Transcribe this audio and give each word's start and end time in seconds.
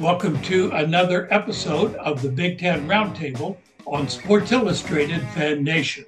Welcome 0.00 0.40
to 0.44 0.70
another 0.70 1.28
episode 1.30 1.94
of 1.96 2.22
the 2.22 2.30
Big 2.30 2.58
Ten 2.58 2.88
Roundtable 2.88 3.58
on 3.86 4.08
Sports 4.08 4.50
Illustrated 4.50 5.20
Fan 5.34 5.62
Nation. 5.62 6.06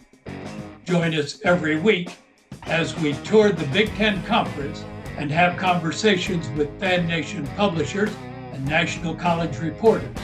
Join 0.86 1.14
us 1.14 1.42
every 1.44 1.78
week 1.78 2.16
as 2.62 2.98
we 3.00 3.12
tour 3.16 3.52
the 3.52 3.66
Big 3.66 3.90
Ten 3.96 4.24
Conference 4.24 4.82
and 5.18 5.30
have 5.30 5.58
conversations 5.58 6.48
with 6.56 6.80
Fan 6.80 7.06
Nation 7.06 7.46
publishers 7.48 8.08
and 8.54 8.64
national 8.64 9.14
college 9.14 9.58
reporters. 9.58 10.16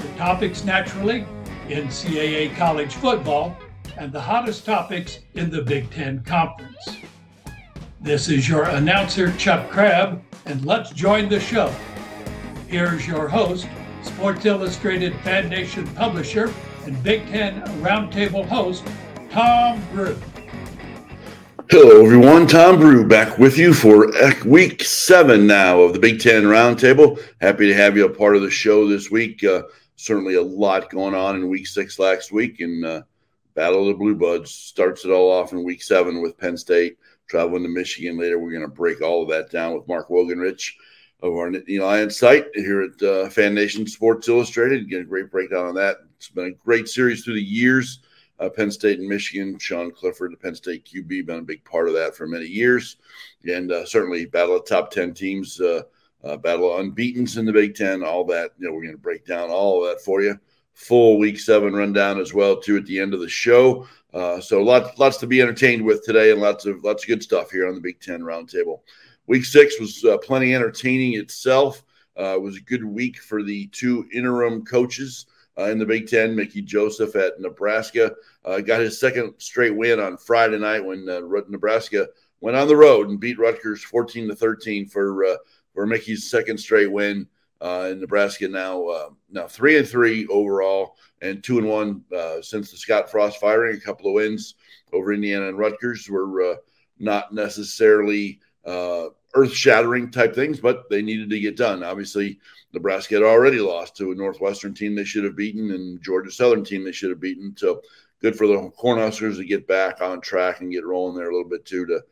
The 0.00 0.08
topics, 0.16 0.64
naturally, 0.64 1.26
NCAA 1.68 2.56
college 2.56 2.94
football 2.94 3.54
and 3.98 4.10
the 4.10 4.22
hottest 4.22 4.64
topics 4.64 5.18
in 5.34 5.50
the 5.50 5.60
Big 5.60 5.90
Ten 5.90 6.24
Conference. 6.24 6.96
This 8.00 8.30
is 8.30 8.48
your 8.48 8.64
announcer, 8.64 9.36
Chuck 9.36 9.68
Crabb, 9.68 10.22
and 10.46 10.64
let's 10.64 10.88
join 10.92 11.28
the 11.28 11.40
show. 11.40 11.70
Here's 12.72 13.06
your 13.06 13.28
host, 13.28 13.68
Sports 14.00 14.46
Illustrated 14.46 15.14
Fan 15.16 15.50
Nation 15.50 15.86
publisher 15.88 16.50
and 16.86 17.02
Big 17.02 17.26
Ten 17.26 17.60
Roundtable 17.82 18.48
host, 18.48 18.82
Tom 19.30 19.86
Brew. 19.92 20.16
Hello, 21.68 22.02
everyone. 22.02 22.46
Tom 22.46 22.78
Brew 22.78 23.06
back 23.06 23.36
with 23.36 23.58
you 23.58 23.74
for 23.74 24.10
week 24.46 24.82
seven 24.84 25.46
now 25.46 25.82
of 25.82 25.92
the 25.92 25.98
Big 25.98 26.18
Ten 26.18 26.44
Roundtable. 26.44 27.22
Happy 27.42 27.66
to 27.66 27.74
have 27.74 27.94
you 27.94 28.06
a 28.06 28.08
part 28.08 28.36
of 28.36 28.42
the 28.42 28.50
show 28.50 28.88
this 28.88 29.10
week. 29.10 29.44
Uh, 29.44 29.64
certainly 29.96 30.36
a 30.36 30.42
lot 30.42 30.88
going 30.88 31.14
on 31.14 31.36
in 31.36 31.50
week 31.50 31.66
six 31.66 31.98
last 31.98 32.32
week, 32.32 32.60
and 32.60 32.82
uh, 32.86 33.02
Battle 33.52 33.82
of 33.82 33.88
the 33.88 33.94
Blue 33.98 34.14
Buds 34.14 34.50
starts 34.50 35.04
it 35.04 35.10
all 35.10 35.30
off 35.30 35.52
in 35.52 35.62
week 35.62 35.82
seven 35.82 36.22
with 36.22 36.38
Penn 36.38 36.56
State 36.56 36.96
traveling 37.28 37.64
to 37.64 37.68
Michigan 37.68 38.18
later. 38.18 38.38
We're 38.38 38.50
going 38.50 38.62
to 38.62 38.68
break 38.68 39.02
all 39.02 39.24
of 39.24 39.28
that 39.28 39.50
down 39.50 39.74
with 39.74 39.86
Mark 39.88 40.08
Wogenrich 40.08 40.72
of 41.22 41.32
our 41.34 41.50
Nittany 41.50 41.80
Lions 41.80 42.18
site 42.18 42.46
here 42.54 42.82
at 42.82 43.02
uh, 43.02 43.30
Fan 43.30 43.54
Nation 43.54 43.86
Sports 43.86 44.28
Illustrated. 44.28 44.90
Get 44.90 45.02
a 45.02 45.04
great 45.04 45.30
breakdown 45.30 45.66
on 45.66 45.74
that. 45.76 45.98
It's 46.16 46.28
been 46.28 46.46
a 46.46 46.64
great 46.64 46.88
series 46.88 47.24
through 47.24 47.34
the 47.34 47.42
years 47.42 48.00
uh, 48.42 48.48
Penn 48.48 48.70
State 48.70 48.98
and 48.98 49.08
Michigan. 49.08 49.58
Sean 49.58 49.90
Clifford, 49.90 50.32
the 50.32 50.36
Penn 50.36 50.54
State 50.54 50.84
QB, 50.84 51.26
been 51.26 51.38
a 51.38 51.42
big 51.42 51.64
part 51.64 51.88
of 51.88 51.94
that 51.94 52.16
for 52.16 52.26
many 52.26 52.46
years, 52.46 52.96
and 53.48 53.70
uh, 53.70 53.86
certainly 53.86 54.26
battle 54.26 54.56
of 54.56 54.66
top 54.66 54.90
ten 54.90 55.14
teams, 55.14 55.60
uh, 55.60 55.82
uh 56.24 56.36
battle 56.36 56.72
of 56.72 56.80
unbeaten's 56.80 57.36
in 57.36 57.44
the 57.44 57.52
Big 57.52 57.74
Ten, 57.74 58.02
all 58.02 58.24
that. 58.24 58.50
You 58.58 58.66
know, 58.66 58.74
we're 58.74 58.82
going 58.82 58.94
to 58.94 58.98
break 58.98 59.24
down 59.24 59.50
all 59.50 59.84
of 59.84 59.90
that 59.90 60.04
for 60.04 60.22
you. 60.22 60.38
Full 60.74 61.18
Week 61.18 61.38
Seven 61.38 61.74
rundown 61.74 62.18
as 62.18 62.34
well 62.34 62.56
too 62.56 62.76
at 62.76 62.86
the 62.86 62.98
end 62.98 63.14
of 63.14 63.20
the 63.20 63.28
show. 63.28 63.86
Uh, 64.12 64.40
so 64.40 64.62
lots 64.62 64.98
lots 64.98 65.18
to 65.18 65.26
be 65.26 65.40
entertained 65.40 65.84
with 65.84 66.04
today, 66.04 66.32
and 66.32 66.40
lots 66.40 66.66
of 66.66 66.82
lots 66.82 67.04
of 67.04 67.08
good 67.08 67.22
stuff 67.22 67.50
here 67.50 67.68
on 67.68 67.74
the 67.74 67.80
Big 67.80 68.00
Ten 68.00 68.22
Roundtable. 68.22 68.80
Week 69.26 69.44
Six 69.44 69.78
was 69.80 70.04
uh, 70.04 70.18
plenty 70.18 70.54
entertaining 70.54 71.14
itself. 71.14 71.84
it 72.16 72.40
was 72.40 72.56
a 72.56 72.62
good 72.62 72.84
week 72.84 73.18
for 73.18 73.42
the 73.42 73.66
two 73.68 74.06
interim 74.12 74.64
coaches 74.64 75.26
uh, 75.58 75.64
in 75.64 75.78
the 75.78 75.86
Big 75.86 76.08
Ten. 76.08 76.34
Mickey 76.34 76.62
Joseph 76.62 77.16
at 77.16 77.40
Nebraska 77.40 78.12
uh, 78.44 78.60
got 78.60 78.80
his 78.80 78.98
second 78.98 79.34
straight 79.38 79.74
win 79.76 80.00
on 80.00 80.16
Friday 80.16 80.58
night 80.58 80.84
when 80.84 81.08
uh, 81.08 81.20
Nebraska 81.48 82.08
went 82.40 82.56
on 82.56 82.68
the 82.68 82.76
road 82.76 83.08
and 83.08 83.20
beat 83.20 83.38
Rutgers 83.38 83.82
14 83.82 84.28
to 84.28 84.34
13 84.34 84.86
for 84.88 85.24
uh, 85.24 85.36
for 85.74 85.86
Mickey's 85.86 86.30
second 86.30 86.58
straight 86.58 86.90
win. 86.90 87.26
Uh, 87.60 87.90
in 87.92 88.00
Nebraska 88.00 88.48
now 88.48 88.84
uh, 88.86 89.08
now 89.30 89.46
three 89.46 89.78
and 89.78 89.86
three 89.86 90.26
overall 90.26 90.96
and 91.20 91.44
two 91.44 91.58
and 91.58 91.68
one 91.68 92.02
since 92.42 92.72
the 92.72 92.76
Scott 92.76 93.08
Frost 93.08 93.38
firing. 93.38 93.76
A 93.76 93.80
couple 93.80 94.08
of 94.08 94.14
wins 94.14 94.56
over 94.92 95.12
Indiana 95.12 95.48
and 95.48 95.56
Rutgers 95.56 96.08
were 96.10 96.56
not 96.98 97.32
necessarily 97.32 98.40
earth 98.66 99.52
shattering 99.52 100.10
type 100.10 100.34
things, 100.34 100.60
but 100.60 100.88
they 100.90 101.02
needed 101.02 101.30
to 101.30 101.40
get 101.40 101.56
done. 101.56 101.82
Obviously, 101.82 102.38
Nebraska 102.72 103.14
had 103.14 103.22
already 103.22 103.58
lost 103.58 103.96
to 103.96 104.12
a 104.12 104.14
Northwestern 104.14 104.74
team 104.74 104.94
they 104.94 105.04
should 105.04 105.24
have 105.24 105.36
beaten 105.36 105.72
and 105.72 106.02
Georgia 106.02 106.30
Southern 106.30 106.64
team 106.64 106.84
they 106.84 106.92
should 106.92 107.10
have 107.10 107.20
beaten. 107.20 107.54
So 107.56 107.82
good 108.20 108.36
for 108.36 108.46
the 108.46 108.70
Cornhuskers 108.80 109.36
to 109.36 109.44
get 109.44 109.66
back 109.66 110.00
on 110.00 110.20
track 110.20 110.60
and 110.60 110.72
get 110.72 110.84
rolling 110.84 111.16
there 111.16 111.30
a 111.30 111.34
little 111.34 111.48
bit 111.48 111.64
too. 111.64 111.86
To 111.86 112.02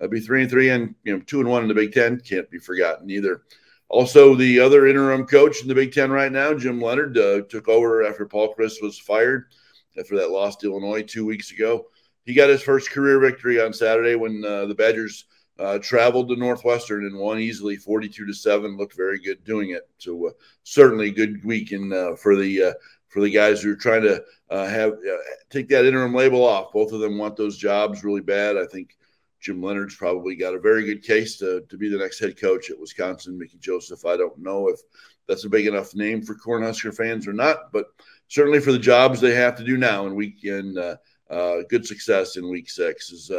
uh, 0.00 0.08
be 0.08 0.20
three 0.20 0.42
and 0.42 0.50
three 0.50 0.70
and 0.70 0.94
you 1.04 1.14
know 1.16 1.22
two 1.26 1.40
and 1.40 1.48
one 1.48 1.62
in 1.62 1.68
the 1.68 1.74
Big 1.74 1.92
Ten 1.92 2.20
can't 2.20 2.50
be 2.50 2.58
forgotten 2.58 3.10
either. 3.10 3.42
Also, 3.88 4.36
the 4.36 4.60
other 4.60 4.86
interim 4.86 5.26
coach 5.26 5.62
in 5.62 5.68
the 5.68 5.74
Big 5.74 5.92
Ten 5.92 6.12
right 6.12 6.30
now, 6.30 6.54
Jim 6.54 6.80
Leonhard, 6.80 7.16
uh, 7.18 7.40
took 7.48 7.68
over 7.68 8.04
after 8.04 8.24
Paul 8.24 8.54
Chryst 8.54 8.80
was 8.82 8.98
fired 8.98 9.46
after 9.98 10.16
that 10.16 10.30
loss 10.30 10.56
to 10.56 10.70
Illinois 10.70 11.02
two 11.02 11.26
weeks 11.26 11.50
ago. 11.50 11.86
He 12.24 12.34
got 12.34 12.50
his 12.50 12.62
first 12.62 12.90
career 12.90 13.18
victory 13.18 13.60
on 13.60 13.72
Saturday 13.72 14.14
when 14.14 14.44
uh, 14.44 14.66
the 14.66 14.74
Badgers 14.74 15.24
uh, 15.60 15.78
traveled 15.78 16.28
to 16.28 16.36
Northwestern 16.36 17.04
and 17.04 17.18
won 17.18 17.38
easily, 17.38 17.76
forty-two 17.76 18.26
to 18.26 18.34
seven. 18.34 18.76
Looked 18.76 18.96
very 18.96 19.18
good 19.18 19.44
doing 19.44 19.70
it. 19.70 19.88
So 19.98 20.28
uh, 20.28 20.30
certainly 20.62 21.10
good 21.10 21.44
weekend 21.44 21.92
uh, 21.92 22.16
for 22.16 22.34
the 22.34 22.62
uh, 22.62 22.72
for 23.08 23.20
the 23.20 23.30
guys 23.30 23.60
who 23.60 23.72
are 23.72 23.76
trying 23.76 24.02
to 24.02 24.24
uh, 24.48 24.66
have 24.66 24.92
uh, 24.92 25.16
take 25.50 25.68
that 25.68 25.84
interim 25.84 26.14
label 26.14 26.44
off. 26.44 26.72
Both 26.72 26.92
of 26.92 27.00
them 27.00 27.18
want 27.18 27.36
those 27.36 27.58
jobs 27.58 28.04
really 28.04 28.22
bad. 28.22 28.56
I 28.56 28.66
think 28.66 28.96
Jim 29.40 29.60
Leonhard's 29.60 29.96
probably 29.96 30.34
got 30.34 30.54
a 30.54 30.60
very 30.60 30.84
good 30.84 31.02
case 31.02 31.38
to, 31.38 31.62
to 31.68 31.76
be 31.76 31.88
the 31.88 31.98
next 31.98 32.20
head 32.20 32.40
coach 32.40 32.70
at 32.70 32.80
Wisconsin. 32.80 33.38
Mickey 33.38 33.58
Joseph, 33.58 34.04
I 34.04 34.16
don't 34.16 34.38
know 34.38 34.68
if 34.68 34.80
that's 35.26 35.44
a 35.44 35.48
big 35.48 35.66
enough 35.66 35.94
name 35.94 36.22
for 36.22 36.34
Cornhusker 36.34 36.94
fans 36.94 37.26
or 37.26 37.32
not, 37.32 37.72
but 37.72 37.86
certainly 38.28 38.60
for 38.60 38.72
the 38.72 38.78
jobs 38.78 39.20
they 39.20 39.34
have 39.34 39.56
to 39.56 39.64
do 39.64 39.76
now 39.76 40.06
in 40.06 40.14
week 40.14 40.36
weekend, 40.42 40.78
good 41.68 41.86
success 41.86 42.36
in 42.36 42.50
week 42.50 42.68
six 42.68 43.10
is 43.12 43.30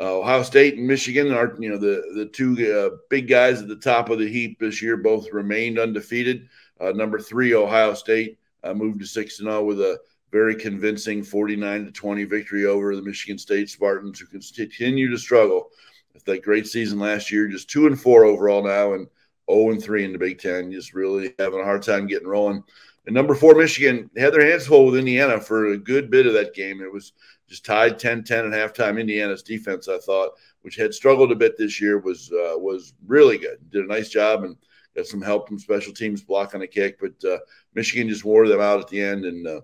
uh, 0.00 0.18
Ohio 0.18 0.42
State 0.42 0.76
and 0.76 0.86
Michigan 0.86 1.32
are, 1.32 1.56
you 1.58 1.70
know, 1.70 1.78
the 1.78 2.02
the 2.14 2.26
two 2.26 2.52
uh, 2.72 2.96
big 3.08 3.28
guys 3.28 3.62
at 3.62 3.68
the 3.68 3.76
top 3.76 4.10
of 4.10 4.18
the 4.18 4.28
heap 4.28 4.58
this 4.58 4.82
year. 4.82 4.96
Both 4.96 5.32
remained 5.32 5.78
undefeated. 5.78 6.48
Uh, 6.80 6.92
number 6.92 7.18
three, 7.18 7.54
Ohio 7.54 7.94
State 7.94 8.38
uh, 8.62 8.74
moved 8.74 9.00
to 9.00 9.06
six 9.06 9.38
and 9.38 9.46
zero 9.48 9.60
oh 9.60 9.64
with 9.64 9.80
a 9.80 9.98
very 10.32 10.54
convincing 10.54 11.22
forty 11.22 11.56
nine 11.56 11.84
to 11.84 11.92
twenty 11.92 12.24
victory 12.24 12.66
over 12.66 12.94
the 12.94 13.02
Michigan 13.02 13.38
State 13.38 13.70
Spartans, 13.70 14.20
who 14.20 14.26
continue 14.26 15.10
to 15.10 15.18
struggle. 15.18 15.70
With 16.14 16.24
that 16.24 16.42
great 16.42 16.66
season 16.66 16.98
last 16.98 17.30
year, 17.30 17.46
just 17.46 17.68
two 17.68 17.86
and 17.86 18.00
four 18.00 18.24
overall 18.24 18.64
now, 18.64 18.94
and 18.94 19.06
zero 19.06 19.10
oh 19.48 19.70
and 19.70 19.82
three 19.82 20.02
in 20.02 20.12
the 20.12 20.18
Big 20.18 20.38
Ten. 20.38 20.72
Just 20.72 20.94
really 20.94 21.34
having 21.38 21.60
a 21.60 21.64
hard 21.64 21.82
time 21.82 22.06
getting 22.06 22.26
rolling. 22.26 22.64
And 23.04 23.14
number 23.14 23.34
four, 23.34 23.54
Michigan 23.54 24.10
had 24.16 24.32
their 24.32 24.50
hands 24.50 24.66
full 24.66 24.86
with 24.86 24.96
Indiana 24.98 25.38
for 25.38 25.66
a 25.66 25.76
good 25.76 26.10
bit 26.10 26.26
of 26.26 26.32
that 26.32 26.54
game. 26.54 26.80
It 26.80 26.90
was 26.90 27.12
just 27.48 27.64
tied 27.64 27.98
10-10 27.98 28.30
at 28.52 28.74
halftime. 28.74 29.00
Indiana's 29.00 29.42
defense, 29.42 29.88
I 29.88 29.98
thought, 29.98 30.32
which 30.62 30.76
had 30.76 30.92
struggled 30.92 31.30
a 31.30 31.36
bit 31.36 31.56
this 31.56 31.80
year, 31.80 31.98
was 31.98 32.30
uh, 32.32 32.58
was 32.58 32.94
really 33.06 33.38
good. 33.38 33.58
Did 33.70 33.84
a 33.84 33.88
nice 33.88 34.08
job 34.08 34.44
and 34.44 34.56
got 34.96 35.06
some 35.06 35.22
help 35.22 35.46
from 35.46 35.58
special 35.58 35.92
teams 35.92 36.22
blocking 36.22 36.62
a 36.62 36.66
kick. 36.66 36.98
But 36.98 37.28
uh, 37.28 37.38
Michigan 37.74 38.08
just 38.08 38.24
wore 38.24 38.48
them 38.48 38.60
out 38.60 38.80
at 38.80 38.88
the 38.88 39.00
end, 39.00 39.24
and 39.24 39.46
uh, 39.46 39.60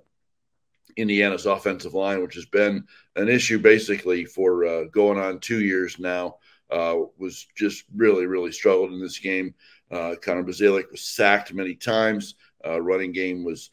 Indiana's 0.96 1.46
offensive 1.46 1.94
line, 1.94 2.22
which 2.22 2.34
has 2.34 2.46
been 2.46 2.84
an 3.16 3.28
issue 3.28 3.58
basically 3.58 4.24
for 4.24 4.64
uh, 4.64 4.84
going 4.84 5.18
on 5.18 5.40
two 5.40 5.60
years 5.60 5.98
now, 5.98 6.36
uh, 6.70 6.96
was 7.18 7.46
just 7.56 7.84
really 7.96 8.26
really 8.26 8.52
struggled 8.52 8.92
in 8.92 9.00
this 9.00 9.18
game. 9.18 9.54
Uh, 9.90 10.14
Connor 10.22 10.44
Bazelak 10.44 10.90
was 10.90 11.02
sacked 11.02 11.52
many 11.52 11.74
times. 11.74 12.34
running 12.64 13.12
game 13.12 13.44
was 13.44 13.70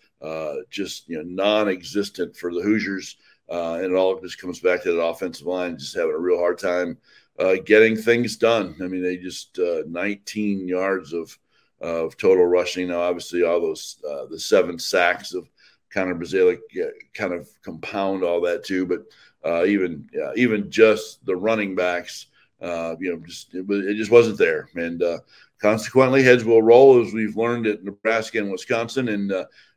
just 0.70 1.08
you 1.08 1.18
know 1.18 1.24
non-existent 1.24 2.36
for 2.36 2.54
the 2.54 2.62
Hoosiers. 2.62 3.18
Uh, 3.50 3.80
and 3.82 3.86
it 3.86 3.96
all 3.96 4.20
just 4.20 4.40
comes 4.40 4.60
back 4.60 4.84
to 4.84 4.92
that 4.92 5.02
offensive 5.02 5.48
line 5.48 5.78
just 5.78 5.96
having 5.96 6.14
a 6.14 6.18
real 6.18 6.38
hard 6.38 6.60
time 6.60 6.98
uh, 7.40 7.56
getting 7.66 7.96
things 7.96 8.38
done. 8.38 8.76
I 8.82 8.88
mean, 8.88 9.02
they 9.02 9.18
just 9.18 9.58
uh, 9.60 9.84
19 9.88 10.68
yards 10.68 11.14
of 11.14 11.38
of 11.82 12.18
total 12.18 12.46
rushing. 12.46 12.90
Now, 12.90 13.02
obviously, 13.02 13.44
all 13.44 13.62
those 13.62 14.04
uh, 14.08 14.26
the 14.26 14.40
seven 14.40 14.78
sacks 14.78 15.34
of 15.34 15.50
Connor 15.92 16.16
Bazelak 16.16 16.60
kind 17.14 17.34
of 17.34 17.50
compound 17.64 18.24
all 18.24 18.42
that 18.42 18.66
too. 18.66 18.86
But 18.86 19.06
uh, 19.50 19.66
even 19.66 20.08
even 20.36 20.70
just 20.70 21.26
the 21.26 21.36
running 21.36 21.76
backs, 21.76 22.28
uh, 22.62 22.96
you 23.00 23.14
know, 23.14 23.26
just 23.26 23.56
it, 23.56 23.66
it, 23.70 23.96
just 23.96 24.12
wasn't 24.12 24.38
there. 24.38 24.70
And 24.76 25.02
consequently, 25.60 26.22
heads 26.22 26.44
will 26.44 26.62
roll 26.62 27.02
as 27.02 27.14
we've 27.14 27.38
learned 27.38 27.66
at 27.66 27.84
Nebraska 27.84 28.40
and 28.40 28.52
Wisconsin. 28.52 29.08
And 29.08 29.34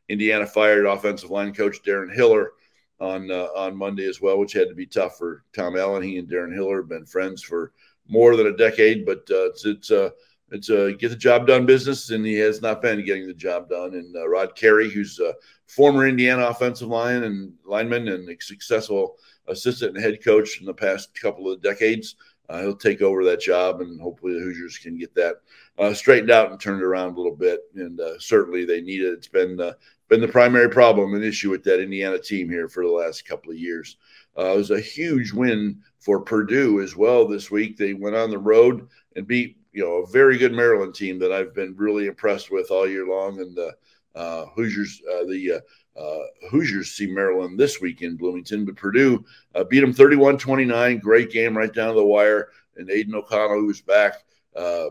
Indiana 0.09 0.45
fired 0.45 0.85
offensive 0.85 1.31
line 1.31 1.53
coach 1.53 1.81
Darren 1.81 2.13
Hiller 2.13 2.51
on 2.99 3.31
uh, 3.31 3.47
on 3.55 3.75
Monday 3.75 4.07
as 4.07 4.21
well, 4.21 4.37
which 4.37 4.53
had 4.53 4.69
to 4.69 4.75
be 4.75 4.85
tough 4.85 5.17
for 5.17 5.43
Tom 5.53 5.77
Allen. 5.77 6.03
He 6.03 6.17
and 6.17 6.27
Darren 6.27 6.53
Hiller 6.53 6.77
have 6.77 6.89
been 6.89 7.05
friends 7.05 7.41
for 7.41 7.73
more 8.07 8.35
than 8.35 8.47
a 8.47 8.57
decade, 8.57 9.05
but 9.05 9.19
uh, 9.29 9.49
it's 9.49 9.65
it's 9.65 9.91
a 9.91 10.05
uh, 10.05 10.09
it's 10.51 10.69
a 10.69 10.93
get 10.93 11.09
the 11.09 11.15
job 11.15 11.47
done 11.47 11.65
business, 11.65 12.11
and 12.11 12.25
he 12.25 12.35
has 12.35 12.61
not 12.61 12.81
been 12.81 13.03
getting 13.03 13.27
the 13.27 13.33
job 13.33 13.69
done. 13.69 13.95
And 13.95 14.15
uh, 14.15 14.27
Rod 14.27 14.55
Carey, 14.55 14.89
who's 14.89 15.19
a 15.19 15.33
former 15.67 16.07
Indiana 16.07 16.45
offensive 16.45 16.89
line 16.89 17.23
and 17.23 17.53
lineman 17.65 18.07
and 18.07 18.29
a 18.29 18.35
successful 18.39 19.17
assistant 19.47 19.95
and 19.95 20.03
head 20.03 20.23
coach 20.23 20.59
in 20.59 20.67
the 20.67 20.73
past 20.73 21.19
couple 21.19 21.51
of 21.51 21.61
decades, 21.63 22.15
uh, 22.49 22.61
he'll 22.61 22.75
take 22.75 23.01
over 23.01 23.23
that 23.23 23.41
job, 23.41 23.81
and 23.81 23.99
hopefully 23.99 24.33
the 24.33 24.41
Hoosiers 24.41 24.77
can 24.77 24.97
get 24.97 25.15
that 25.15 25.37
uh, 25.79 25.93
straightened 25.93 26.31
out 26.31 26.51
and 26.51 26.59
turned 26.59 26.83
around 26.83 27.13
a 27.13 27.17
little 27.17 27.35
bit. 27.35 27.61
And 27.75 27.99
uh, 27.99 28.19
certainly 28.19 28.63
they 28.63 28.81
need 28.81 29.01
it. 29.01 29.13
It's 29.13 29.27
been 29.27 29.59
uh, 29.59 29.73
been 30.13 30.21
the 30.21 30.27
primary 30.27 30.69
problem 30.69 31.15
and 31.15 31.23
issue 31.23 31.49
with 31.49 31.63
that 31.63 31.81
Indiana 31.81 32.19
team 32.19 32.47
here 32.47 32.69
for 32.69 32.83
the 32.83 32.91
last 32.91 33.27
couple 33.27 33.51
of 33.51 33.57
years. 33.57 33.97
Uh, 34.37 34.53
it 34.53 34.57
was 34.57 34.69
a 34.69 34.79
huge 34.79 35.33
win 35.33 35.79
for 35.99 36.21
Purdue 36.21 36.81
as 36.81 36.95
well 36.95 37.27
this 37.27 37.49
week. 37.49 37.77
They 37.77 37.95
went 37.95 38.15
on 38.15 38.29
the 38.29 38.37
road 38.37 38.87
and 39.15 39.25
beat 39.25 39.57
you 39.71 39.83
know 39.83 40.03
a 40.03 40.07
very 40.11 40.37
good 40.37 40.53
Maryland 40.53 40.93
team 40.93 41.17
that 41.17 41.31
I've 41.31 41.55
been 41.55 41.75
really 41.75 42.05
impressed 42.05 42.51
with 42.51 42.69
all 42.69 42.87
year 42.87 43.07
long, 43.07 43.39
and 43.39 43.55
the 43.55 43.73
uh, 44.13 44.45
Hoosiers 44.53 45.01
uh, 45.11 45.23
the 45.23 45.63
uh, 45.97 46.19
Hoosiers 46.51 46.91
see 46.91 47.07
Maryland 47.07 47.59
this 47.59 47.81
week 47.81 48.03
in 48.03 48.15
Bloomington, 48.15 48.65
but 48.65 48.75
Purdue 48.75 49.25
uh, 49.55 49.63
beat 49.63 49.79
them 49.79 49.93
31 49.93 50.37
29. 50.37 50.99
Great 50.99 51.31
game 51.31 51.57
right 51.57 51.73
down 51.73 51.87
to 51.87 51.95
the 51.95 52.05
wire. 52.05 52.49
And 52.77 52.91
Aidan 52.91 53.15
O'Connell, 53.15 53.65
was 53.65 53.81
back 53.81 54.23
uh, 54.55 54.89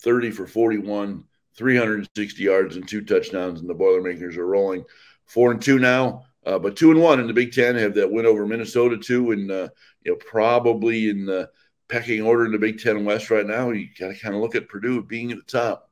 30 0.00 0.32
for 0.32 0.48
41, 0.48 1.22
360 1.56 2.42
yards 2.42 2.76
and 2.76 2.86
two 2.86 3.02
touchdowns, 3.02 3.60
and 3.60 3.68
the 3.68 3.74
Boilermakers 3.74 4.36
are 4.36 4.46
rolling 4.46 4.84
four 5.26 5.50
and 5.50 5.60
two 5.60 5.78
now. 5.78 6.24
Uh, 6.44 6.58
but 6.58 6.76
two 6.76 6.90
and 6.90 7.00
one 7.00 7.20
in 7.20 7.26
the 7.26 7.32
Big 7.32 7.52
Ten 7.52 7.76
have 7.76 7.94
that 7.94 8.10
win 8.10 8.26
over 8.26 8.46
Minnesota 8.46 8.96
too, 8.96 9.30
and 9.30 9.50
uh, 9.50 9.68
you 10.04 10.12
know 10.12 10.16
probably 10.16 11.08
in 11.08 11.24
the 11.24 11.48
pecking 11.88 12.22
order 12.22 12.46
in 12.46 12.52
the 12.52 12.58
Big 12.58 12.80
Ten 12.80 13.04
West 13.04 13.30
right 13.30 13.46
now. 13.46 13.70
You 13.70 13.88
got 13.98 14.08
to 14.08 14.18
kind 14.18 14.34
of 14.34 14.40
look 14.40 14.54
at 14.54 14.68
Purdue 14.68 15.02
being 15.02 15.30
at 15.30 15.38
the 15.38 15.44
top. 15.44 15.90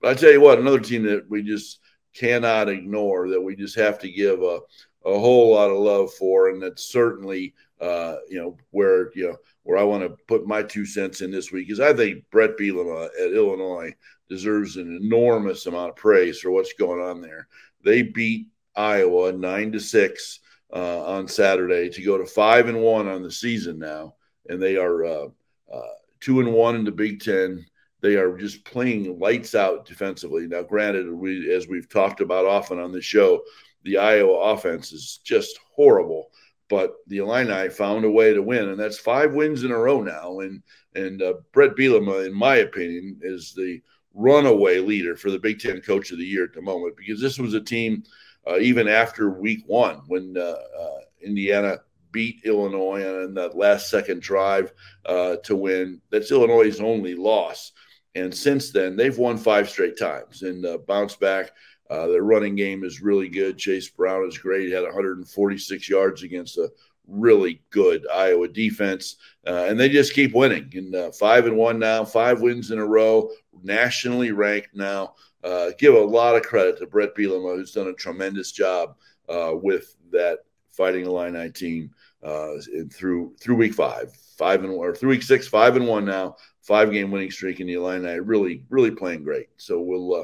But 0.00 0.10
I 0.10 0.14
tell 0.14 0.32
you 0.32 0.40
what, 0.40 0.58
another 0.58 0.80
team 0.80 1.04
that 1.04 1.28
we 1.30 1.42
just 1.42 1.78
cannot 2.14 2.68
ignore 2.68 3.28
that 3.28 3.40
we 3.40 3.54
just 3.54 3.76
have 3.76 3.98
to 4.00 4.10
give 4.10 4.42
a, 4.42 4.58
a 5.04 5.18
whole 5.18 5.54
lot 5.54 5.70
of 5.70 5.78
love 5.78 6.12
for, 6.14 6.48
and 6.48 6.60
that's 6.60 6.84
certainly 6.84 7.54
uh, 7.80 8.16
you 8.28 8.38
know 8.38 8.56
where 8.70 9.10
you 9.14 9.28
know 9.28 9.36
where 9.62 9.78
I 9.78 9.84
want 9.84 10.02
to 10.02 10.16
put 10.26 10.46
my 10.46 10.62
two 10.62 10.84
cents 10.84 11.20
in 11.20 11.30
this 11.30 11.52
week 11.52 11.70
is 11.70 11.80
I 11.80 11.92
think 11.92 12.24
Bret 12.30 12.56
Bielema 12.58 13.06
at 13.20 13.32
Illinois 13.32 13.94
deserves 14.32 14.76
an 14.76 14.98
enormous 15.00 15.66
amount 15.66 15.90
of 15.90 15.96
praise 15.96 16.40
for 16.40 16.50
what's 16.50 16.72
going 16.72 17.00
on 17.00 17.20
there. 17.20 17.48
They 17.84 18.02
beat 18.02 18.48
Iowa 18.74 19.32
nine 19.32 19.72
to 19.72 19.80
six 19.80 20.40
uh, 20.72 21.04
on 21.04 21.28
Saturday 21.28 21.90
to 21.90 22.02
go 22.02 22.16
to 22.16 22.24
five 22.24 22.68
and 22.68 22.80
one 22.80 23.08
on 23.08 23.22
the 23.22 23.30
season 23.30 23.78
now, 23.78 24.14
and 24.48 24.60
they 24.60 24.76
are 24.76 25.04
uh, 25.04 25.26
uh 25.72 25.94
two 26.20 26.40
and 26.40 26.52
one 26.52 26.76
in 26.76 26.84
the 26.84 26.92
Big 26.92 27.20
Ten 27.20 27.64
they 28.02 28.16
are 28.16 28.36
just 28.36 28.64
playing 28.64 29.18
lights 29.18 29.54
out 29.54 29.86
defensively. 29.86 30.48
Now, 30.48 30.62
granted, 30.62 31.10
we 31.10 31.54
as 31.54 31.68
we've 31.68 31.88
talked 31.88 32.20
about 32.20 32.44
often 32.44 32.78
on 32.80 32.92
the 32.92 33.00
show, 33.00 33.42
the 33.84 33.96
Iowa 33.96 34.52
offense 34.52 34.92
is 34.92 35.20
just 35.24 35.58
horrible. 35.74 36.30
But 36.68 36.94
the 37.06 37.18
Illini 37.18 37.68
found 37.68 38.04
a 38.04 38.10
way 38.10 38.34
to 38.34 38.42
win, 38.42 38.70
and 38.70 38.80
that's 38.80 38.98
five 38.98 39.34
wins 39.34 39.62
in 39.62 39.70
a 39.70 39.78
row 39.78 40.02
now. 40.02 40.40
And 40.40 40.62
and 40.94 41.22
uh, 41.22 41.34
Bret 41.52 41.76
Bielema, 41.76 42.26
in 42.26 42.34
my 42.34 42.56
opinion, 42.56 43.20
is 43.22 43.52
the 43.54 43.80
runaway 44.14 44.78
leader 44.78 45.16
for 45.16 45.30
the 45.30 45.38
Big 45.38 45.58
Ten 45.58 45.80
Coach 45.80 46.10
of 46.10 46.18
the 46.18 46.24
Year 46.24 46.44
at 46.44 46.52
the 46.52 46.62
moment 46.62 46.96
because 46.96 47.20
this 47.20 47.38
was 47.38 47.54
a 47.54 47.60
team, 47.60 48.04
uh, 48.46 48.58
even 48.58 48.88
after 48.88 49.30
Week 49.30 49.62
One, 49.66 50.02
when 50.06 50.36
uh, 50.36 50.40
uh 50.40 50.98
Indiana 51.22 51.78
beat 52.12 52.42
Illinois 52.44 53.24
on 53.24 53.34
that 53.34 53.56
last 53.56 53.90
second 53.90 54.20
drive 54.20 54.72
uh, 55.06 55.36
to 55.44 55.56
win. 55.56 56.00
That's 56.10 56.30
Illinois' 56.30 56.80
only 56.80 57.14
loss. 57.14 57.72
And 58.14 58.34
since 58.34 58.70
then, 58.70 58.96
they've 58.96 59.16
won 59.16 59.38
five 59.38 59.68
straight 59.68 59.98
times 59.98 60.42
and 60.42 60.64
uh, 60.64 60.78
bounced 60.78 61.18
back. 61.18 61.52
Uh, 61.88 62.06
their 62.06 62.22
running 62.22 62.54
game 62.54 62.84
is 62.84 63.02
really 63.02 63.28
good. 63.28 63.58
Chase 63.58 63.88
Brown 63.88 64.26
is 64.26 64.38
great. 64.38 64.66
He 64.66 64.72
had 64.72 64.84
146 64.84 65.88
yards 65.88 66.22
against 66.22 66.58
a 66.58 66.70
really 67.06 67.62
good 67.70 68.06
Iowa 68.12 68.48
defense, 68.48 69.16
uh, 69.46 69.66
and 69.68 69.78
they 69.78 69.88
just 69.88 70.14
keep 70.14 70.34
winning. 70.34 70.70
And 70.74 70.94
uh, 70.94 71.10
five 71.12 71.46
and 71.46 71.56
one 71.56 71.78
now, 71.78 72.04
five 72.04 72.40
wins 72.40 72.70
in 72.70 72.78
a 72.78 72.86
row, 72.86 73.30
nationally 73.62 74.32
ranked 74.32 74.74
now. 74.74 75.14
Uh, 75.42 75.70
give 75.78 75.94
a 75.94 75.98
lot 75.98 76.36
of 76.36 76.42
credit 76.42 76.78
to 76.78 76.86
Bret 76.86 77.14
Bielema, 77.16 77.56
who's 77.56 77.72
done 77.72 77.88
a 77.88 77.92
tremendous 77.92 78.52
job 78.52 78.96
uh, 79.28 79.52
with 79.54 79.96
that 80.12 80.38
Fighting 80.70 81.04
Illini 81.04 81.50
team 81.50 81.90
uh, 82.22 82.52
through 82.90 83.34
through 83.38 83.56
week 83.56 83.74
five, 83.74 84.14
five 84.38 84.64
and 84.64 84.72
or 84.72 84.94
through 84.94 85.10
week 85.10 85.22
six, 85.22 85.46
five 85.46 85.76
and 85.76 85.86
one 85.86 86.04
now, 86.04 86.36
five 86.62 86.90
game 86.90 87.10
winning 87.10 87.30
streak 87.30 87.60
in 87.60 87.66
the 87.66 87.74
Illini. 87.74 88.20
Really, 88.20 88.64
really 88.70 88.90
playing 88.90 89.22
great. 89.22 89.48
So 89.58 89.80
we'll 89.80 90.14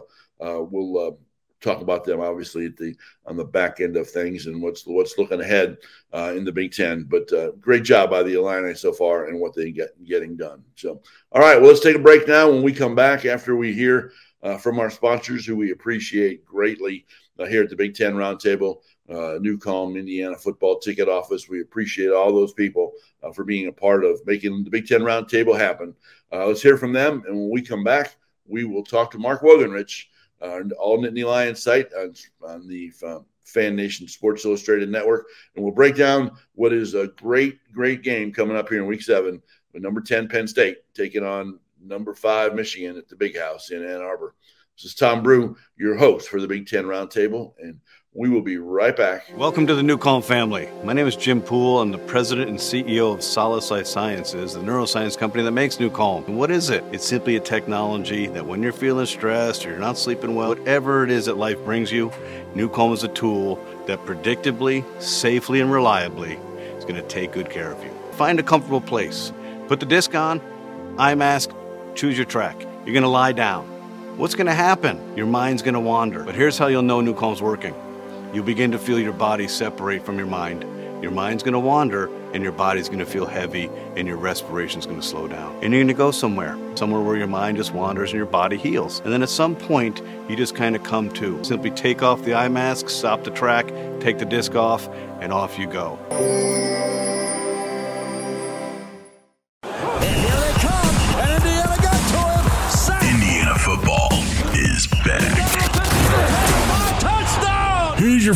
uh, 0.41 0.63
we'll 0.63 1.19
talk 1.61 1.81
about 1.81 2.05
them 2.05 2.21
obviously 2.21 2.69
the 2.69 2.95
on 3.27 3.37
the 3.37 3.45
back 3.45 3.81
end 3.81 3.97
of 3.97 4.09
things 4.09 4.47
and 4.47 4.63
what's 4.63 4.87
what's 4.87 5.19
looking 5.19 5.41
ahead 5.41 5.77
uh, 6.13 6.33
in 6.37 6.45
the 6.45 6.53
Big 6.53 6.73
Ten. 6.73 7.05
But 7.05 7.33
uh, 7.33 7.53
great 7.61 7.85
job 7.85 8.11
by 8.11 8.23
the 8.23 8.35
Illini 8.35 8.75
so 8.75 8.93
far 8.93 9.27
and 9.27 9.41
what 9.41 9.55
they 9.55 9.73
get 9.73 10.03
getting 10.05 10.37
done. 10.37 10.63
So 10.77 11.03
all 11.33 11.41
right, 11.41 11.61
well 11.61 11.71
let's 11.71 11.81
take 11.81 11.97
a 11.97 12.01
break 12.01 12.29
now. 12.29 12.51
When 12.51 12.63
we 12.63 12.73
come 12.73 12.95
back 12.95 13.25
after 13.25 13.57
we 13.57 13.73
hear 13.73 14.13
uh, 14.43 14.57
from 14.57 14.79
our 14.79 14.91
sponsors, 14.91 15.45
who 15.45 15.57
we 15.57 15.73
appreciate 15.73 16.45
greatly 16.45 17.07
uh, 17.39 17.47
here 17.47 17.63
at 17.63 17.71
the 17.71 17.77
Big 17.77 17.95
Ten 17.95 18.15
Roundtable 18.15 18.79
uh, 19.09 19.39
NuCalm, 19.41 19.99
Indiana 19.99 20.37
football 20.37 20.79
ticket 20.79 21.09
office. 21.09 21.49
We 21.49 21.61
appreciate 21.61 22.11
all 22.11 22.33
those 22.33 22.53
people 22.53 22.93
uh, 23.23 23.33
for 23.33 23.45
being 23.45 23.69
a 23.69 23.73
part 23.73 24.05
of 24.05 24.21
making 24.27 24.65
the 24.65 24.71
Big 24.71 24.87
Ten 24.87 25.01
Roundtable 25.01 25.59
happen. 25.59 25.95
Uh, 26.33 26.47
let's 26.47 26.63
hear 26.63 26.77
from 26.77 26.93
them. 26.93 27.23
And 27.27 27.37
when 27.37 27.51
we 27.51 27.63
come 27.63 27.83
back, 27.83 28.17
we 28.47 28.65
will 28.65 28.85
talk 28.85 29.11
to 29.13 29.19
Mark 29.19 29.43
Wogenrich, 29.43 30.05
uh, 30.43 30.61
all 30.79 30.99
Nittany 30.99 31.25
Lions 31.25 31.63
site 31.63 31.93
on, 31.95 32.15
on 32.47 32.69
the 32.69 32.93
uh, 33.07 33.19
Fan 33.45 33.75
Nation 33.75 34.07
Sports 34.07 34.45
Illustrated 34.45 34.89
Network. 34.91 35.27
And 35.55 35.65
we'll 35.65 35.75
break 35.75 35.97
down 35.97 36.33
what 36.55 36.73
is 36.73 36.95
a 36.95 37.09
great, 37.09 37.59
great 37.73 38.03
game 38.03 38.33
coming 38.33 38.57
up 38.57 38.69
here 38.69 38.81
in 38.81 38.87
week 38.87 39.03
seven 39.03 39.43
with 39.73 39.83
number 39.83 40.01
10 40.01 40.29
Penn 40.29 40.47
State 40.47 40.79
taking 40.95 41.25
on 41.25 41.59
number 41.83 42.15
five 42.15 42.55
Michigan 42.55 42.97
at 42.97 43.09
the 43.09 43.17
Big 43.17 43.39
House 43.39 43.71
in 43.71 43.85
Ann 43.85 44.01
Arbor. 44.01 44.35
This 44.77 44.85
is 44.85 44.95
Tom 44.95 45.23
Brew, 45.23 45.57
your 45.77 45.97
host 45.97 46.29
for 46.29 46.41
the 46.41 46.47
Big 46.47 46.69
Ten 46.69 46.85
Roundtable. 46.85 47.55
And 47.61 47.81
we 48.19 48.29
will 48.29 48.43
be 48.43 48.59
right 48.59 48.97
back. 48.97 49.31
Welcome 49.37 49.69
to 49.69 49.77
the 49.77 49.83
NuCalm 49.83 50.25
family. 50.25 50.69
My 50.83 50.93
name 50.93 51.07
is 51.07 51.15
Jim 51.15 51.41
Poole. 51.41 51.81
I'm 51.81 51.93
the 51.93 51.99
president 51.99 52.51
and 52.51 52.59
CEO 52.59 53.15
of 53.15 53.23
Solace 53.23 53.71
Life 53.71 53.87
Sciences, 53.87 54.55
the 54.55 54.61
neuroscience 54.61 55.17
company 55.17 55.45
that 55.45 55.53
makes 55.53 55.77
NuCalm. 55.77 56.27
And 56.27 56.37
what 56.37 56.51
is 56.51 56.69
it? 56.69 56.83
It's 56.91 57.07
simply 57.07 57.37
a 57.37 57.41
technology 57.41 58.27
that 58.27 58.45
when 58.45 58.61
you're 58.61 58.73
feeling 58.73 59.07
stressed 59.07 59.65
or 59.65 59.71
you're 59.71 59.79
not 59.79 59.97
sleeping 59.99 60.35
well, 60.35 60.49
whatever 60.49 61.05
it 61.05 61.13
is 61.13 61.27
that 61.27 61.37
life 61.37 61.65
brings 61.65 61.93
you, 61.93 62.11
NuCalm 62.57 62.93
is 62.93 63.05
a 63.05 63.09
tool 63.09 63.65
that 63.87 64.05
predictably, 64.05 64.85
safely, 65.01 65.61
and 65.61 65.71
reliably 65.71 66.41
is 66.77 66.85
going 66.85 66.97
to 66.97 67.03
take 67.03 67.31
good 67.31 67.49
care 67.49 67.71
of 67.71 67.85
you. 67.85 67.91
Find 68.15 68.41
a 68.41 68.43
comfortable 68.43 68.81
place. 68.81 69.33
Put 69.69 69.79
the 69.79 69.87
disc 69.87 70.13
on, 70.17 70.41
eye 70.99 71.15
mask, 71.15 71.51
choose 71.95 72.17
your 72.17 72.27
track. 72.27 72.61
You're 72.85 72.95
going 72.95 73.03
to 73.03 73.09
lie 73.09 73.31
down. 73.31 73.65
What's 74.19 74.35
going 74.35 74.49
to 74.49 74.55
happen? 74.55 75.17
Your 75.17 75.27
mind's 75.27 75.63
going 75.63 75.75
to 75.75 75.81
wander. 75.81 76.25
But 76.25 76.35
here's 76.35 76.59
how 76.59 76.67
you'll 76.67 76.83
know 76.83 77.01
NuCalm's 77.01 77.41
working. 77.41 77.77
You'll 78.33 78.45
begin 78.45 78.73
to 78.73 78.79
feel 78.79 78.99
your 78.99 79.13
body 79.13 79.49
separate 79.49 80.05
from 80.05 80.19
your 80.19 80.27
mind. 80.27 80.65
Your 81.03 81.13
mind's 81.13 81.43
going 81.43 81.55
to 81.55 81.61
wander 81.61 82.11
and 82.33 82.43
your 82.43 82.53
body's 82.53 82.89
going 82.89 82.99
to 82.99 83.07
feel 83.07 83.25
heavy 83.25 83.71
and 83.97 84.07
your 84.07 84.17
respiration's 84.17 84.85
going 84.85 85.01
to 85.01 85.07
slow 85.07 85.29
down. 85.29 85.55
And 85.63 85.73
you're 85.73 85.81
going 85.81 85.89
to 85.89 85.95
go 85.95 86.11
somewhere, 86.11 86.59
somewhere 86.75 87.01
where 87.01 87.17
your 87.17 87.27
mind 87.27 87.57
just 87.57 87.73
wanders 87.73 88.11
and 88.11 88.17
your 88.17 88.27
body 88.27 88.57
heals. 88.57 89.01
And 89.01 89.13
then 89.13 89.23
at 89.23 89.29
some 89.29 89.57
point, 89.57 90.03
you 90.29 90.37
just 90.37 90.55
kind 90.55 90.77
of 90.77 90.83
come 90.83 91.11
to. 91.13 91.43
Simply 91.45 91.71
take 91.71 92.03
off 92.03 92.23
the 92.25 92.35
eye 92.35 92.49
mask, 92.49 92.91
stop 92.91 93.25
the 93.25 93.31
track, 93.31 93.67
take 94.01 94.19
the 94.19 94.27
disc 94.27 94.55
off, 94.55 94.89
and 95.21 95.33
off 95.33 95.59
you 95.59 95.67
go. 95.67 95.99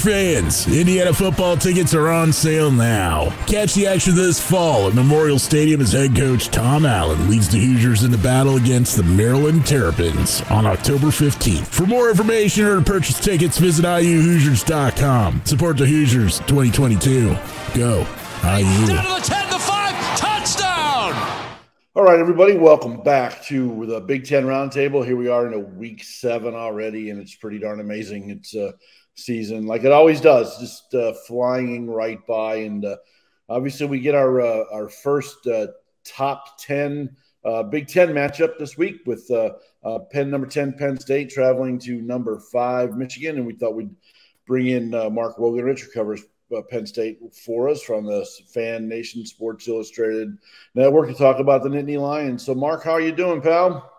Fans, 0.02 0.66
Indiana 0.66 1.12
football 1.12 1.56
tickets 1.56 1.94
are 1.94 2.08
on 2.08 2.32
sale 2.32 2.72
now. 2.72 3.30
Catch 3.46 3.74
the 3.74 3.86
action 3.86 4.16
this 4.16 4.40
fall 4.40 4.88
at 4.88 4.94
Memorial 4.94 5.38
Stadium 5.38 5.80
as 5.80 5.92
head 5.92 6.16
coach 6.16 6.48
Tom 6.48 6.84
Allen 6.84 7.30
leads 7.30 7.48
the 7.48 7.64
Hoosiers 7.64 8.02
in 8.02 8.10
the 8.10 8.18
battle 8.18 8.56
against 8.56 8.96
the 8.96 9.04
Maryland 9.04 9.64
Terrapins 9.64 10.42
on 10.50 10.66
October 10.66 11.06
15th. 11.06 11.68
For 11.68 11.86
more 11.86 12.10
information 12.10 12.64
or 12.64 12.78
to 12.78 12.82
purchase 12.82 13.20
tickets, 13.20 13.58
visit 13.58 13.84
IUHoosiers.com. 13.84 15.42
Support 15.44 15.76
the 15.76 15.86
Hoosiers 15.86 16.38
2022. 16.40 17.36
Go, 17.74 18.00
IU. 18.42 18.86
Down 18.86 19.04
to 19.04 19.20
the 19.20 19.20
10 19.24 19.52
to 19.52 19.58
5, 19.58 20.18
touchdown! 20.18 21.12
All 21.94 22.02
right, 22.02 22.18
everybody, 22.18 22.56
welcome 22.56 23.02
back 23.04 23.44
to 23.44 23.86
the 23.86 24.00
Big 24.00 24.26
Ten 24.26 24.46
Roundtable. 24.46 25.04
Here 25.04 25.16
we 25.16 25.28
are 25.28 25.46
in 25.46 25.54
a 25.54 25.60
week 25.60 26.02
seven 26.02 26.54
already, 26.54 27.10
and 27.10 27.20
it's 27.20 27.36
pretty 27.36 27.60
darn 27.60 27.78
amazing. 27.78 28.30
It's 28.30 28.56
uh, 28.56 28.72
season, 29.14 29.66
like 29.66 29.84
it 29.84 29.92
always 29.92 30.20
does, 30.20 30.58
just 30.58 30.94
uh, 30.94 31.12
flying 31.26 31.88
right 31.90 32.24
by. 32.26 32.56
And 32.56 32.84
uh, 32.84 32.96
obviously, 33.48 33.86
we 33.86 34.00
get 34.00 34.14
our 34.14 34.40
uh, 34.40 34.64
our 34.72 34.88
first 34.88 35.46
uh, 35.46 35.68
top 36.04 36.58
ten 36.58 37.16
uh, 37.44 37.62
Big 37.64 37.88
Ten 37.88 38.08
matchup 38.10 38.58
this 38.58 38.76
week 38.76 39.00
with 39.06 39.30
uh, 39.30 39.50
Penn 40.10 40.30
number 40.30 40.46
ten 40.46 40.72
Penn 40.72 40.98
State 40.98 41.30
traveling 41.30 41.78
to 41.80 42.00
number 42.00 42.38
five 42.38 42.96
Michigan, 42.96 43.36
and 43.36 43.46
we 43.46 43.54
thought 43.54 43.74
we'd 43.74 43.94
bring 44.46 44.68
in 44.68 44.90
Mark 44.90 45.36
Wogenrich, 45.38 45.80
who 45.80 45.90
covers 45.92 46.22
Penn 46.70 46.86
State 46.86 47.18
for 47.32 47.68
us 47.68 47.82
from 47.82 48.04
the 48.04 48.26
Fan 48.52 48.88
Nation 48.88 49.24
Sports 49.24 49.68
Illustrated 49.68 50.36
Network 50.74 51.08
to 51.08 51.14
talk 51.14 51.38
about 51.38 51.62
the 51.62 51.68
Nittany 51.68 51.98
Lions. 51.98 52.44
So, 52.44 52.54
Mark, 52.54 52.84
how 52.84 52.92
are 52.92 53.00
you 53.00 53.12
doing, 53.12 53.40
pal? 53.40 53.90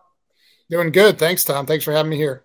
Doing 0.70 0.92
good. 0.92 1.18
Thanks, 1.18 1.44
Tom. 1.44 1.66
Thanks 1.66 1.84
for 1.84 1.92
having 1.92 2.12
me 2.12 2.18
here. 2.18 2.44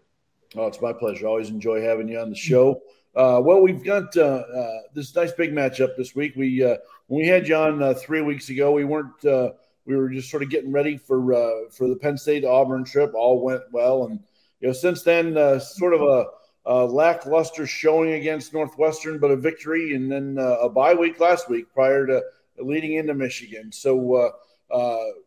Oh, 0.56 0.66
it's 0.66 0.80
my 0.80 0.92
pleasure. 0.92 1.26
Always 1.26 1.50
enjoy 1.50 1.82
having 1.82 2.08
you 2.08 2.18
on 2.18 2.30
the 2.30 2.36
show. 2.36 2.82
Uh, 3.14 3.40
well, 3.42 3.60
we've 3.60 3.84
got 3.84 4.16
uh, 4.16 4.20
uh, 4.20 4.78
this 4.94 5.14
nice 5.14 5.32
big 5.32 5.52
matchup 5.52 5.96
this 5.96 6.14
week. 6.14 6.34
We 6.36 6.64
uh, 6.64 6.76
when 7.08 7.22
we 7.22 7.26
had 7.26 7.48
you 7.48 7.56
on 7.56 7.82
uh, 7.82 7.94
three 7.94 8.22
weeks 8.22 8.48
ago, 8.48 8.72
we 8.72 8.84
weren't 8.84 9.24
uh, 9.24 9.52
we 9.84 9.96
were 9.96 10.08
just 10.08 10.30
sort 10.30 10.42
of 10.42 10.50
getting 10.50 10.72
ready 10.72 10.96
for 10.96 11.68
for 11.70 11.88
the 11.88 11.96
Penn 11.96 12.16
State 12.16 12.44
Auburn 12.44 12.84
trip. 12.84 13.12
All 13.14 13.42
went 13.42 13.62
well, 13.72 14.04
and 14.04 14.20
you 14.60 14.68
know 14.68 14.72
since 14.72 15.02
then, 15.02 15.34
sort 15.60 15.94
of 15.94 16.02
a, 16.02 16.26
a, 16.66 16.86
lackluster 16.86 17.66
showing 17.66 18.12
against 18.12 18.54
Northwestern, 18.54 19.18
but 19.18 19.30
a 19.30 19.36
victory, 19.36 19.94
and 19.94 20.10
then 20.10 20.38
a 20.38 20.68
bye 20.68 20.94
week 20.94 21.20
last 21.20 21.50
week 21.50 21.72
prior 21.74 22.06
to 22.06 22.22
leading 22.58 22.94
into 22.94 23.14
Michigan. 23.14 23.70
So. 23.72 24.32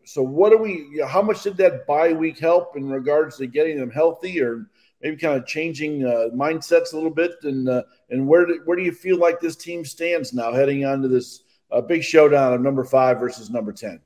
So 0.04 0.22
what 0.22 0.52
do 0.52 0.58
we? 0.58 1.04
How 1.08 1.22
much 1.22 1.44
did 1.44 1.58
that 1.58 1.88
bye 1.88 2.14
week 2.14 2.38
help 2.38 2.78
in 2.78 2.90
regards 2.90 3.38
to 3.38 3.48
getting 3.48 3.80
them 3.80 3.90
healthy, 3.90 4.40
or 4.40 4.68
maybe 5.02 5.18
kind 5.18 5.38
of 5.38 5.46
changing 5.46 6.06
uh, 6.06 6.28
mindsets 6.34 6.94
a 6.94 6.96
little 6.96 7.12
bit? 7.12 7.32
And 7.44 7.68
uh, 7.68 7.84
and 8.10 8.28
where 8.28 8.46
do, 8.46 8.62
where 8.66 8.78
do 8.78 8.84
you 8.84 8.92
feel 8.92 9.18
like 9.18 9.40
this 9.40 9.56
team 9.56 9.86
stands 9.86 10.34
now, 10.34 10.54
heading 10.54 10.86
on 10.86 11.02
to 11.02 11.08
this 11.08 11.44
uh, 11.72 11.82
big 11.82 12.04
showdown 12.04 12.54
of 12.54 12.62
number 12.62 12.84
five 12.84 13.20
versus 13.20 13.50
number 13.50 13.72
ten? 13.72 14.02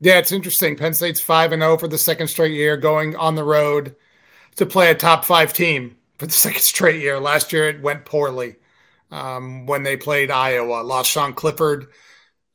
Yeah, 0.00 0.18
it's 0.18 0.32
interesting. 0.32 0.76
Penn 0.76 0.94
State's 0.94 1.20
five 1.20 1.52
and 1.52 1.62
zero 1.62 1.74
oh 1.74 1.76
for 1.76 1.88
the 1.88 1.98
second 1.98 2.28
straight 2.28 2.52
year, 2.52 2.76
going 2.76 3.16
on 3.16 3.34
the 3.34 3.44
road 3.44 3.96
to 4.56 4.66
play 4.66 4.90
a 4.90 4.94
top 4.94 5.24
five 5.24 5.52
team 5.52 5.96
for 6.18 6.26
the 6.26 6.32
second 6.46 6.62
straight 6.62 7.00
year. 7.00 7.20
Last 7.20 7.52
year 7.52 7.68
it 7.68 7.82
went 7.82 8.04
poorly 8.04 8.56
um, 9.10 9.66
when 9.66 9.82
they 9.82 9.96
played 9.96 10.30
Iowa. 10.30 10.82
Lost 10.82 11.10
Sean 11.10 11.34
Clifford 11.34 11.88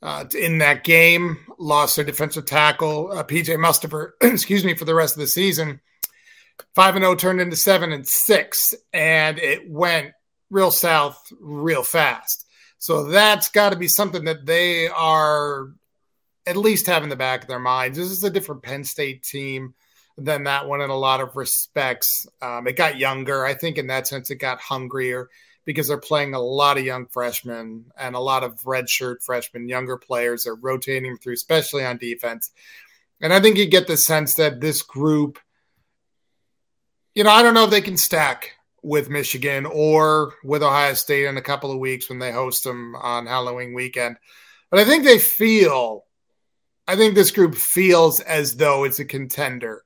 uh, 0.01 0.25
in 0.37 0.59
that 0.59 0.83
game, 0.83 1.37
lost 1.57 1.95
their 1.95 2.05
defensive 2.05 2.45
tackle, 2.45 3.11
uh, 3.11 3.23
PJ 3.23 3.57
Mustipher, 3.57 4.11
excuse 4.21 4.63
me, 4.63 4.75
for 4.75 4.85
the 4.85 4.95
rest 4.95 5.15
of 5.15 5.19
the 5.19 5.27
season. 5.27 5.81
Five 6.73 6.95
and 6.95 7.03
zero 7.03 7.13
oh 7.13 7.15
turned 7.15 7.41
into 7.41 7.55
seven 7.55 7.91
and 7.91 8.07
six, 8.07 8.73
and 8.93 9.39
it 9.39 9.69
went 9.69 10.11
real 10.49 10.71
south 10.71 11.21
real 11.39 11.83
fast. 11.83 12.45
So 12.77 13.05
that's 13.05 13.49
got 13.49 13.71
to 13.71 13.77
be 13.77 13.87
something 13.87 14.25
that 14.25 14.45
they 14.45 14.87
are 14.87 15.69
at 16.45 16.57
least 16.57 16.87
have 16.87 17.03
in 17.03 17.09
the 17.09 17.15
back 17.15 17.41
of 17.41 17.47
their 17.47 17.59
minds. 17.59 17.97
This 17.97 18.11
is 18.11 18.23
a 18.23 18.29
different 18.29 18.61
Penn 18.61 18.83
State 18.83 19.23
team 19.23 19.73
than 20.17 20.43
that 20.43 20.67
one 20.67 20.81
in 20.81 20.89
a 20.89 20.97
lot 20.97 21.21
of 21.21 21.35
respects. 21.35 22.27
Um, 22.41 22.67
it 22.67 22.77
got 22.77 22.97
younger. 22.97 23.45
I 23.45 23.53
think 23.53 23.77
in 23.77 23.87
that 23.87 24.07
sense, 24.07 24.29
it 24.29 24.35
got 24.35 24.61
hungrier 24.61 25.29
because 25.65 25.87
they're 25.87 25.97
playing 25.97 26.35
a 26.35 26.39
lot 26.39 26.77
of 26.77 26.85
young 26.85 27.07
freshmen 27.07 27.85
and 27.97 28.15
a 28.15 28.19
lot 28.19 28.43
of 28.43 28.61
redshirt 28.63 29.23
freshmen, 29.23 29.67
younger 29.67 29.97
players 29.97 30.43
They're 30.43 30.55
rotating 30.55 31.17
through, 31.17 31.33
especially 31.33 31.83
on 31.83 31.97
defense. 31.97 32.51
And 33.19 33.33
I 33.33 33.39
think 33.39 33.57
you 33.57 33.65
get 33.65 33.87
the 33.87 33.97
sense 33.97 34.35
that 34.35 34.61
this 34.61 34.81
group, 34.83 35.39
you 37.15 37.23
know, 37.23 37.31
I 37.31 37.41
don't 37.41 37.53
know 37.53 37.65
if 37.65 37.71
they 37.71 37.81
can 37.81 37.97
stack 37.97 38.51
with 38.83 39.09
Michigan 39.09 39.65
or 39.65 40.33
with 40.43 40.61
Ohio 40.61 40.93
State 40.93 41.25
in 41.25 41.37
a 41.37 41.41
couple 41.41 41.71
of 41.71 41.79
weeks 41.79 42.09
when 42.09 42.19
they 42.19 42.31
host 42.31 42.63
them 42.63 42.95
on 42.95 43.25
Halloween 43.25 43.73
weekend. 43.73 44.17
But 44.69 44.79
I 44.79 44.85
think 44.85 45.03
they 45.03 45.17
feel 45.17 46.05
I 46.87 46.95
think 46.95 47.15
this 47.15 47.31
group 47.31 47.55
feels 47.55 48.19
as 48.19 48.57
though 48.57 48.83
it's 48.83 48.99
a 48.99 49.05
contender 49.05 49.83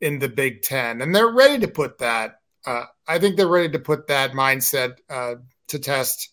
in 0.00 0.18
the 0.18 0.28
Big 0.28 0.62
Ten, 0.62 1.02
and 1.02 1.14
they're 1.14 1.32
ready 1.32 1.58
to 1.58 1.68
put 1.68 1.98
that. 1.98 2.36
Uh, 2.66 2.84
I 3.06 3.18
think 3.18 3.36
they're 3.36 3.46
ready 3.46 3.70
to 3.70 3.78
put 3.78 4.06
that 4.06 4.32
mindset 4.32 4.94
uh, 5.10 5.34
to 5.68 5.78
test 5.78 6.30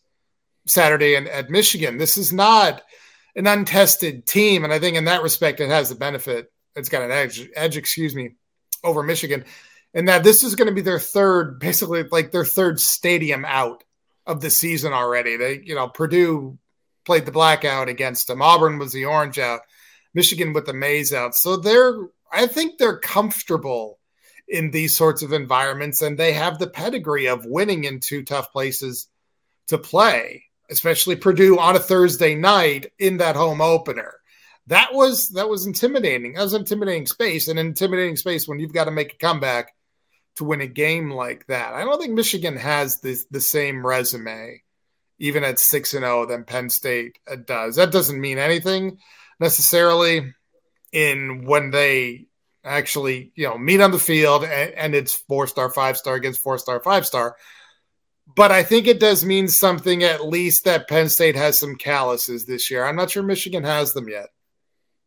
Saturday 0.65 1.15
in, 1.15 1.27
at 1.27 1.49
Michigan. 1.49 1.97
This 1.97 2.17
is 2.17 2.31
not 2.31 2.81
an 3.35 3.47
untested 3.47 4.25
team, 4.25 4.63
and 4.63 4.71
I 4.71 4.79
think 4.79 4.95
in 4.95 5.05
that 5.05 5.23
respect, 5.23 5.59
it 5.59 5.69
has 5.69 5.89
the 5.89 5.95
benefit. 5.95 6.51
It's 6.75 6.89
got 6.89 7.01
an 7.01 7.11
edge, 7.11 7.49
edge, 7.55 7.75
excuse 7.75 8.15
me, 8.15 8.35
over 8.83 9.03
Michigan, 9.03 9.43
and 9.97 10.07
that 10.07 10.23
this 10.23 10.43
is 10.43 10.53
going 10.53 10.67
to 10.67 10.75
be 10.75 10.81
their 10.81 10.99
third, 10.99 11.59
basically 11.59 12.03
like 12.03 12.31
their 12.31 12.45
third 12.45 12.79
stadium 12.79 13.43
out 13.43 13.83
of 14.27 14.41
the 14.41 14.51
season 14.51 14.93
already. 14.93 15.37
They, 15.37 15.59
you 15.65 15.73
know, 15.73 15.87
Purdue 15.87 16.59
played 17.03 17.25
the 17.25 17.31
blackout 17.31 17.89
against 17.89 18.27
them. 18.27 18.39
Auburn 18.39 18.77
was 18.77 18.93
the 18.93 19.05
orange 19.05 19.39
out. 19.39 19.61
Michigan 20.13 20.53
with 20.53 20.67
the 20.67 20.73
maize 20.73 21.13
out. 21.13 21.33
So 21.33 21.57
they're, 21.57 21.97
I 22.31 22.45
think 22.45 22.77
they're 22.77 22.99
comfortable 22.99 23.97
in 24.47 24.69
these 24.69 24.95
sorts 24.95 25.23
of 25.23 25.33
environments 25.33 26.03
and 26.03 26.15
they 26.15 26.33
have 26.33 26.59
the 26.59 26.67
pedigree 26.67 27.27
of 27.27 27.47
winning 27.47 27.85
in 27.85 27.99
two 27.99 28.23
tough 28.23 28.51
places 28.51 29.07
to 29.69 29.79
play, 29.79 30.43
especially 30.69 31.15
Purdue 31.15 31.57
on 31.57 31.75
a 31.75 31.79
Thursday 31.79 32.35
night 32.35 32.85
in 32.99 33.17
that 33.17 33.35
home 33.35 33.61
opener. 33.61 34.13
That 34.67 34.93
was 34.93 35.29
that 35.29 35.49
was 35.49 35.65
intimidating. 35.65 36.33
That 36.33 36.43
was 36.43 36.53
intimidating 36.53 37.07
space, 37.07 37.47
an 37.47 37.57
intimidating 37.57 38.15
space 38.15 38.47
when 38.47 38.59
you've 38.59 38.73
got 38.73 38.85
to 38.85 38.91
make 38.91 39.13
a 39.13 39.17
comeback 39.17 39.73
to 40.37 40.43
win 40.43 40.61
a 40.61 40.67
game 40.67 41.11
like 41.11 41.45
that. 41.47 41.73
I 41.73 41.83
don't 41.83 41.99
think 41.99 42.13
Michigan 42.13 42.57
has 42.57 42.99
the 43.01 43.17
the 43.31 43.41
same 43.41 43.85
resume, 43.85 44.61
even 45.19 45.43
at 45.43 45.59
six 45.59 45.93
and 45.93 46.03
zero, 46.03 46.25
than 46.25 46.43
Penn 46.43 46.69
State 46.69 47.19
does. 47.45 47.75
That 47.75 47.91
doesn't 47.91 48.19
mean 48.19 48.37
anything 48.37 48.99
necessarily 49.39 50.33
in 50.91 51.45
when 51.45 51.71
they 51.71 52.27
actually 52.63 53.31
you 53.35 53.47
know 53.47 53.57
meet 53.57 53.81
on 53.81 53.91
the 53.91 53.99
field 53.99 54.43
and, 54.43 54.73
and 54.73 54.95
it's 54.95 55.13
four 55.13 55.47
star 55.47 55.69
five 55.69 55.97
star 55.97 56.15
against 56.15 56.41
four 56.41 56.57
star 56.57 56.79
five 56.81 57.05
star 57.05 57.35
but 58.35 58.51
i 58.51 58.61
think 58.61 58.87
it 58.87 58.99
does 58.99 59.23
mean 59.23 59.47
something 59.47 60.03
at 60.03 60.25
least 60.25 60.65
that 60.65 60.87
penn 60.87 61.07
state 61.07 61.35
has 61.35 61.57
some 61.57 61.75
calluses 61.75 62.45
this 62.45 62.69
year 62.69 62.83
i'm 62.83 62.95
not 62.95 63.09
sure 63.09 63.23
michigan 63.23 63.63
has 63.63 63.93
them 63.93 64.09
yet 64.09 64.27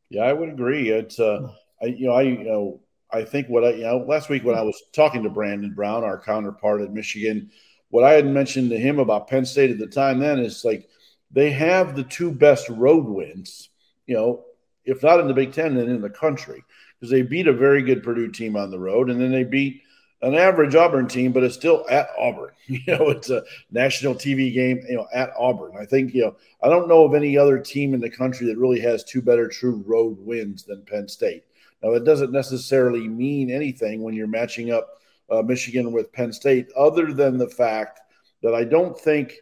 yeah 0.08 0.22
i 0.22 0.32
would 0.32 0.49
agree 0.49 0.88
it's 0.88 1.20
uh 1.20 1.49
I, 1.82 1.87
you 1.87 2.06
know 2.06 2.14
i 2.14 2.22
you 2.22 2.44
know 2.44 2.80
i 3.12 3.25
think 3.25 3.49
what 3.49 3.64
i 3.64 3.71
you 3.71 3.83
know 3.83 3.99
last 3.99 4.29
week 4.29 4.45
when 4.45 4.57
i 4.57 4.62
was 4.62 4.83
talking 4.93 5.23
to 5.23 5.31
brandon 5.31 5.73
brown 5.73 6.05
our 6.05 6.21
counterpart 6.21 6.81
at 6.81 6.93
michigan 6.93 7.50
what 7.88 8.05
i 8.05 8.12
had 8.12 8.26
mentioned 8.26 8.71
to 8.71 8.79
him 8.79 8.99
about 8.99 9.29
penn 9.29 9.45
state 9.45 9.71
at 9.71 9.79
the 9.79 9.87
time 9.87 10.19
then 10.19 10.38
is 10.38 10.64
like 10.64 10.88
they 11.31 11.50
have 11.50 11.95
the 11.95 12.05
two 12.05 12.33
best 12.33 12.69
road 12.69 13.05
wins 13.05 13.71
you 14.11 14.17
know, 14.17 14.45
if 14.85 15.05
not 15.05 15.21
in 15.21 15.29
the 15.29 15.35
Big 15.35 15.52
Ten, 15.52 15.76
then 15.76 15.88
in 15.88 16.00
the 16.00 16.11
country, 16.11 16.64
because 16.99 17.12
they 17.12 17.23
beat 17.23 17.47
a 17.47 17.52
very 17.52 17.81
good 17.81 18.02
Purdue 18.02 18.33
team 18.33 18.57
on 18.57 18.73
the 18.73 18.79
road, 18.79 19.09
and 19.09 19.21
then 19.21 19.31
they 19.31 19.45
beat 19.45 19.83
an 20.21 20.35
average 20.35 20.75
Auburn 20.75 21.07
team, 21.07 21.31
but 21.31 21.45
it's 21.45 21.55
still 21.55 21.87
at 21.88 22.09
Auburn. 22.19 22.50
You 22.67 22.81
know, 22.87 23.09
it's 23.11 23.31
a 23.31 23.45
national 23.71 24.17
TV 24.17 24.52
game, 24.52 24.85
you 24.88 24.97
know, 24.97 25.07
at 25.12 25.33
Auburn. 25.38 25.76
I 25.81 25.85
think, 25.85 26.12
you 26.12 26.23
know, 26.23 26.37
I 26.62 26.69
don't 26.69 26.88
know 26.88 27.05
of 27.05 27.14
any 27.14 27.38
other 27.38 27.59
team 27.59 27.95
in 27.95 28.00
the 28.00 28.11
country 28.11 28.47
that 28.49 28.59
really 28.59 28.81
has 28.81 29.05
two 29.05 29.23
better 29.23 29.49
true 29.49 29.83
road 29.87 30.19
wins 30.21 30.64
than 30.64 30.85
Penn 30.85 31.09
State. 31.09 31.45
Now, 31.82 31.92
it 31.92 32.04
doesn't 32.04 32.32
necessarily 32.32 33.08
mean 33.08 33.50
anything 33.50 34.02
when 34.02 34.14
you're 34.14 34.26
matching 34.26 34.70
up 34.70 35.00
uh, 35.30 35.42
Michigan 35.42 35.92
with 35.92 36.12
Penn 36.12 36.32
State, 36.32 36.68
other 36.76 37.12
than 37.12 37.38
the 37.38 37.49
fact 37.49 38.00
that 38.42 38.54
I 38.54 38.64
don't 38.64 38.99
think 38.99 39.34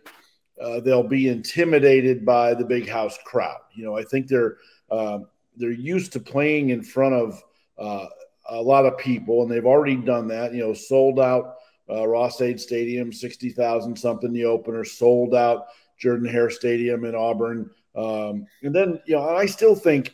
uh, 0.60 0.80
they'll 0.80 1.02
be 1.02 1.28
intimidated 1.28 2.24
by 2.24 2.54
the 2.54 2.64
big 2.64 2.88
house 2.88 3.18
crowd. 3.24 3.60
You 3.74 3.84
know, 3.84 3.96
I 3.96 4.02
think 4.04 4.26
they're 4.26 4.56
uh, 4.90 5.20
they're 5.56 5.70
used 5.70 6.12
to 6.12 6.20
playing 6.20 6.70
in 6.70 6.82
front 6.82 7.14
of 7.14 7.42
uh, 7.78 8.06
a 8.50 8.60
lot 8.60 8.86
of 8.86 8.98
people, 8.98 9.42
and 9.42 9.50
they've 9.50 9.66
already 9.66 9.96
done 9.96 10.28
that. 10.28 10.52
You 10.52 10.66
know, 10.66 10.74
sold 10.74 11.20
out 11.20 11.56
uh, 11.90 12.06
Ross-Ade 12.06 12.60
Stadium, 12.60 13.12
sixty 13.12 13.50
thousand 13.50 13.96
something 13.96 14.32
the 14.32 14.44
opener, 14.44 14.84
sold 14.84 15.34
out 15.34 15.66
Jordan 15.98 16.28
Hare 16.28 16.50
Stadium 16.50 17.04
in 17.04 17.14
Auburn, 17.14 17.70
um, 17.94 18.46
and 18.62 18.74
then 18.74 19.00
you 19.06 19.16
know 19.16 19.28
I 19.28 19.46
still 19.46 19.74
think 19.74 20.12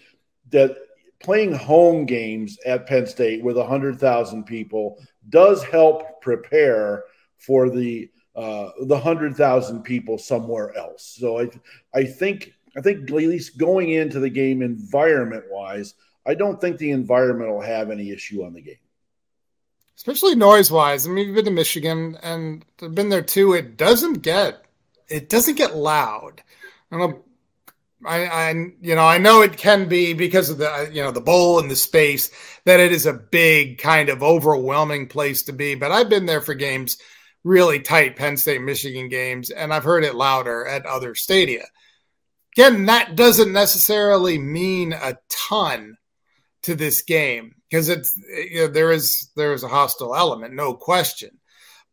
that 0.50 0.76
playing 1.24 1.54
home 1.54 2.04
games 2.04 2.58
at 2.66 2.86
Penn 2.86 3.06
State 3.06 3.42
with 3.42 3.56
hundred 3.56 3.98
thousand 3.98 4.44
people 4.44 5.02
does 5.30 5.64
help 5.64 6.20
prepare 6.20 7.04
for 7.38 7.70
the 7.70 8.10
uh, 8.36 8.70
the 8.82 8.98
hundred 8.98 9.34
thousand 9.34 9.82
people 9.82 10.18
somewhere 10.18 10.76
else. 10.76 11.16
So 11.18 11.40
I, 11.40 11.50
I 11.94 12.04
think 12.04 12.52
I 12.76 12.80
think 12.80 13.10
at 13.10 13.16
least 13.16 13.58
going 13.58 13.90
into 13.90 14.20
the 14.20 14.28
game 14.28 14.60
environment 14.60 15.44
wise, 15.50 15.94
I 16.26 16.34
don't 16.34 16.60
think 16.60 16.76
the 16.76 16.90
environment 16.90 17.50
will 17.50 17.60
have 17.62 17.90
any 17.90 18.10
issue 18.10 18.44
on 18.44 18.52
the 18.52 18.60
game. 18.60 18.76
Especially 19.96 20.34
noise 20.34 20.70
wise. 20.70 21.06
I 21.06 21.10
mean, 21.10 21.26
you've 21.26 21.36
been 21.36 21.44
to 21.46 21.50
Michigan 21.50 22.18
and 22.22 22.64
I've 22.82 22.94
been 22.94 23.08
there 23.08 23.22
too. 23.22 23.54
It 23.54 23.76
doesn't 23.76 24.22
get 24.22 24.64
it 25.08 25.30
doesn't 25.30 25.56
get 25.56 25.76
loud. 25.76 26.42
I 26.90 26.98
don't 26.98 27.10
know. 27.10 27.24
I, 28.04 28.26
I, 28.26 28.50
you 28.80 28.94
know, 28.94 29.04
I 29.04 29.18
know 29.18 29.42
it 29.42 29.56
can 29.56 29.88
be 29.88 30.12
because 30.12 30.50
of 30.50 30.58
the, 30.58 30.70
uh, 30.70 30.86
you 30.92 31.02
know, 31.02 31.10
the 31.10 31.20
bowl 31.20 31.58
and 31.58 31.70
the 31.70 31.76
space 31.76 32.30
that 32.64 32.80
it 32.80 32.92
is 32.92 33.06
a 33.06 33.12
big 33.12 33.78
kind 33.78 34.08
of 34.08 34.22
overwhelming 34.22 35.08
place 35.08 35.44
to 35.44 35.52
be. 35.52 35.74
But 35.74 35.92
I've 35.92 36.08
been 36.08 36.26
there 36.26 36.42
for 36.42 36.54
games 36.54 36.98
really 37.44 37.80
tight 37.80 38.16
Penn 38.16 38.36
State 38.36 38.62
Michigan 38.62 39.08
games, 39.08 39.50
and 39.50 39.72
I've 39.72 39.84
heard 39.84 40.04
it 40.04 40.14
louder 40.14 40.66
at 40.66 40.86
other 40.86 41.14
stadia. 41.14 41.66
Again, 42.56 42.86
that 42.86 43.16
doesn't 43.16 43.52
necessarily 43.52 44.38
mean 44.38 44.92
a 44.92 45.16
ton 45.28 45.96
to 46.62 46.74
this 46.74 47.02
game 47.02 47.54
because 47.68 47.88
it's 47.88 48.16
you 48.50 48.62
know, 48.62 48.68
there 48.68 48.92
is 48.92 49.30
there 49.36 49.52
is 49.52 49.62
a 49.62 49.68
hostile 49.68 50.14
element, 50.14 50.54
no 50.54 50.74
question. 50.74 51.30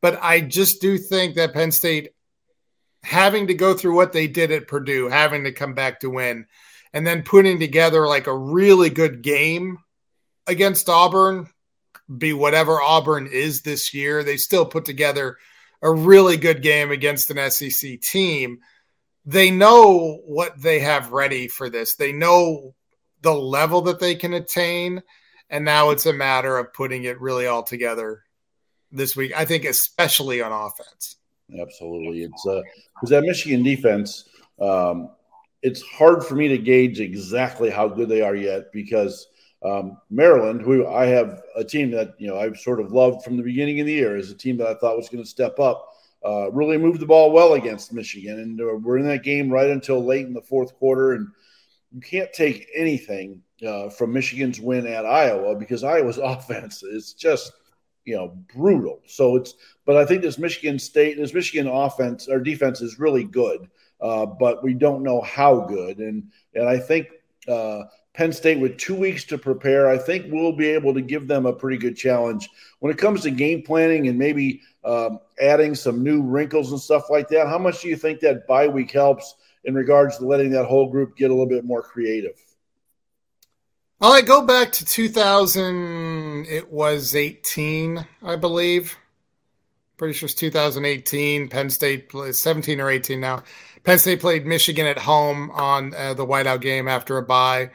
But 0.01 0.20
I 0.22 0.41
just 0.41 0.81
do 0.81 0.98
think 0.98 1.36
that 1.36 1.53
Penn 1.53 1.72
State 1.72 2.12
having 3.03 3.48
to 3.48 3.53
go 3.53 3.74
through 3.74 3.96
what 3.96 4.13
they 4.13 4.27
did 4.27 4.51
at 4.51 4.67
Purdue, 4.67 5.08
having 5.10 5.43
to 5.46 5.51
come 5.51 5.74
back 5.74 6.00
to 6.01 6.10
win, 6.10 6.46
and 6.93 7.05
then 7.05 7.24
putting 7.24 7.60
together 7.60 8.08
like 8.08 8.27
a 8.27 8.38
really 8.38 8.89
good 8.89 9.22
game 9.22 9.77
against 10.48 10.89
Auburn 10.89 11.48
be 12.17 12.34
whatever 12.34 12.81
Auburn 12.81 13.27
is 13.31 13.62
this 13.62 13.93
year. 13.93 14.24
They 14.24 14.38
still 14.38 14.65
put 14.65 14.86
together 14.86 15.38
a 15.81 15.91
really 15.91 16.38
good 16.38 16.62
game 16.62 16.91
against 16.91 17.31
an 17.31 17.51
SEC 17.51 18.01
team. 18.01 18.60
They 19.25 19.51
know 19.51 20.20
what 20.25 20.62
they 20.62 20.79
have 20.79 21.12
ready 21.12 21.48
for 21.48 21.70
this. 21.70 21.96
They 21.96 22.12
know 22.12 22.75
the 23.22 23.34
level 23.34 23.81
that 23.84 24.00
they 24.00 24.15
can 24.15 24.34
attain. 24.34 25.01
And 25.50 25.65
now 25.65 25.91
it's 25.91 26.05
a 26.05 26.13
matter 26.13 26.58
of 26.58 26.74
putting 26.74 27.03
it 27.03 27.22
really 27.22 27.46
all 27.46 27.63
together 27.63 28.24
this 28.91 29.15
week. 29.15 29.34
I 29.36 29.46
think, 29.46 29.65
especially 29.65 30.41
on 30.41 30.51
offense. 30.51 31.17
Absolutely. 31.60 32.24
It's 32.24 32.46
uh, 32.46 32.62
because 32.96 33.10
that 33.10 33.24
Michigan 33.24 33.63
defense, 33.63 34.29
um, 34.60 35.10
it's 35.62 35.81
hard 35.81 36.24
for 36.24 36.36
me 36.36 36.48
to 36.48 36.58
gauge 36.58 37.00
exactly 37.00 37.70
how 37.70 37.88
good 37.88 38.10
they 38.10 38.22
are 38.22 38.36
yet 38.36 38.72
because 38.72 39.27
um, 39.63 39.98
Maryland, 40.10 40.62
who 40.62 40.88
I 40.88 41.05
have 41.08 41.43
a 41.55 41.63
team 41.63 41.91
that 41.91 42.15
you 42.17 42.27
know 42.27 42.38
I've 42.38 42.58
sort 42.58 42.79
of 42.79 42.91
loved 42.91 43.24
from 43.24 43.38
the 43.38 43.43
beginning 43.43 43.79
of 43.79 43.86
the 43.86 43.93
year, 43.93 44.17
is 44.17 44.31
a 44.31 44.36
team 44.36 44.58
that 44.58 44.67
I 44.67 44.74
thought 44.75 44.98
was 44.98 45.10
going 45.10 45.24
to 45.24 45.29
step 45.29 45.60
up. 45.60 45.88
Uh, 46.24 46.51
really 46.51 46.77
moved 46.77 47.00
the 47.00 47.05
ball 47.05 47.31
well 47.31 47.53
against 47.53 47.93
Michigan, 47.93 48.39
and 48.39 48.62
uh, 48.62 48.75
we're 48.75 48.98
in 48.98 49.08
that 49.08 49.24
game 49.24 49.50
right 49.50 49.70
until 49.70 50.03
late 50.03 50.25
in 50.25 50.34
the 50.34 50.41
fourth 50.41 50.75
quarter. 50.75 51.13
And 51.13 51.27
you 51.91 52.01
can't 52.01 52.31
take 52.34 52.70
anything 52.75 53.41
uh, 53.65 53.89
from 53.89 54.13
Michigan's 54.13 54.60
win 54.60 54.88
at 54.88 55.05
Iowa 55.05 55.55
because 55.55 55.84
Iowa's 55.84 56.17
offense 56.24 56.84
is 56.84 57.13
just 57.13 57.51
you 58.05 58.15
know 58.15 58.38
brutal. 58.53 59.01
So 59.05 59.36
it's, 59.36 59.53
but 59.86 59.98
I 59.98 60.05
think 60.05 60.22
this 60.22 60.38
Michigan 60.38 60.79
State, 60.79 61.17
this 61.17 61.34
Michigan 61.34 61.67
offense 61.67 62.27
or 62.27 62.39
defense 62.39 62.81
is 62.81 63.00
really 63.00 63.24
good, 63.24 63.70
uh, 64.01 64.25
but 64.25 64.63
we 64.63 64.74
don't 64.74 65.03
know 65.03 65.22
how 65.22 65.62
good. 65.62 66.00
And 66.00 66.31
and 66.53 66.67
I 66.67 66.79
think 66.79 67.08
uh, 67.48 67.84
Penn 68.13 68.34
State 68.34 68.60
with 68.60 68.77
two 68.77 68.96
weeks 68.96 69.24
to 69.25 69.38
prepare, 69.38 69.89
I 69.89 69.98
think 69.98 70.31
we'll 70.31 70.51
be 70.55 70.67
able 70.67 70.93
to 70.93 71.01
give 71.01 71.27
them 71.27 71.46
a 71.46 71.53
pretty 71.53 71.77
good 71.77 71.96
challenge 71.96 72.50
when 72.79 72.91
it 72.91 72.98
comes 72.98 73.22
to 73.22 73.31
game 73.31 73.62
planning 73.62 74.08
and 74.08 74.17
maybe 74.17 74.62
um, 74.84 75.20
adding 75.39 75.75
some 75.75 76.03
new 76.03 76.22
wrinkles 76.22 76.72
and 76.72 76.81
stuff 76.81 77.10
like 77.10 77.29
that. 77.29 77.48
How 77.48 77.58
much 77.58 77.81
do 77.81 77.88
you 77.88 77.96
think 77.96 78.20
that 78.22 78.48
bye 78.48 78.67
week 78.67 78.91
helps 78.91 79.36
in 79.63 79.75
regards 79.75 80.17
to 80.17 80.25
letting 80.25 80.51
that 80.51 80.65
whole 80.65 80.89
group 80.89 81.15
get 81.15 81.29
a 81.29 81.34
little 81.34 81.48
bit 81.48 81.63
more 81.63 81.81
creative? 81.81 82.36
Well, 84.01 84.13
I 84.13 84.22
go 84.22 84.41
back 84.41 84.72
to 84.72 84.86
2000. 84.86 86.48
It 86.48 86.72
was 86.72 87.15
18, 87.15 88.03
I 88.24 88.36
believe. 88.36 88.98
Pretty 89.98 90.15
sure 90.15 90.25
it's 90.25 90.34
2018. 90.34 91.48
Penn 91.50 91.70
State 91.70 92.10
played 92.10 92.36
17 92.36 92.81
or 92.81 92.89
18 92.89 93.20
now. 93.20 93.43
Penn 93.84 94.00
State 94.00 94.20
played 94.20 94.48
Michigan 94.48 94.88
at 94.88 94.98
home 94.98 95.51
on 95.51 95.93
uh, 95.93 96.15
the 96.15 96.25
whiteout 96.25 96.62
game 96.62 96.88
after 96.88 97.20
a 97.20 97.22
bye. 97.22 97.70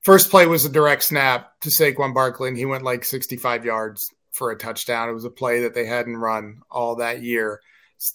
First 0.00 0.30
play 0.30 0.46
was 0.46 0.64
a 0.64 0.70
direct 0.70 1.02
snap 1.02 1.60
to 1.60 1.68
Saquon 1.68 2.14
Barkley, 2.14 2.48
and 2.48 2.56
he 2.56 2.64
went 2.64 2.82
like 2.82 3.04
65 3.04 3.66
yards 3.66 4.10
for 4.32 4.50
a 4.50 4.56
touchdown. 4.56 5.10
It 5.10 5.12
was 5.12 5.26
a 5.26 5.30
play 5.30 5.60
that 5.60 5.74
they 5.74 5.84
hadn't 5.84 6.16
run 6.16 6.62
all 6.70 6.96
that 6.96 7.22
year. 7.22 7.60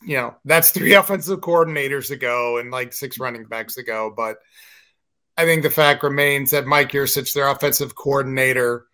You 0.01 0.17
know, 0.17 0.35
that's 0.43 0.71
three 0.71 0.93
offensive 0.95 1.41
coordinators 1.41 2.09
ago 2.09 2.57
and 2.57 2.71
like 2.71 2.93
six 2.93 3.19
running 3.19 3.45
backs 3.45 3.77
ago. 3.77 4.11
But 4.17 4.37
I 5.37 5.45
think 5.45 5.63
the 5.63 5.69
fact 5.69 6.03
remains 6.03 6.51
that 6.51 6.65
Mike 6.65 6.91
Yurcich, 6.91 7.33
their 7.33 7.47
offensive 7.47 7.95
coordinator, 7.95 8.85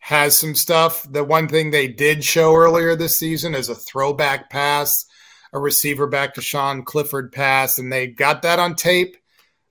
has 0.00 0.36
some 0.36 0.54
stuff. 0.54 1.06
The 1.10 1.24
one 1.24 1.48
thing 1.48 1.70
they 1.70 1.88
did 1.88 2.24
show 2.24 2.54
earlier 2.54 2.96
this 2.96 3.18
season 3.18 3.54
is 3.54 3.68
a 3.68 3.74
throwback 3.74 4.50
pass, 4.50 5.06
a 5.52 5.58
receiver 5.58 6.06
back 6.06 6.34
to 6.34 6.42
Sean 6.42 6.84
Clifford 6.84 7.32
pass, 7.32 7.78
and 7.78 7.92
they 7.92 8.06
got 8.06 8.42
that 8.42 8.58
on 8.58 8.74
tape. 8.74 9.16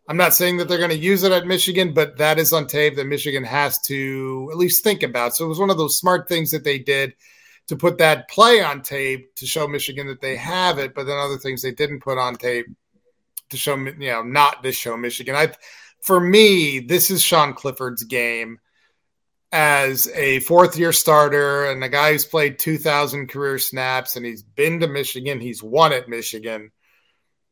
I'm 0.07 0.17
not 0.17 0.33
saying 0.33 0.57
that 0.57 0.67
they're 0.67 0.79
going 0.79 0.89
to 0.89 0.97
use 0.97 1.21
it 1.21 1.31
at 1.31 1.45
Michigan, 1.45 1.93
but 1.93 2.17
that 2.17 2.39
is 2.39 2.51
on 2.53 2.65
tape 2.65 2.95
that 2.95 3.05
Michigan 3.05 3.43
has 3.43 3.77
to 3.81 4.49
at 4.51 4.57
least 4.57 4.83
think 4.83 5.03
about. 5.03 5.35
So 5.35 5.45
it 5.45 5.49
was 5.49 5.59
one 5.59 5.69
of 5.69 5.77
those 5.77 5.99
smart 5.99 6.27
things 6.27 6.49
that 6.49 6.63
they 6.63 6.79
did 6.79 7.13
to 7.67 7.75
put 7.75 7.99
that 7.99 8.27
play 8.27 8.63
on 8.63 8.81
tape 8.81 9.35
to 9.35 9.45
show 9.45 9.67
Michigan 9.67 10.07
that 10.07 10.21
they 10.21 10.35
have 10.35 10.79
it, 10.79 10.95
but 10.95 11.05
then 11.05 11.17
other 11.17 11.37
things 11.37 11.61
they 11.61 11.71
didn't 11.71 12.01
put 12.01 12.17
on 12.17 12.35
tape 12.35 12.65
to 13.49 13.57
show, 13.57 13.75
you 13.75 13.93
know, 14.09 14.23
not 14.23 14.63
to 14.63 14.71
show 14.71 14.97
Michigan. 14.97 15.35
I, 15.35 15.53
for 16.01 16.19
me, 16.19 16.79
this 16.79 17.11
is 17.11 17.21
Sean 17.21 17.53
Clifford's 17.53 18.03
game 18.03 18.59
as 19.51 20.07
a 20.09 20.39
fourth 20.41 20.77
year 20.77 20.93
starter 20.93 21.71
and 21.71 21.83
a 21.83 21.89
guy 21.89 22.11
who's 22.11 22.25
played 22.25 22.59
2,000 22.59 23.27
career 23.29 23.57
snaps 23.57 24.15
and 24.15 24.25
he's 24.25 24.43
been 24.43 24.79
to 24.79 24.87
Michigan, 24.87 25.39
he's 25.39 25.63
won 25.63 25.91
at 25.91 26.07
Michigan 26.07 26.71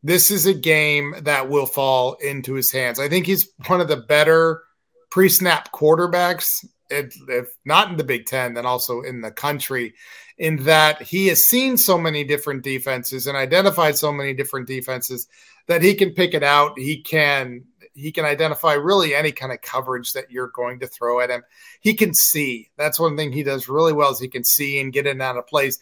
this 0.03 0.31
is 0.31 0.45
a 0.45 0.53
game 0.53 1.15
that 1.23 1.49
will 1.49 1.65
fall 1.65 2.13
into 2.15 2.53
his 2.53 2.71
hands. 2.71 2.99
I 2.99 3.09
think 3.09 3.25
he's 3.25 3.49
one 3.67 3.81
of 3.81 3.87
the 3.87 3.97
better 3.97 4.63
pre 5.09 5.29
snap 5.29 5.71
quarterbacks, 5.71 6.47
if 6.89 7.49
not 7.65 7.89
in 7.89 7.97
the 7.97 8.03
Big 8.03 8.25
Ten, 8.25 8.53
then 8.53 8.65
also 8.65 9.01
in 9.01 9.21
the 9.21 9.31
country, 9.31 9.95
in 10.37 10.63
that 10.63 11.01
he 11.01 11.27
has 11.27 11.47
seen 11.47 11.77
so 11.77 11.97
many 11.97 12.23
different 12.23 12.63
defenses 12.63 13.27
and 13.27 13.35
identified 13.35 13.97
so 13.97 14.11
many 14.11 14.33
different 14.33 14.67
defenses 14.67 15.27
that 15.67 15.81
he 15.81 15.95
can 15.95 16.11
pick 16.11 16.33
it 16.33 16.43
out. 16.43 16.77
He 16.77 17.01
can 17.01 17.65
he 17.97 18.11
can 18.11 18.25
identify 18.25 18.73
really 18.73 19.15
any 19.15 19.31
kind 19.31 19.51
of 19.51 19.61
coverage 19.61 20.13
that 20.13 20.31
you're 20.31 20.49
going 20.49 20.79
to 20.79 20.87
throw 20.87 21.19
at 21.19 21.31
him. 21.31 21.43
He 21.81 21.95
can 21.95 22.13
see. 22.13 22.69
That's 22.77 22.99
one 22.99 23.17
thing 23.17 23.31
he 23.31 23.41
does 23.41 23.67
really 23.67 23.91
well 23.91 24.11
is 24.11 24.19
he 24.19 24.27
can 24.27 24.43
see 24.43 24.79
and 24.79 24.93
get 24.93 25.07
in 25.07 25.13
and 25.13 25.21
out 25.21 25.35
of 25.35 25.47
plays. 25.47 25.79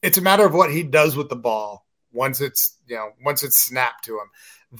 It's 0.00 0.18
a 0.18 0.22
matter 0.22 0.46
of 0.46 0.54
what 0.54 0.70
he 0.70 0.84
does 0.84 1.16
with 1.16 1.28
the 1.28 1.36
ball 1.36 1.84
once 2.12 2.40
it's 2.40 2.76
you 2.86 2.96
know 2.96 3.10
once 3.24 3.42
it's 3.42 3.66
snapped 3.66 4.04
to 4.04 4.12
him. 4.12 4.30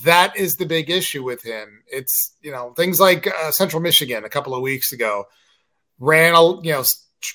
That 0.05 0.37
is 0.37 0.57
the 0.57 0.67
big 0.67 0.89
issue 0.89 1.25
with 1.25 1.43
him. 1.43 1.83
It's 1.89 2.37
you 2.43 2.53
know 2.53 2.73
things 2.75 3.01
like 3.01 3.27
uh, 3.27 3.51
Central 3.51 3.83
Michigan 3.83 4.25
a 4.25 4.31
couple 4.31 4.55
of 4.55 4.63
weeks 4.63 4.93
ago 4.93 5.25
ran 5.99 6.35
you 6.63 6.73
know 6.73 6.85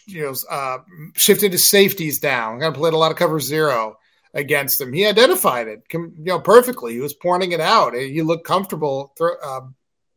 you 0.06 0.21
know 0.21 0.34
uh, 0.49 0.77
shifted 1.15 1.51
his 1.51 1.69
safeties 1.69 2.19
down. 2.19 2.62
Kind 2.62 2.73
of 2.73 2.79
played 2.79 2.93
a 2.93 2.97
lot 2.97 3.12
of 3.12 3.17
cover 3.17 3.41
zero 3.41 3.97
against 4.34 4.82
him. 4.82 4.93
He 4.93 5.06
identified 5.06 5.67
it 5.67 5.84
you 5.91 6.12
know 6.17 6.39
perfectly. 6.39 6.93
He 6.93 7.00
was 7.00 7.13
pointing 7.13 7.52
it 7.52 7.62
out. 7.62 7.93
He 7.93 8.22
looked 8.22 8.48
comfortable 8.48 9.13
uh, 9.22 9.62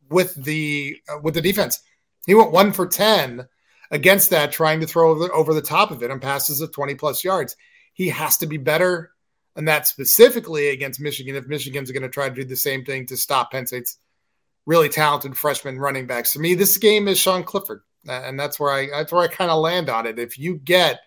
with 0.08 0.34
the 0.42 0.96
uh, 1.08 1.18
with 1.22 1.34
the 1.34 1.42
defense. 1.42 1.80
He 2.26 2.34
went 2.34 2.52
one 2.52 2.72
for 2.72 2.86
ten 2.86 3.46
against 3.90 4.30
that, 4.30 4.52
trying 4.52 4.80
to 4.80 4.86
throw 4.86 5.10
over 5.10 5.20
the, 5.26 5.32
over 5.32 5.54
the 5.54 5.62
top 5.62 5.90
of 5.90 6.02
it 6.02 6.10
and 6.10 6.20
passes 6.20 6.60
of 6.60 6.72
twenty 6.72 6.94
plus 6.94 7.22
yards. 7.22 7.56
He 7.92 8.08
has 8.08 8.36
to 8.38 8.46
be 8.46 8.58
better 8.58 9.12
and 9.56 9.68
that 9.68 9.86
specifically 9.86 10.68
against 10.68 11.00
Michigan. 11.00 11.34
If 11.34 11.46
Michigan's 11.46 11.90
going 11.90 12.02
to 12.02 12.08
try 12.08 12.28
to 12.28 12.34
do 12.34 12.44
the 12.44 12.56
same 12.56 12.84
thing 12.84 13.06
to 13.06 13.16
stop 13.16 13.50
Penn 13.50 13.66
State's 13.66 13.96
really 14.66 14.88
talented 14.88 15.36
freshman 15.36 15.78
running 15.78 16.06
backs, 16.06 16.32
to 16.32 16.38
me, 16.38 16.54
this 16.54 16.76
game 16.76 17.08
is 17.08 17.18
Sean 17.18 17.42
Clifford, 17.42 17.80
and 18.06 18.38
that's 18.38 18.60
where 18.60 18.70
I 18.70 18.88
that's 18.88 19.12
where 19.12 19.22
I 19.22 19.28
kind 19.28 19.50
of 19.50 19.60
land 19.60 19.88
on 19.88 20.06
it. 20.06 20.18
If 20.18 20.38
you 20.38 20.56
get 20.56 21.00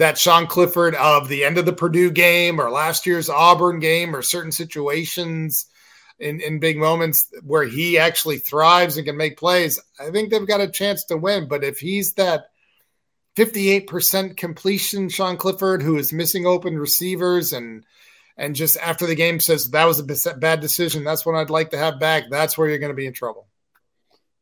that 0.00 0.16
Sean 0.16 0.46
Clifford 0.46 0.94
of 0.94 1.28
the 1.28 1.44
end 1.44 1.58
of 1.58 1.66
the 1.66 1.74
Purdue 1.74 2.10
game 2.10 2.58
or 2.58 2.70
last 2.70 3.04
year's 3.04 3.28
Auburn 3.28 3.80
game 3.80 4.16
or 4.16 4.22
certain 4.22 4.50
situations 4.50 5.66
in, 6.18 6.40
in 6.40 6.58
big 6.58 6.78
moments 6.78 7.28
where 7.44 7.64
he 7.64 7.98
actually 7.98 8.38
thrives 8.38 8.96
and 8.96 9.04
can 9.04 9.18
make 9.18 9.36
plays, 9.36 9.78
I 10.00 10.10
think 10.10 10.30
they've 10.30 10.48
got 10.48 10.62
a 10.62 10.70
chance 10.70 11.04
to 11.04 11.18
win. 11.18 11.48
But 11.48 11.64
if 11.64 11.80
he's 11.80 12.14
that 12.14 12.46
58% 13.36 14.38
completion, 14.38 15.10
Sean 15.10 15.36
Clifford, 15.36 15.82
who 15.82 15.98
is 15.98 16.14
missing 16.14 16.46
open 16.46 16.78
receivers 16.78 17.52
and 17.52 17.84
and 18.38 18.56
just 18.56 18.78
after 18.78 19.06
the 19.06 19.14
game 19.14 19.38
says 19.38 19.68
that 19.72 19.84
was 19.84 19.98
a 19.98 20.34
bad 20.34 20.60
decision. 20.60 21.04
That's 21.04 21.26
what 21.26 21.34
I'd 21.34 21.50
like 21.50 21.72
to 21.72 21.78
have 21.78 22.00
back. 22.00 22.24
That's 22.30 22.56
where 22.56 22.70
you're 22.70 22.78
going 22.78 22.88
to 22.88 22.96
be 22.96 23.06
in 23.06 23.12
trouble. 23.12 23.48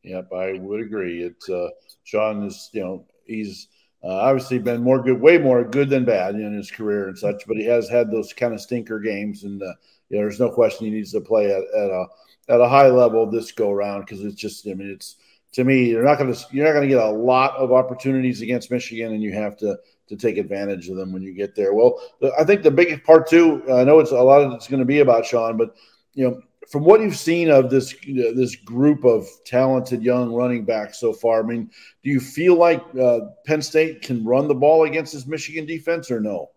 Yep, 0.03 0.31
I 0.31 0.53
would 0.53 0.79
agree. 0.79 1.21
It's 1.21 1.49
uh, 1.49 1.67
Sean 2.05 2.45
is 2.45 2.69
you 2.71 2.79
know 2.79 3.05
he's 3.25 3.67
uh, 4.03 4.07
obviously 4.07 4.59
been 4.59 4.81
more 4.81 5.01
good, 5.01 5.19
way 5.19 5.37
more 5.37 5.63
good 5.63 5.89
than 5.89 6.05
bad 6.05 6.35
in 6.35 6.53
his 6.53 6.71
career 6.71 7.07
and 7.07 7.17
such, 7.17 7.43
but 7.47 7.57
he 7.57 7.65
has 7.65 7.89
had 7.89 8.09
those 8.09 8.33
kind 8.33 8.53
of 8.53 8.61
stinker 8.61 8.99
games, 8.99 9.43
and 9.43 9.61
uh, 9.61 9.73
you 10.09 10.17
know 10.17 10.23
there's 10.23 10.39
no 10.39 10.49
question 10.49 10.85
he 10.85 10.91
needs 10.91 11.11
to 11.11 11.21
play 11.21 11.45
at, 11.51 11.63
at 11.75 11.89
a 11.89 12.05
at 12.49 12.61
a 12.61 12.67
high 12.67 12.87
level 12.87 13.29
this 13.29 13.51
go 13.51 13.71
around 13.71 14.01
because 14.01 14.21
it's 14.23 14.35
just 14.35 14.67
I 14.67 14.73
mean 14.73 14.89
it's 14.91 15.15
to 15.53 15.63
me, 15.63 15.89
you're 15.89 16.03
not 16.03 16.17
going 16.17 16.33
to 16.33 16.45
you're 16.51 16.65
not 16.65 16.73
going 16.73 16.87
to 16.87 16.95
get 16.95 17.03
a 17.03 17.09
lot 17.09 17.55
of 17.55 17.71
opportunities 17.71 18.41
against 18.41 18.71
Michigan, 18.71 19.13
and 19.13 19.23
you 19.23 19.33
have 19.33 19.57
to 19.57 19.77
to 20.07 20.15
take 20.15 20.37
advantage 20.37 20.89
of 20.89 20.95
them 20.95 21.11
when 21.11 21.21
you 21.21 21.33
get 21.33 21.55
there. 21.55 21.73
Well, 21.73 21.99
I 22.37 22.43
think 22.43 22.63
the 22.63 22.71
biggest 22.71 23.03
part 23.03 23.27
too. 23.27 23.63
I 23.71 23.83
know 23.83 23.99
it's 23.99 24.11
a 24.11 24.15
lot 24.15 24.41
of 24.41 24.53
it's 24.53 24.67
going 24.67 24.79
to 24.79 24.85
be 24.85 24.99
about 24.99 25.25
Sean, 25.25 25.57
but 25.57 25.75
you 26.13 26.29
know, 26.29 26.41
from 26.69 26.83
what 26.83 27.01
you've 27.01 27.17
seen 27.17 27.49
of 27.49 27.69
this 27.69 27.95
know, 28.05 28.33
this 28.33 28.55
group 28.55 29.03
of 29.03 29.27
talented 29.45 30.03
young 30.03 30.31
running 30.31 30.65
backs 30.65 30.99
so 30.99 31.13
far, 31.13 31.43
I 31.43 31.47
mean, 31.47 31.71
do 32.03 32.09
you 32.09 32.19
feel 32.19 32.55
like 32.55 32.83
uh, 32.95 33.21
Penn 33.45 33.61
State 33.61 34.03
can 34.03 34.23
run 34.23 34.47
the 34.47 34.55
ball 34.55 34.83
against 34.83 35.13
this 35.13 35.25
Michigan 35.25 35.65
defense, 35.65 36.11
or 36.11 36.19
no? 36.19 36.51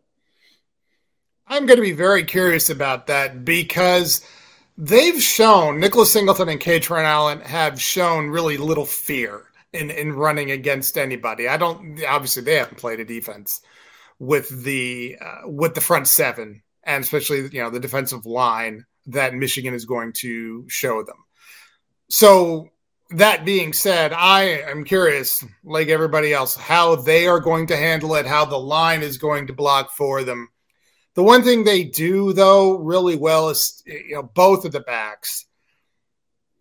I'm 1.46 1.66
going 1.66 1.78
to 1.78 1.82
be 1.82 1.92
very 1.92 2.24
curious 2.24 2.70
about 2.70 3.06
that 3.06 3.44
because 3.44 4.20
they've 4.76 5.20
shown 5.20 5.80
Nicholas 5.80 6.12
Singleton 6.12 6.48
and 6.48 6.60
Kaytron 6.60 7.04
Allen 7.04 7.40
have 7.40 7.80
shown 7.80 8.28
really 8.28 8.58
little 8.58 8.86
fear 8.86 9.44
in 9.72 9.90
in 9.90 10.12
running 10.12 10.50
against 10.50 10.98
anybody. 10.98 11.48
I 11.48 11.56
don't 11.56 12.02
obviously 12.06 12.42
they 12.42 12.56
haven't 12.56 12.78
played 12.78 13.00
a 13.00 13.04
defense 13.04 13.62
with 14.18 14.62
the 14.62 15.16
uh, 15.20 15.48
with 15.48 15.74
the 15.74 15.80
front 15.80 16.06
seven 16.06 16.62
and 16.84 17.02
especially 17.02 17.48
you 17.50 17.62
know 17.62 17.70
the 17.70 17.80
defensive 17.80 18.26
line 18.26 18.84
that 19.06 19.34
Michigan 19.34 19.74
is 19.74 19.84
going 19.84 20.12
to 20.14 20.64
show 20.68 21.02
them. 21.02 21.16
So 22.08 22.68
that 23.10 23.44
being 23.44 23.72
said, 23.72 24.12
I 24.12 24.42
am 24.42 24.84
curious, 24.84 25.44
like 25.64 25.88
everybody 25.88 26.32
else, 26.32 26.56
how 26.56 26.96
they 26.96 27.26
are 27.26 27.40
going 27.40 27.66
to 27.68 27.76
handle 27.76 28.14
it, 28.14 28.26
how 28.26 28.44
the 28.44 28.58
line 28.58 29.02
is 29.02 29.18
going 29.18 29.46
to 29.48 29.52
block 29.52 29.92
for 29.92 30.24
them. 30.24 30.48
The 31.14 31.22
one 31.22 31.42
thing 31.42 31.64
they 31.64 31.84
do 31.84 32.32
though 32.32 32.78
really 32.78 33.16
well 33.16 33.50
is 33.50 33.82
you 33.84 34.14
know 34.14 34.22
both 34.22 34.64
of 34.64 34.72
the 34.72 34.80
backs 34.80 35.44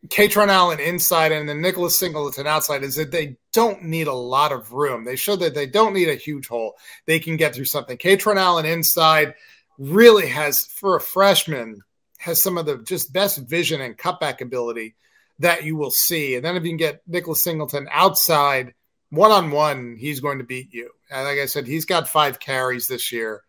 Kaytron 0.08 0.48
Allen 0.48 0.80
inside 0.80 1.32
and 1.32 1.48
then 1.48 1.62
Nicholas 1.62 1.98
Singleton 1.98 2.48
outside 2.48 2.84
is 2.84 2.96
that 2.96 3.12
they 3.12 3.38
don't 3.54 3.84
need 3.84 4.08
a 4.08 4.14
lot 4.14 4.52
of 4.52 4.74
room. 4.74 5.06
They 5.06 5.16
show 5.16 5.36
that 5.36 5.54
they 5.54 5.68
don't 5.68 5.94
need 5.94 6.10
a 6.10 6.16
huge 6.16 6.48
hole. 6.48 6.76
They 7.06 7.20
can 7.20 7.38
get 7.38 7.54
through 7.54 7.66
something. 7.66 7.98
Kaytron 7.98 8.38
Allen 8.38 8.66
inside 8.66 9.36
really 9.78 10.28
has, 10.28 10.66
for 10.66 10.96
a 10.96 11.02
freshman, 11.02 11.82
has 12.22 12.42
some 12.42 12.58
of 12.58 12.66
the 12.66 12.78
just 12.78 13.12
best 13.12 13.40
vision 13.40 13.82
and 13.82 13.98
cutback 13.98 14.42
ability 14.42 14.96
that 15.40 15.64
you 15.64 15.76
will 15.76 15.92
see. 15.92 16.36
And 16.36 16.46
then 16.46 16.56
if 16.56 16.64
you 16.64 16.70
can 16.70 16.78
get 16.78 17.02
Nicholas 17.08 17.44
Singleton 17.44 17.88
outside 17.92 18.74
one 19.10 19.32
on 19.32 19.50
one, 19.50 19.96
he's 20.00 20.20
going 20.20 20.38
to 20.38 20.44
beat 20.44 20.72
you. 20.72 20.92
And 21.10 21.26
like 21.26 21.40
I 21.40 21.48
said, 21.48 21.66
he's 21.66 21.86
got 21.86 22.08
five 22.08 22.40
carries 22.40 22.88
this 22.88 23.12
year 23.12 23.42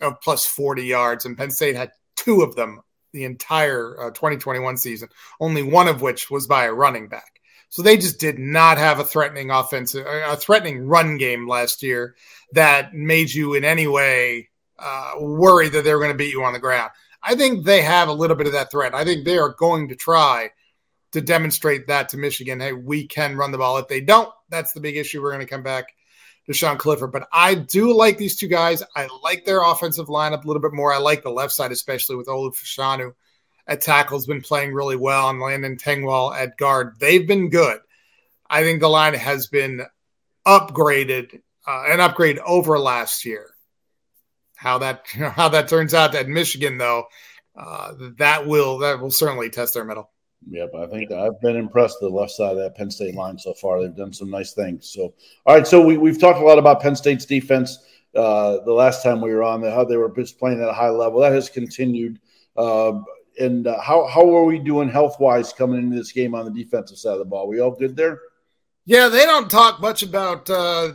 of 0.00 0.20
plus 0.20 0.46
40 0.46 0.84
yards, 0.84 1.24
and 1.24 1.38
Penn 1.38 1.50
State 1.50 1.74
had 1.74 1.90
two 2.16 2.42
of 2.42 2.54
them 2.54 2.82
the 3.12 3.24
entire 3.24 3.98
uh, 3.98 4.10
2021 4.10 4.76
season, 4.76 5.08
only 5.40 5.62
one 5.62 5.88
of 5.88 6.02
which 6.02 6.30
was 6.30 6.46
by 6.46 6.64
a 6.64 6.72
running 6.72 7.08
back. 7.08 7.40
So 7.70 7.82
they 7.82 7.96
just 7.96 8.20
did 8.20 8.38
not 8.38 8.76
have 8.76 9.00
a 9.00 9.04
threatening 9.04 9.50
offensive, 9.50 10.06
a 10.06 10.36
threatening 10.36 10.86
run 10.86 11.16
game 11.16 11.48
last 11.48 11.82
year 11.82 12.14
that 12.52 12.92
made 12.92 13.32
you 13.32 13.54
in 13.54 13.64
any 13.64 13.86
way 13.86 14.50
uh, 14.78 15.14
worry 15.18 15.70
that 15.70 15.82
they 15.82 15.94
were 15.94 16.00
going 16.00 16.12
to 16.12 16.18
beat 16.18 16.32
you 16.32 16.44
on 16.44 16.52
the 16.52 16.58
ground. 16.58 16.90
I 17.26 17.34
think 17.34 17.64
they 17.64 17.82
have 17.82 18.08
a 18.08 18.12
little 18.12 18.36
bit 18.36 18.46
of 18.46 18.52
that 18.52 18.70
threat. 18.70 18.94
I 18.94 19.04
think 19.04 19.24
they 19.24 19.36
are 19.36 19.48
going 19.58 19.88
to 19.88 19.96
try 19.96 20.50
to 21.12 21.20
demonstrate 21.20 21.88
that 21.88 22.10
to 22.10 22.18
Michigan. 22.18 22.60
Hey, 22.60 22.72
we 22.72 23.06
can 23.06 23.36
run 23.36 23.50
the 23.50 23.58
ball. 23.58 23.78
If 23.78 23.88
they 23.88 24.00
don't, 24.00 24.30
that's 24.48 24.72
the 24.72 24.80
big 24.80 24.96
issue. 24.96 25.20
We're 25.20 25.32
going 25.32 25.44
to 25.44 25.50
come 25.50 25.64
back 25.64 25.92
to 26.46 26.52
Sean 26.52 26.78
Clifford. 26.78 27.10
But 27.10 27.26
I 27.32 27.56
do 27.56 27.92
like 27.92 28.16
these 28.16 28.36
two 28.36 28.46
guys. 28.46 28.82
I 28.94 29.08
like 29.24 29.44
their 29.44 29.60
offensive 29.60 30.06
lineup 30.06 30.44
a 30.44 30.46
little 30.46 30.62
bit 30.62 30.72
more. 30.72 30.92
I 30.92 30.98
like 30.98 31.24
the 31.24 31.30
left 31.30 31.52
side, 31.52 31.72
especially 31.72 32.14
with 32.14 32.28
Olu 32.28 32.54
Fashanu 32.54 33.14
at 33.66 33.80
tackle, 33.80 34.18
has 34.18 34.26
been 34.26 34.42
playing 34.42 34.72
really 34.72 34.96
well, 34.96 35.28
and 35.28 35.40
Landon 35.40 35.76
Tengwall 35.76 36.36
at 36.36 36.56
guard. 36.56 36.94
They've 37.00 37.26
been 37.26 37.50
good. 37.50 37.80
I 38.48 38.62
think 38.62 38.80
the 38.80 38.88
line 38.88 39.14
has 39.14 39.48
been 39.48 39.82
upgraded, 40.46 41.40
uh, 41.66 41.84
an 41.88 41.98
upgrade 41.98 42.38
over 42.38 42.78
last 42.78 43.24
year. 43.24 43.55
How 44.66 44.78
that 44.78 45.06
how 45.36 45.48
that 45.50 45.68
turns 45.68 45.94
out 45.94 46.16
at 46.16 46.28
Michigan, 46.28 46.76
though, 46.76 47.04
uh, 47.56 47.92
that 48.18 48.46
will 48.46 48.78
that 48.78 49.00
will 49.00 49.12
certainly 49.12 49.48
test 49.48 49.74
their 49.74 49.84
mettle. 49.84 50.10
Yep, 50.48 50.72
I 50.76 50.86
think 50.86 51.12
I've 51.12 51.40
been 51.40 51.56
impressed 51.56 51.98
with 52.00 52.10
the 52.10 52.16
left 52.16 52.32
side 52.32 52.52
of 52.52 52.58
that 52.58 52.76
Penn 52.76 52.90
State 52.90 53.14
line 53.14 53.38
so 53.38 53.54
far. 53.54 53.80
They've 53.80 53.94
done 53.94 54.12
some 54.12 54.28
nice 54.28 54.54
things. 54.54 54.88
So, 54.88 55.14
all 55.44 55.54
right, 55.54 55.66
so 55.66 55.84
we, 55.84 55.96
we've 55.96 56.20
talked 56.20 56.38
a 56.38 56.44
lot 56.44 56.58
about 56.58 56.82
Penn 56.82 56.94
State's 56.94 57.24
defense 57.24 57.78
uh, 58.14 58.58
the 58.64 58.72
last 58.72 59.02
time 59.02 59.20
we 59.20 59.32
were 59.32 59.42
on, 59.42 59.62
how 59.62 59.84
they 59.84 59.96
were 59.96 60.12
just 60.14 60.38
playing 60.38 60.60
at 60.60 60.68
a 60.68 60.72
high 60.72 60.90
level. 60.90 61.20
That 61.20 61.32
has 61.32 61.48
continued. 61.48 62.18
Uh, 62.56 63.00
and 63.38 63.68
uh, 63.68 63.80
how 63.80 64.06
how 64.06 64.34
are 64.36 64.44
we 64.44 64.58
doing 64.58 64.88
health 64.88 65.20
wise 65.20 65.52
coming 65.52 65.78
into 65.78 65.96
this 65.96 66.10
game 66.10 66.34
on 66.34 66.44
the 66.44 66.64
defensive 66.64 66.98
side 66.98 67.12
of 67.12 67.18
the 67.20 67.24
ball? 67.24 67.46
We 67.46 67.60
all 67.60 67.70
good 67.70 67.94
there? 67.94 68.18
Yeah, 68.84 69.08
they 69.08 69.26
don't 69.26 69.50
talk 69.50 69.80
much 69.80 70.04
about 70.04 70.48
uh, 70.48 70.92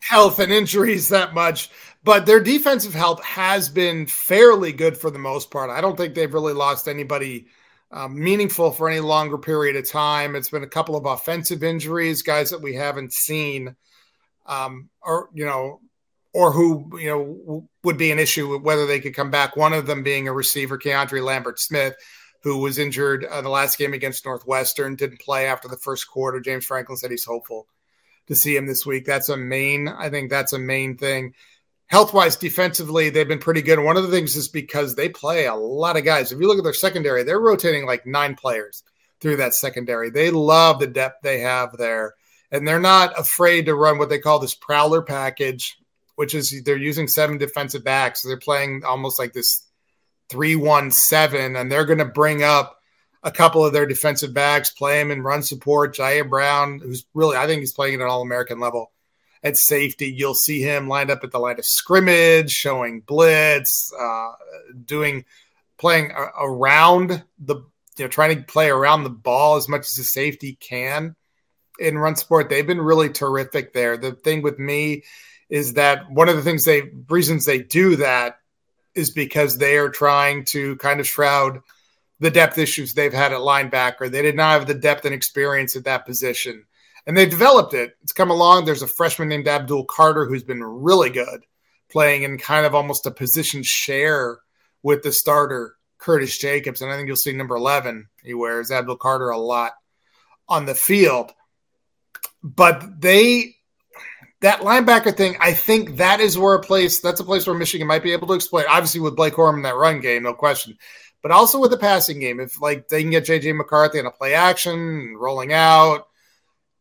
health 0.00 0.38
and 0.38 0.50
injuries 0.50 1.10
that 1.10 1.34
much, 1.34 1.70
but 2.02 2.26
their 2.26 2.40
defensive 2.40 2.94
health 2.94 3.22
has 3.22 3.68
been 3.68 4.06
fairly 4.06 4.72
good 4.72 4.96
for 4.96 5.10
the 5.10 5.18
most 5.18 5.50
part. 5.50 5.70
I 5.70 5.80
don't 5.80 5.96
think 5.96 6.14
they've 6.14 6.32
really 6.32 6.54
lost 6.54 6.88
anybody 6.88 7.46
um, 7.92 8.18
meaningful 8.18 8.70
for 8.70 8.88
any 8.88 9.00
longer 9.00 9.36
period 9.36 9.76
of 9.76 9.88
time. 9.88 10.34
It's 10.36 10.50
been 10.50 10.62
a 10.62 10.68
couple 10.68 10.96
of 10.96 11.06
offensive 11.06 11.62
injuries, 11.62 12.22
guys 12.22 12.50
that 12.50 12.62
we 12.62 12.74
haven't 12.74 13.12
seen, 13.12 13.76
um, 14.46 14.88
or 15.02 15.28
you 15.34 15.44
know, 15.44 15.80
or 16.32 16.52
who 16.52 16.98
you 16.98 17.08
know 17.08 17.68
would 17.82 17.98
be 17.98 18.12
an 18.12 18.18
issue 18.18 18.58
whether 18.58 18.86
they 18.86 19.00
could 19.00 19.14
come 19.14 19.30
back. 19.30 19.56
One 19.56 19.72
of 19.72 19.86
them 19.86 20.02
being 20.02 20.28
a 20.28 20.32
receiver, 20.32 20.78
Keandre 20.78 21.22
Lambert 21.22 21.58
Smith, 21.58 21.94
who 22.42 22.58
was 22.58 22.78
injured 22.78 23.24
uh, 23.24 23.42
the 23.42 23.50
last 23.50 23.76
game 23.76 23.92
against 23.92 24.24
Northwestern, 24.24 24.96
didn't 24.96 25.20
play 25.20 25.46
after 25.46 25.68
the 25.68 25.76
first 25.76 26.08
quarter. 26.08 26.40
James 26.40 26.64
Franklin 26.64 26.96
said 26.96 27.10
he's 27.10 27.24
hopeful 27.24 27.66
to 28.28 28.36
see 28.36 28.56
him 28.56 28.66
this 28.66 28.86
week. 28.86 29.04
That's 29.04 29.28
a 29.28 29.36
main. 29.36 29.88
I 29.88 30.08
think 30.08 30.30
that's 30.30 30.54
a 30.54 30.58
main 30.58 30.96
thing 30.96 31.34
health 31.90 32.14
wise, 32.14 32.36
defensively, 32.36 33.10
they've 33.10 33.28
been 33.28 33.40
pretty 33.40 33.62
good. 33.62 33.80
One 33.80 33.96
of 33.96 34.04
the 34.04 34.10
things 34.10 34.36
is 34.36 34.48
because 34.48 34.94
they 34.94 35.08
play 35.08 35.46
a 35.46 35.54
lot 35.54 35.96
of 35.96 36.04
guys. 36.04 36.30
If 36.30 36.40
you 36.40 36.46
look 36.46 36.58
at 36.58 36.64
their 36.64 36.72
secondary, 36.72 37.24
they're 37.24 37.40
rotating 37.40 37.84
like 37.84 38.06
nine 38.06 38.36
players 38.36 38.84
through 39.20 39.36
that 39.36 39.54
secondary. 39.54 40.08
They 40.08 40.30
love 40.30 40.78
the 40.78 40.86
depth 40.86 41.22
they 41.22 41.40
have 41.40 41.76
there. 41.76 42.14
And 42.52 42.66
they're 42.66 42.80
not 42.80 43.18
afraid 43.18 43.66
to 43.66 43.74
run 43.74 43.98
what 43.98 44.08
they 44.08 44.18
call 44.18 44.38
this 44.38 44.54
prowler 44.54 45.02
package, 45.02 45.76
which 46.14 46.34
is 46.34 46.62
they're 46.64 46.76
using 46.76 47.08
seven 47.08 47.38
defensive 47.38 47.84
backs. 47.84 48.22
So 48.22 48.28
they're 48.28 48.38
playing 48.38 48.82
almost 48.84 49.18
like 49.18 49.32
this 49.32 49.66
three 50.28 50.56
one 50.56 50.90
seven, 50.90 51.56
and 51.56 51.70
they're 51.70 51.84
going 51.84 51.98
to 51.98 52.04
bring 52.04 52.42
up 52.42 52.78
a 53.22 53.30
couple 53.30 53.64
of 53.64 53.72
their 53.72 53.86
defensive 53.86 54.32
backs, 54.32 54.70
play 54.70 55.00
him 55.00 55.10
in 55.10 55.22
run 55.22 55.42
support. 55.42 55.94
Ji'Ayir 55.94 56.28
Brown, 56.28 56.80
who's 56.80 57.04
really, 57.14 57.36
I 57.36 57.46
think 57.46 57.60
he's 57.60 57.72
playing 57.72 57.94
at 57.94 58.00
an 58.00 58.06
all 58.06 58.22
American 58.22 58.60
level 58.60 58.92
at 59.42 59.56
safety. 59.56 60.06
You'll 60.06 60.34
see 60.34 60.60
him 60.60 60.88
lined 60.88 61.10
up 61.10 61.24
at 61.24 61.30
the 61.30 61.38
line 61.38 61.58
of 61.58 61.64
scrimmage, 61.64 62.50
showing 62.50 63.00
blitz, 63.00 63.92
uh, 63.98 64.32
doing 64.84 65.24
playing 65.78 66.12
around 66.38 67.24
the 67.38 67.56
you 67.96 68.04
know 68.04 68.08
trying 68.08 68.36
to 68.36 68.42
play 68.42 68.68
around 68.68 69.04
the 69.04 69.10
ball 69.10 69.56
as 69.56 69.68
much 69.68 69.86
as 69.86 69.94
the 69.94 70.04
safety 70.04 70.56
can 70.60 71.16
in 71.78 71.98
run 71.98 72.16
sport. 72.16 72.48
They've 72.48 72.66
been 72.66 72.80
really 72.80 73.08
terrific 73.08 73.72
there. 73.72 73.96
The 73.96 74.12
thing 74.12 74.42
with 74.42 74.58
me 74.58 75.04
is 75.48 75.74
that 75.74 76.10
one 76.10 76.28
of 76.28 76.36
the 76.36 76.42
things 76.42 76.64
they 76.64 76.90
reasons 77.08 77.44
they 77.44 77.58
do 77.58 77.96
that 77.96 78.38
is 78.94 79.10
because 79.10 79.56
they 79.56 79.78
are 79.78 79.88
trying 79.88 80.44
to 80.44 80.76
kind 80.76 81.00
of 81.00 81.06
shroud 81.06 81.60
the 82.20 82.30
depth 82.30 82.58
issues 82.58 82.92
they've 82.92 83.12
had 83.12 83.32
at 83.32 83.40
linebacker. 83.40 84.10
They 84.10 84.22
did 84.22 84.36
not 84.36 84.58
have 84.58 84.66
the 84.66 84.74
depth 84.74 85.06
and 85.06 85.14
experience 85.14 85.74
at 85.74 85.84
that 85.84 86.04
position 86.04 86.66
and 87.06 87.16
they 87.16 87.26
developed 87.26 87.74
it. 87.74 87.94
It's 88.02 88.12
come 88.12 88.30
along. 88.30 88.64
There's 88.64 88.82
a 88.82 88.86
freshman 88.86 89.28
named 89.28 89.48
Abdul 89.48 89.84
Carter 89.84 90.26
who's 90.26 90.44
been 90.44 90.62
really 90.62 91.10
good, 91.10 91.44
playing 91.90 92.22
in 92.22 92.38
kind 92.38 92.66
of 92.66 92.74
almost 92.74 93.06
a 93.06 93.10
position 93.10 93.62
share 93.64 94.38
with 94.82 95.02
the 95.02 95.12
starter 95.12 95.76
Curtis 95.98 96.38
Jacobs, 96.38 96.80
and 96.80 96.90
I 96.90 96.96
think 96.96 97.06
you'll 97.06 97.16
see 97.16 97.32
number 97.32 97.56
eleven. 97.56 98.08
He 98.22 98.34
wears 98.34 98.70
Abdul 98.70 98.96
Carter 98.96 99.30
a 99.30 99.38
lot 99.38 99.72
on 100.48 100.66
the 100.66 100.74
field, 100.74 101.32
but 102.42 103.00
they 103.00 103.56
that 104.40 104.60
linebacker 104.60 105.14
thing, 105.14 105.36
I 105.38 105.52
think 105.52 105.96
that 105.96 106.20
is 106.20 106.38
where 106.38 106.54
a 106.54 106.60
place 106.60 107.00
that's 107.00 107.20
a 107.20 107.24
place 107.24 107.46
where 107.46 107.56
Michigan 107.56 107.86
might 107.86 108.02
be 108.02 108.12
able 108.12 108.26
to 108.28 108.34
exploit. 108.34 108.64
Obviously, 108.68 109.00
with 109.00 109.16
Blake 109.16 109.34
Corum 109.34 109.56
in 109.56 109.62
that 109.62 109.76
run 109.76 110.00
game, 110.00 110.22
no 110.22 110.32
question, 110.32 110.78
but 111.22 111.30
also 111.30 111.60
with 111.60 111.70
the 111.70 111.76
passing 111.76 112.18
game. 112.18 112.40
If 112.40 112.60
like 112.60 112.88
they 112.88 113.02
can 113.02 113.10
get 113.10 113.26
JJ 113.26 113.54
McCarthy 113.56 113.98
in 113.98 114.06
a 114.06 114.10
play 114.10 114.34
action, 114.34 114.72
and 114.72 115.20
rolling 115.20 115.52
out, 115.52 116.08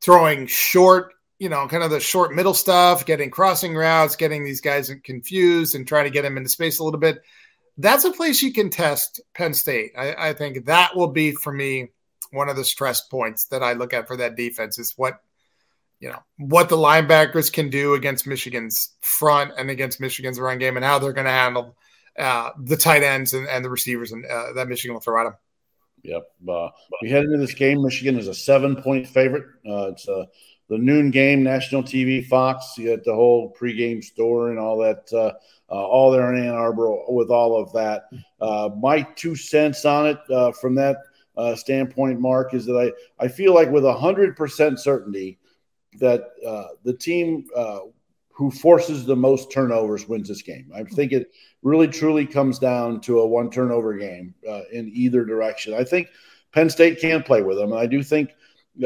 throwing 0.01 0.47
short, 0.47 1.13
you 1.37 1.49
know, 1.49 1.67
kind 1.67 1.83
of 1.83 1.91
the 1.91 1.99
short 1.99 2.33
middle 2.33 2.53
stuff, 2.53 3.05
getting 3.05 3.29
crossing 3.31 3.75
routes, 3.75 4.15
getting 4.15 4.43
these 4.43 4.61
guys 4.61 4.93
confused 5.03 5.75
and 5.75 5.87
trying 5.87 6.05
to 6.05 6.09
get 6.09 6.23
them 6.23 6.37
into 6.37 6.49
space 6.49 6.79
a 6.79 6.83
little 6.83 6.99
bit. 6.99 7.21
That's 7.77 8.03
a 8.03 8.11
place 8.11 8.41
you 8.41 8.51
can 8.51 8.69
test 8.69 9.21
Penn 9.33 9.53
State. 9.53 9.93
I, 9.97 10.29
I 10.29 10.33
think 10.33 10.65
that 10.65 10.95
will 10.95 11.07
be 11.07 11.31
for 11.31 11.51
me 11.51 11.89
one 12.31 12.49
of 12.49 12.55
the 12.55 12.65
stress 12.65 13.01
points 13.01 13.45
that 13.45 13.63
I 13.63 13.73
look 13.73 13.93
at 13.93 14.07
for 14.07 14.17
that 14.17 14.35
defense 14.35 14.77
is 14.77 14.93
what 14.97 15.21
you 15.99 16.09
know 16.09 16.19
what 16.37 16.69
the 16.69 16.77
linebackers 16.77 17.51
can 17.51 17.69
do 17.69 17.93
against 17.93 18.27
Michigan's 18.27 18.91
front 19.01 19.51
and 19.57 19.69
against 19.69 19.99
Michigan's 19.99 20.39
run 20.39 20.57
game, 20.57 20.77
and 20.77 20.85
how 20.85 20.99
they're 20.99 21.13
going 21.13 21.25
to 21.25 21.31
handle 21.31 21.75
uh, 22.17 22.51
the 22.57 22.77
tight 22.77 23.03
ends 23.03 23.33
and, 23.33 23.47
and 23.47 23.63
the 23.63 23.69
receivers 23.69 24.11
and 24.11 24.25
uh, 24.25 24.53
that 24.53 24.67
Michigan 24.67 24.93
will 24.93 25.01
throw 25.01 25.19
at 25.19 25.25
them. 25.25 25.35
Yep. 26.03 26.23
Uh, 26.47 26.69
we 27.01 27.09
head 27.09 27.25
into 27.25 27.37
this 27.37 27.53
game. 27.53 27.81
Michigan 27.81 28.17
is 28.17 28.27
a 28.27 28.33
seven-point 28.33 29.07
favorite. 29.07 29.45
Uh, 29.67 29.89
it's 29.91 30.07
uh, 30.07 30.25
the 30.69 30.77
noon 30.77 31.11
game, 31.11 31.43
national 31.43 31.83
TV, 31.83 32.25
Fox. 32.25 32.77
You 32.77 32.95
got 32.95 33.03
the 33.03 33.13
whole 33.13 33.53
pregame 33.59 34.03
store 34.03 34.49
and 34.49 34.59
all 34.59 34.77
that. 34.79 35.11
Uh, 35.11 35.33
uh, 35.71 35.85
all 35.85 36.11
there 36.11 36.33
in 36.33 36.43
Ann 36.43 36.53
Arbor 36.53 36.89
with 37.09 37.29
all 37.29 37.61
of 37.61 37.71
that. 37.73 38.05
Uh, 38.41 38.69
my 38.79 39.01
two 39.15 39.35
cents 39.35 39.85
on 39.85 40.07
it 40.07 40.55
from 40.59 40.75
that 40.75 40.97
standpoint, 41.57 42.19
Mark, 42.19 42.53
is 42.53 42.65
that 42.65 42.93
I, 43.19 43.23
I 43.23 43.27
feel 43.27 43.53
like 43.53 43.69
with 43.69 43.83
hundred 43.85 44.35
percent 44.35 44.79
certainty 44.79 45.37
that 45.99 46.21
the 46.83 46.93
team 46.93 47.45
who 48.39 48.49
forces 48.49 49.05
the 49.05 49.17
most 49.17 49.51
turnovers 49.51 50.07
wins 50.07 50.29
this 50.29 50.41
game. 50.41 50.71
I 50.73 50.83
think 50.83 51.11
it 51.11 51.29
really 51.61 51.89
truly 51.89 52.25
comes 52.25 52.57
down 52.57 53.01
to 53.01 53.19
a 53.19 53.27
one 53.27 53.49
turnover 53.51 53.97
game 53.97 54.33
uh, 54.49 54.61
in 54.71 54.89
either 54.93 55.25
direction. 55.25 55.73
I 55.73 55.83
think 55.83 56.07
Penn 56.53 56.69
State 56.69 57.01
can 57.01 57.21
play 57.21 57.41
with 57.41 57.57
them. 57.57 57.73
And 57.73 57.81
I 57.81 57.85
do 57.85 58.01
think 58.01 58.29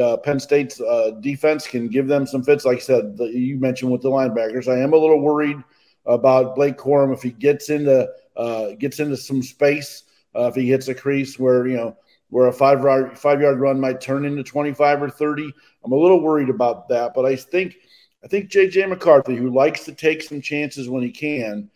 uh, 0.02 0.16
Penn 0.16 0.40
State's 0.40 0.80
uh, 0.80 1.12
defense 1.20 1.68
can 1.68 1.86
give 1.86 2.08
them 2.08 2.26
some 2.26 2.42
fits. 2.42 2.64
Like 2.64 2.78
I 2.78 2.80
said, 2.80 3.16
the, 3.16 3.26
you 3.26 3.60
mentioned 3.60 3.92
with 3.92 4.02
the 4.02 4.10
linebackers, 4.10 4.66
I 4.66 4.82
am 4.82 4.92
a 4.92 4.96
little 4.96 5.20
worried 5.20 5.62
about 6.04 6.56
Blake 6.56 6.76
Corum 6.76 7.14
if 7.14 7.22
he 7.22 7.30
gets 7.30 7.70
into 7.70 8.08
uh, 8.36 8.72
gets 8.80 8.98
into 8.98 9.16
some 9.16 9.40
space. 9.40 10.02
Uh, 10.34 10.48
if 10.48 10.56
he 10.56 10.68
hits 10.68 10.88
a 10.88 10.94
crease 10.96 11.38
where 11.38 11.68
you 11.68 11.76
know 11.76 11.96
where 12.30 12.48
a 12.48 12.52
five 12.52 12.82
yard 12.82 13.16
five 13.16 13.40
yard 13.40 13.60
run 13.60 13.78
might 13.78 14.00
turn 14.00 14.24
into 14.24 14.42
twenty 14.42 14.74
five 14.74 15.00
or 15.00 15.08
thirty, 15.08 15.48
I'm 15.84 15.92
a 15.92 15.96
little 15.96 16.20
worried 16.20 16.48
about 16.48 16.88
that. 16.88 17.14
But 17.14 17.24
I 17.24 17.36
think 17.36 17.76
I 18.24 18.26
think 18.26 18.50
JJ 18.50 18.88
McCarthy, 18.88 19.36
who 19.36 19.50
likes 19.50 19.84
to 19.84 19.92
take 19.92 20.22
some 20.22 20.40
chances 20.40 20.88
when 20.88 21.02
he 21.02 21.10
can, 21.10 21.70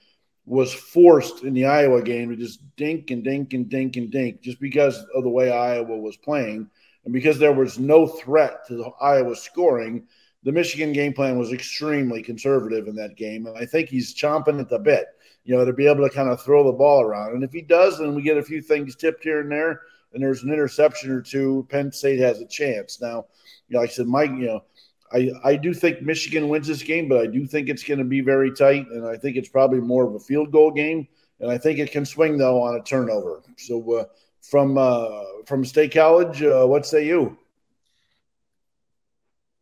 was 0.46 0.72
forced 0.72 1.44
in 1.44 1.52
the 1.52 1.66
Iowa 1.66 2.00
game 2.00 2.30
to 2.30 2.36
just 2.36 2.60
dink 2.76 3.10
and 3.10 3.22
dink 3.22 3.52
and 3.52 3.68
dink 3.68 3.96
and 3.96 4.10
dink 4.10 4.40
just 4.40 4.58
because 4.58 5.04
of 5.14 5.24
the 5.24 5.28
way 5.28 5.50
Iowa 5.50 5.98
was 5.98 6.16
playing. 6.16 6.70
And 7.04 7.12
because 7.12 7.38
there 7.38 7.52
was 7.52 7.78
no 7.78 8.06
threat 8.06 8.66
to 8.68 8.92
Iowa 9.00 9.36
scoring, 9.36 10.06
the 10.42 10.52
Michigan 10.52 10.94
game 10.94 11.12
plan 11.12 11.38
was 11.38 11.52
extremely 11.52 12.22
conservative 12.22 12.88
in 12.88 12.96
that 12.96 13.16
game. 13.16 13.46
And 13.46 13.58
I 13.58 13.66
think 13.66 13.90
he's 13.90 14.14
chomping 14.14 14.58
at 14.58 14.70
the 14.70 14.78
bit, 14.78 15.06
you 15.44 15.54
know, 15.54 15.66
to 15.66 15.72
be 15.74 15.86
able 15.86 16.08
to 16.08 16.14
kind 16.14 16.30
of 16.30 16.40
throw 16.40 16.64
the 16.64 16.72
ball 16.72 17.02
around. 17.02 17.34
And 17.34 17.44
if 17.44 17.52
he 17.52 17.60
does, 17.60 17.98
then 17.98 18.14
we 18.14 18.22
get 18.22 18.38
a 18.38 18.42
few 18.42 18.62
things 18.62 18.96
tipped 18.96 19.22
here 19.22 19.40
and 19.40 19.52
there, 19.52 19.82
and 20.14 20.22
there's 20.22 20.44
an 20.44 20.52
interception 20.52 21.10
or 21.10 21.20
two, 21.20 21.66
Penn 21.68 21.92
State 21.92 22.20
has 22.20 22.40
a 22.40 22.46
chance. 22.46 23.02
Now, 23.02 23.26
you 23.68 23.74
know, 23.74 23.80
like 23.80 23.90
I 23.90 23.92
said, 23.92 24.06
Mike, 24.06 24.30
you 24.30 24.46
know, 24.46 24.64
I, 25.12 25.30
I 25.44 25.56
do 25.56 25.72
think 25.72 26.02
Michigan 26.02 26.48
wins 26.48 26.66
this 26.66 26.82
game, 26.82 27.08
but 27.08 27.18
I 27.18 27.26
do 27.26 27.46
think 27.46 27.68
it's 27.68 27.82
going 27.82 27.98
to 27.98 28.04
be 28.04 28.20
very 28.20 28.52
tight, 28.52 28.86
and 28.88 29.06
I 29.06 29.16
think 29.16 29.36
it's 29.36 29.48
probably 29.48 29.80
more 29.80 30.06
of 30.06 30.14
a 30.14 30.20
field 30.20 30.52
goal 30.52 30.70
game. 30.70 31.08
And 31.40 31.50
I 31.50 31.58
think 31.58 31.78
it 31.78 31.92
can 31.92 32.04
swing 32.04 32.36
though 32.36 32.62
on 32.62 32.74
a 32.74 32.82
turnover. 32.82 33.42
So 33.56 33.92
uh, 33.92 34.04
from 34.42 34.76
uh, 34.76 35.22
from 35.46 35.64
State 35.64 35.94
College, 35.94 36.42
uh, 36.42 36.66
what 36.66 36.84
say 36.84 37.06
you? 37.06 37.38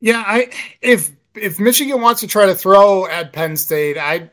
Yeah, 0.00 0.22
I 0.26 0.50
if 0.80 1.10
if 1.34 1.60
Michigan 1.60 2.00
wants 2.00 2.20
to 2.22 2.26
try 2.26 2.46
to 2.46 2.54
throw 2.54 3.06
at 3.06 3.32
Penn 3.32 3.56
State, 3.56 3.98
I 3.98 4.30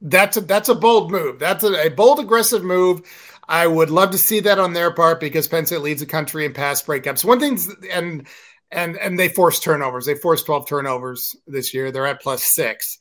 that's 0.00 0.36
a 0.36 0.40
that's 0.40 0.68
a 0.68 0.74
bold 0.74 1.10
move. 1.10 1.38
That's 1.38 1.64
a, 1.64 1.86
a 1.86 1.88
bold, 1.90 2.20
aggressive 2.20 2.62
move. 2.62 3.02
I 3.48 3.66
would 3.66 3.90
love 3.90 4.10
to 4.10 4.18
see 4.18 4.40
that 4.40 4.58
on 4.58 4.72
their 4.72 4.90
part 4.90 5.20
because 5.20 5.46
Penn 5.46 5.66
State 5.66 5.80
leads 5.80 6.00
the 6.00 6.06
country 6.06 6.44
in 6.44 6.52
pass 6.52 6.82
breakups. 6.82 7.24
One 7.24 7.40
thing's 7.40 7.72
and 7.90 8.26
and 8.76 8.96
and 8.96 9.18
they 9.18 9.28
forced 9.28 9.64
turnovers. 9.64 10.06
They 10.06 10.14
forced 10.14 10.46
12 10.46 10.68
turnovers 10.68 11.34
this 11.46 11.74
year. 11.74 11.90
They're 11.90 12.06
at 12.06 12.22
plus 12.22 12.44
six. 12.44 12.98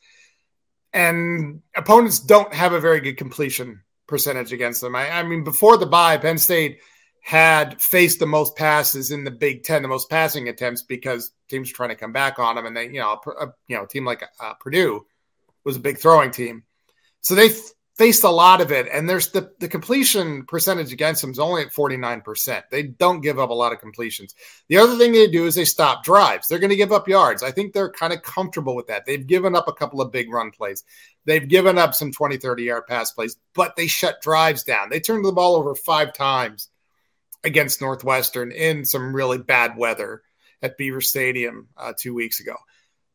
And 0.94 1.62
opponents 1.76 2.20
don't 2.20 2.54
have 2.54 2.72
a 2.72 2.80
very 2.80 3.02
good 3.02 3.18
completion 3.18 3.82
percentage 4.08 4.54
against 4.54 4.80
them. 4.80 4.96
I, 4.96 5.10
I 5.10 5.24
mean, 5.24 5.44
before 5.44 5.78
the 5.78 5.86
bye, 5.86 6.18
Penn 6.18 6.38
State 6.38 6.80
had 7.22 7.82
faced 7.82 8.20
the 8.20 8.26
most 8.26 8.56
passes 8.56 9.12
in 9.12 9.26
the 9.26 9.32
Big 9.32 9.64
Ten, 9.64 9.82
the 9.82 9.88
most 9.90 10.10
passing 10.10 10.48
attempts 10.48 10.84
because 10.84 11.32
teams 11.50 11.72
trying 11.72 11.90
to 11.90 11.96
come 11.96 12.14
back 12.14 12.40
on 12.40 12.56
them. 12.56 12.66
And 12.66 12.78
they, 12.78 12.86
you 12.86 13.00
know, 13.00 13.20
a, 13.40 13.48
you 13.68 13.76
know, 13.76 13.86
team 13.86 14.06
like 14.06 14.24
uh, 14.40 14.54
Purdue 14.54 15.06
was 15.66 15.76
a 15.76 15.82
big 15.82 15.98
throwing 15.98 16.32
team. 16.32 16.64
So 17.20 17.36
they 17.36 17.50
faced 17.96 18.26
a 18.26 18.30
lot 18.30 18.60
of 18.60 18.72
it, 18.72 18.88
and 18.92 19.10
there's 19.10 19.30
the, 19.30 19.52
the 19.60 19.70
completion 19.70 20.46
percentage 20.46 20.92
against 20.92 21.22
them 21.22 21.32
is 21.32 21.40
only 21.40 21.62
at 21.62 21.74
49%. 21.74 22.64
They 22.70 22.84
don't 22.84 23.22
give 23.22 23.40
up 23.40 23.50
a 23.50 23.54
lot 23.54 23.72
of 23.72 23.80
completions. 23.80 24.36
The 24.68 24.78
other 24.78 24.98
thing 24.98 25.14
they 25.14 25.28
do 25.28 25.46
is 25.46 25.56
they 25.56 25.66
stop 25.66 26.04
drives. 26.04 26.48
They're 26.48 26.60
going 26.60 26.72
to 26.72 26.76
give 26.76 26.92
up 26.92 27.08
yards. 27.08 27.42
I 27.42 27.52
think 27.52 27.74
they're 27.74 27.92
kind 27.92 28.12
of 28.12 28.22
comfortable 28.22 28.76
with 28.76 28.88
that. 28.88 29.06
They've 29.06 29.26
given 29.26 29.56
up 29.56 29.70
a 29.70 29.74
couple 29.74 30.02
of 30.02 30.12
big 30.12 30.32
run 30.32 30.52
plays. 30.52 30.84
They've 31.24 31.48
given 31.48 31.78
up 31.78 31.96
some 31.96 32.12
20, 32.12 32.38
30 32.38 32.64
yard 32.64 32.84
pass 32.88 33.12
plays, 33.12 33.38
but 33.54 33.76
they 33.78 33.88
shut 33.88 34.22
drives 34.22 34.64
down. 34.64 34.90
They 34.90 35.00
turned 35.00 35.24
the 35.24 35.32
ball 35.32 35.56
over 35.56 35.74
five 35.74 36.14
times 36.14 36.70
against 37.46 37.80
Northwestern 37.80 38.52
in 38.52 38.84
some 38.84 39.16
really 39.16 39.38
bad 39.38 39.78
weather 39.78 40.22
at 40.62 40.78
Beaver 40.78 41.02
Stadium 41.02 41.70
uh, 41.78 41.94
two 41.98 42.14
weeks 42.14 42.42
ago. 42.42 42.56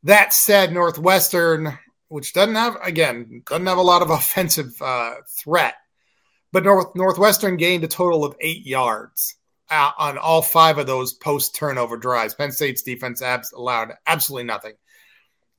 That 0.05 0.33
said, 0.33 0.73
Northwestern 0.73 1.79
which 2.11 2.33
doesn't 2.33 2.57
have 2.57 2.77
again 2.83 3.43
doesn't 3.47 3.67
have 3.67 3.79
a 3.79 3.83
lot 3.83 4.03
of 4.03 4.11
offensive 4.11 4.71
uh, 4.83 5.15
threat, 5.43 5.75
but 6.53 6.65
North 6.65 6.95
Northwestern 6.95 7.57
gained 7.57 7.85
a 7.85 7.89
total 7.89 8.25
of 8.25 8.37
eight 8.41 8.67
yards 8.67 9.37
uh, 9.71 9.93
on 9.97 10.19
all 10.19 10.43
five 10.43 10.79
of 10.79 10.87
those 10.87 11.15
post 11.15 11.55
turnover 11.55 11.97
drives. 11.97 12.35
Penn 12.35 12.53
State's 12.53 12.83
defense 12.83 13.23
abs- 13.23 13.53
allowed 13.53 13.93
absolutely 14.07 14.45
nothing. 14.45 14.75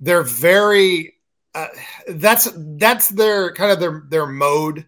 They're 0.02 0.24
very 0.24 1.16
uh, 1.56 1.68
that's 2.08 2.50
that's 2.56 3.10
their 3.10 3.54
kind 3.54 3.72
of 3.72 3.80
their 3.80 4.04
their 4.10 4.28
mode 4.28 4.88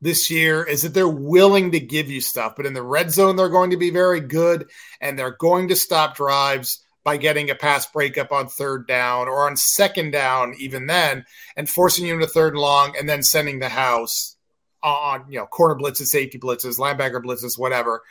this 0.00 0.30
year 0.30 0.64
is 0.64 0.82
that 0.82 0.94
they're 0.94 1.06
willing 1.06 1.72
to 1.72 1.80
give 1.80 2.10
you 2.10 2.20
stuff, 2.20 2.54
but 2.56 2.66
in 2.66 2.72
the 2.72 2.82
red 2.82 3.10
zone 3.10 3.36
they're 3.36 3.48
going 3.48 3.70
to 3.70 3.76
be 3.76 3.90
very 3.90 4.20
good 4.20 4.68
and 5.00 5.16
they're 5.16 5.36
going 5.38 5.68
to 5.68 5.76
stop 5.76 6.16
drives 6.16 6.82
by 7.04 7.16
getting 7.16 7.50
a 7.50 7.54
pass 7.54 7.86
breakup 7.86 8.32
on 8.32 8.48
third 8.48 8.86
down 8.86 9.28
or 9.28 9.46
on 9.46 9.56
second 9.56 10.12
down, 10.12 10.54
even 10.58 10.86
then, 10.86 11.24
and 11.56 11.68
forcing 11.68 12.06
you 12.06 12.14
into 12.14 12.26
third 12.26 12.54
and 12.54 12.62
long, 12.62 12.94
and 12.98 13.08
then 13.08 13.22
sending 13.22 13.58
the 13.58 13.68
house 13.68 14.36
on 14.82 15.24
you 15.28 15.38
know 15.38 15.46
corner 15.46 15.74
blitzes, 15.74 16.06
safety 16.06 16.38
blitzes, 16.38 16.78
linebacker 16.78 17.22
blitzes, 17.22 17.58
whatever, 17.58 18.02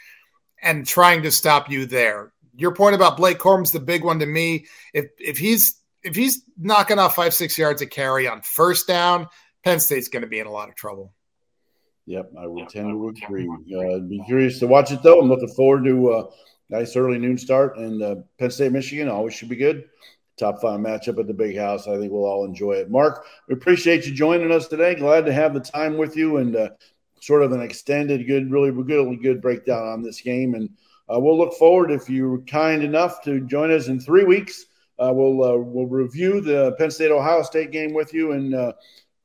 and 0.62 0.86
trying 0.86 1.24
to 1.24 1.32
stop 1.32 1.70
you 1.70 1.86
there. 1.86 2.32
Your 2.56 2.74
point 2.74 2.96
about 2.96 3.18
Blake 3.18 3.40
Corum's 3.40 3.72
the 3.72 3.80
big 3.80 4.04
one 4.04 4.20
to 4.20 4.26
me. 4.26 4.66
If 4.94 5.06
if 5.18 5.38
he's 5.38 5.80
if 6.04 6.16
he's 6.16 6.44
knocking 6.58 7.00
off 7.00 7.16
five 7.16 7.34
six 7.34 7.58
yards 7.58 7.82
a 7.82 7.88
carry 7.88 8.28
on 8.28 8.42
first 8.42 8.88
down, 8.88 9.28
Penn 9.64 9.80
State's 9.80 10.10
going 10.10 10.24
to 10.24 10.28
be 10.28 10.40
in 10.40 10.48
a 10.48 10.52
lot 10.52 10.70
of 10.70 10.76
trouble. 10.76 11.14
Yep, 12.08 12.32
I 12.38 12.48
would 12.48 12.68
tend 12.68 12.90
to 12.90 13.08
agree. 13.08 13.48
Uh, 13.48 14.00
be 14.00 14.22
curious 14.26 14.60
to 14.60 14.68
watch 14.68 14.92
it 14.92 15.04
though. 15.04 15.22
I'm 15.22 15.30
looking 15.30 15.48
forward 15.50 15.86
to. 15.86 16.12
Uh, 16.12 16.32
nice 16.72 16.96
early 16.96 17.20
noon 17.20 17.38
start. 17.38 17.78
And 17.78 18.02
uh, 18.02 18.16
Penn 18.40 18.50
State, 18.50 18.72
Michigan 18.72 19.10
always 19.10 19.36
should 19.36 19.50
be 19.50 19.56
good. 19.56 19.90
Top 20.38 20.62
five 20.62 20.80
matchup 20.80 21.20
at 21.20 21.28
the 21.28 21.34
big 21.34 21.58
house. 21.58 21.88
I 21.88 21.98
think 21.98 22.12
we'll 22.12 22.26
all 22.26 22.46
enjoy 22.46 22.74
it. 22.74 22.90
Mark, 22.90 23.26
we 23.48 23.54
appreciate 23.54 24.08
you 24.08 24.14
joining 24.14 24.52
us 24.52 24.68
today. 24.68 24.96
Glad 24.96 25.26
to 25.26 25.34
have 25.34 25.54
the 25.54 25.60
time 25.60 25.98
with 25.98 26.16
you 26.16 26.38
and 26.38 26.56
uh, 26.56 26.70
sort 27.20 27.44
of 27.44 27.52
an 27.52 27.62
extended, 27.62 28.26
good, 28.26 28.50
really 28.50 28.72
good, 28.72 29.22
good 29.22 29.42
breakdown 29.42 29.86
on 29.86 30.02
this 30.02 30.22
game. 30.22 30.56
And 30.56 30.70
uh, 31.14 31.20
we'll 31.20 31.38
look 31.38 31.54
forward 31.54 31.92
if 31.92 32.10
you're 32.10 32.40
kind 32.40 32.82
enough 32.82 33.22
to 33.24 33.42
join 33.42 33.72
us 33.72 33.88
in 33.88 34.00
three 34.00 34.24
weeks. 34.24 34.66
Uh, 34.98 35.12
we'll 35.14 35.44
uh, 35.44 35.58
we'll 35.58 35.88
review 35.88 36.42
the 36.42 36.74
Penn 36.78 36.92
State 36.92 37.12
Ohio 37.12 37.42
State 37.42 37.72
game 37.72 37.94
with 37.94 38.14
you 38.14 38.32
and 38.32 38.56
uh, 38.56 38.74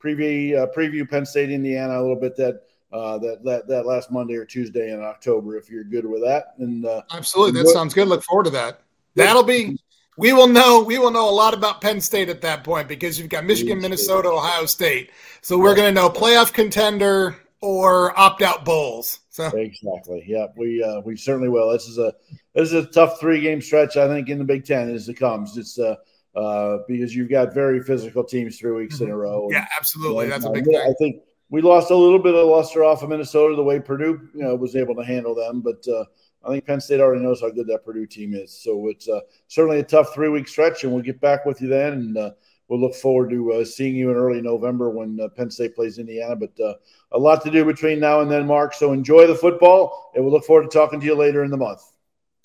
preview 0.03 0.67
preview 0.75 1.09
Penn 1.09 1.25
State 1.25 1.51
Indiana 1.51 1.99
a 1.99 2.01
little 2.01 2.19
bit. 2.19 2.35
That 2.35 2.61
uh, 2.91 3.17
that, 3.17 3.43
that 3.43 3.67
that 3.67 3.85
last 3.85 4.11
Monday 4.11 4.35
or 4.35 4.45
Tuesday 4.45 4.91
in 4.91 5.01
October 5.01 5.57
if 5.57 5.69
you're 5.69 5.83
good 5.83 6.05
with 6.05 6.21
that. 6.23 6.53
And 6.59 6.85
uh, 6.85 7.03
absolutely, 7.11 7.61
that 7.61 7.69
sounds 7.69 7.93
good. 7.93 8.07
Look 8.07 8.23
forward 8.23 8.45
to 8.45 8.51
that. 8.51 8.81
That'll 9.15 9.43
be. 9.43 9.77
We 10.19 10.33
will 10.33 10.47
know. 10.47 10.81
We 10.81 10.97
will 10.97 11.11
know 11.11 11.29
a 11.29 11.31
lot 11.31 11.53
about 11.53 11.79
Penn 11.79 12.01
State 12.01 12.29
at 12.29 12.41
that 12.41 12.63
point 12.63 12.87
because 12.87 13.19
you've 13.19 13.29
got 13.29 13.45
Michigan, 13.45 13.79
Minnesota, 13.79 14.29
Ohio 14.29 14.65
State. 14.65 15.11
So 15.41 15.59
we're 15.59 15.75
going 15.75 15.93
to 15.93 16.01
know 16.01 16.09
playoff 16.09 16.51
contender 16.51 17.35
or 17.61 18.17
opt 18.19 18.41
out 18.41 18.65
bowls. 18.65 19.19
So 19.29 19.45
exactly, 19.55 20.23
yeah, 20.25 20.47
we 20.55 20.81
uh, 20.81 21.01
we 21.01 21.15
certainly 21.15 21.49
will. 21.49 21.71
This 21.71 21.87
is 21.87 21.99
a 21.99 22.13
this 22.55 22.69
is 22.69 22.73
a 22.73 22.87
tough 22.87 23.19
three 23.19 23.41
game 23.41 23.61
stretch. 23.61 23.95
I 23.95 24.07
think 24.07 24.29
in 24.29 24.39
the 24.39 24.43
Big 24.43 24.65
Ten 24.65 24.89
as 24.89 25.07
it 25.07 25.15
comes. 25.15 25.55
It's 25.55 25.77
uh, 25.77 25.97
uh, 26.35 26.79
because 26.87 27.15
you've 27.15 27.29
got 27.29 27.53
very 27.53 27.81
physical 27.81 28.23
teams 28.23 28.57
three 28.57 28.71
weeks 28.71 28.99
in 29.01 29.09
a 29.09 29.15
row. 29.15 29.47
Yeah, 29.51 29.65
absolutely. 29.77 30.27
That's 30.27 30.45
a 30.45 30.49
big 30.49 30.65
thing. 30.65 30.77
I 30.77 30.93
think 30.99 31.21
we 31.49 31.61
lost 31.61 31.91
a 31.91 31.95
little 31.95 32.19
bit 32.19 32.35
of 32.35 32.47
luster 32.47 32.83
off 32.83 33.03
of 33.03 33.09
Minnesota 33.09 33.55
the 33.55 33.63
way 33.63 33.79
Purdue 33.79 34.29
you 34.33 34.43
know 34.43 34.55
was 34.55 34.75
able 34.75 34.95
to 34.95 35.03
handle 35.03 35.33
them, 35.33 35.61
but 35.61 35.85
uh, 35.87 36.05
I 36.43 36.51
think 36.51 36.65
Penn 36.65 36.81
State 36.81 36.99
already 36.99 37.23
knows 37.23 37.41
how 37.41 37.49
good 37.49 37.67
that 37.67 37.85
Purdue 37.85 38.05
team 38.05 38.33
is. 38.33 38.51
So 38.51 38.87
it's 38.87 39.07
uh, 39.07 39.21
certainly 39.47 39.79
a 39.79 39.83
tough 39.83 40.13
three 40.13 40.29
week 40.29 40.47
stretch, 40.47 40.83
and 40.83 40.93
we'll 40.93 41.03
get 41.03 41.19
back 41.19 41.45
with 41.45 41.61
you 41.61 41.67
then, 41.67 41.93
and 41.93 42.17
uh, 42.17 42.31
we'll 42.67 42.79
look 42.79 42.95
forward 42.95 43.29
to 43.31 43.53
uh, 43.53 43.65
seeing 43.65 43.95
you 43.95 44.11
in 44.11 44.15
early 44.15 44.41
November 44.41 44.89
when 44.89 45.19
uh, 45.19 45.29
Penn 45.29 45.49
State 45.49 45.75
plays 45.75 45.97
Indiana. 45.97 46.35
But 46.35 46.59
uh, 46.59 46.75
a 47.11 47.17
lot 47.17 47.43
to 47.43 47.51
do 47.51 47.65
between 47.65 47.99
now 47.99 48.21
and 48.21 48.31
then, 48.31 48.45
Mark. 48.45 48.73
So 48.73 48.93
enjoy 48.93 49.27
the 49.27 49.35
football, 49.35 50.11
and 50.15 50.23
we'll 50.23 50.33
look 50.33 50.45
forward 50.45 50.69
to 50.69 50.77
talking 50.77 50.99
to 50.99 51.05
you 51.05 51.15
later 51.15 51.43
in 51.43 51.51
the 51.51 51.57
month. 51.57 51.81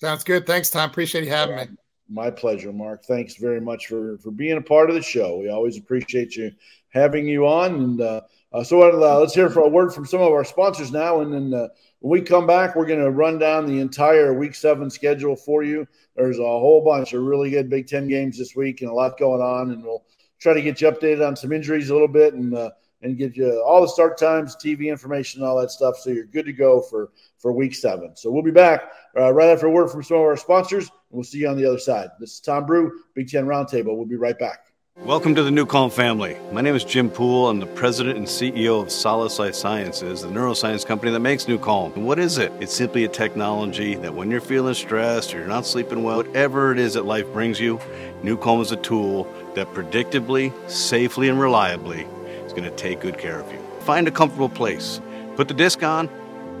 Sounds 0.01 0.23
good. 0.23 0.45
Thanks, 0.45 0.69
Tom. 0.69 0.89
Appreciate 0.89 1.23
you 1.23 1.29
having 1.29 1.55
me. 1.55 1.67
My 2.09 2.29
pleasure, 2.29 2.73
Mark. 2.73 3.05
Thanks 3.05 3.35
very 3.35 3.61
much 3.61 3.87
for 3.87 4.17
for 4.17 4.31
being 4.31 4.57
a 4.57 4.61
part 4.61 4.89
of 4.89 4.95
the 4.95 5.01
show. 5.01 5.37
We 5.37 5.49
always 5.49 5.77
appreciate 5.77 6.35
you 6.35 6.51
having 6.89 7.27
you 7.27 7.47
on, 7.47 7.75
and 7.75 8.21
uh, 8.53 8.63
so 8.63 8.83
uh, 8.83 9.19
let's 9.19 9.33
hear 9.33 9.49
for 9.49 9.61
a 9.61 9.67
word 9.67 9.91
from 9.91 10.05
some 10.05 10.21
of 10.21 10.31
our 10.31 10.43
sponsors 10.43 10.91
now, 10.91 11.21
and 11.21 11.33
then 11.33 11.59
uh, 11.59 11.67
when 11.99 12.11
we 12.19 12.21
come 12.21 12.45
back, 12.45 12.75
we're 12.75 12.85
going 12.85 12.99
to 12.99 13.09
run 13.09 13.39
down 13.39 13.65
the 13.65 13.79
entire 13.79 14.33
Week 14.33 14.53
Seven 14.53 14.89
schedule 14.89 15.35
for 15.35 15.63
you. 15.63 15.87
There's 16.15 16.37
a 16.37 16.43
whole 16.43 16.83
bunch 16.83 17.13
of 17.13 17.23
really 17.23 17.49
good 17.49 17.69
Big 17.69 17.87
Ten 17.87 18.07
games 18.07 18.37
this 18.37 18.55
week, 18.55 18.81
and 18.81 18.91
a 18.91 18.93
lot 18.93 19.17
going 19.17 19.41
on, 19.41 19.71
and 19.71 19.83
we'll 19.83 20.03
try 20.39 20.53
to 20.53 20.61
get 20.61 20.81
you 20.81 20.91
updated 20.91 21.27
on 21.27 21.35
some 21.35 21.51
injuries 21.51 21.89
a 21.89 21.93
little 21.93 22.07
bit, 22.07 22.35
and 22.35 22.55
uh, 22.55 22.69
and 23.01 23.17
give 23.17 23.35
you 23.35 23.61
all 23.61 23.81
the 23.81 23.87
start 23.87 24.17
times, 24.19 24.55
TV 24.55 24.87
information, 24.87 25.43
all 25.43 25.59
that 25.59 25.71
stuff, 25.71 25.97
so 25.97 26.11
you're 26.11 26.25
good 26.25 26.45
to 26.45 26.53
go 26.53 26.79
for 26.81 27.11
for 27.39 27.51
Week 27.51 27.73
Seven. 27.73 28.15
So 28.15 28.29
we'll 28.29 28.43
be 28.43 28.51
back 28.51 28.91
uh, 29.17 29.33
right 29.33 29.49
after 29.49 29.65
a 29.65 29.71
word 29.71 29.89
from 29.89 30.03
some 30.03 30.17
of 30.17 30.23
our 30.23 30.37
sponsors, 30.37 30.89
and 30.89 30.99
we'll 31.09 31.23
see 31.23 31.39
you 31.39 31.47
on 31.47 31.57
the 31.57 31.65
other 31.65 31.79
side. 31.79 32.09
This 32.19 32.33
is 32.33 32.39
Tom 32.39 32.67
Brew, 32.67 33.01
Big 33.15 33.29
Ten 33.29 33.45
Roundtable. 33.45 33.95
We'll 33.95 34.05
be 34.05 34.15
right 34.15 34.37
back. 34.37 34.72
Welcome 34.99 35.33
to 35.35 35.43
the 35.43 35.49
NuCalm 35.49 35.91
family. 35.91 36.37
My 36.51 36.61
name 36.61 36.75
is 36.75 36.85
Jim 36.85 37.09
Poole. 37.09 37.49
I'm 37.49 37.59
the 37.59 37.65
president 37.65 38.15
and 38.15 38.27
CEO 38.27 38.81
of 38.81 38.91
Solace 38.91 39.39
Life 39.39 39.55
Sciences, 39.55 40.21
the 40.21 40.27
neuroscience 40.27 40.85
company 40.85 41.11
that 41.11 41.19
makes 41.19 41.45
NuCalm. 41.45 41.95
And 41.95 42.05
what 42.05 42.19
is 42.19 42.37
it? 42.37 42.53
It's 42.61 42.73
simply 42.73 43.03
a 43.03 43.09
technology 43.09 43.95
that 43.95 44.13
when 44.13 44.31
you're 44.31 44.39
feeling 44.39 44.75
stressed 44.75 45.33
or 45.33 45.39
you're 45.39 45.47
not 45.47 45.65
sleeping 45.65 46.03
well, 46.03 46.17
whatever 46.17 46.71
it 46.71 46.79
is 46.79 46.93
that 46.93 47.05
life 47.05 47.25
brings 47.33 47.59
you, 47.59 47.79
NuCalm 48.21 48.61
is 48.61 48.71
a 48.71 48.77
tool 48.77 49.27
that 49.55 49.73
predictably, 49.73 50.53
safely, 50.69 51.27
and 51.27 51.39
reliably 51.39 52.07
is 52.45 52.53
going 52.53 52.63
to 52.63 52.71
take 52.71 53.01
good 53.01 53.17
care 53.17 53.39
of 53.39 53.51
you. 53.51 53.59
Find 53.81 54.07
a 54.07 54.11
comfortable 54.11 54.47
place. 54.47 55.01
Put 55.35 55.47
the 55.47 55.55
disc 55.55 55.83
on, 55.83 56.07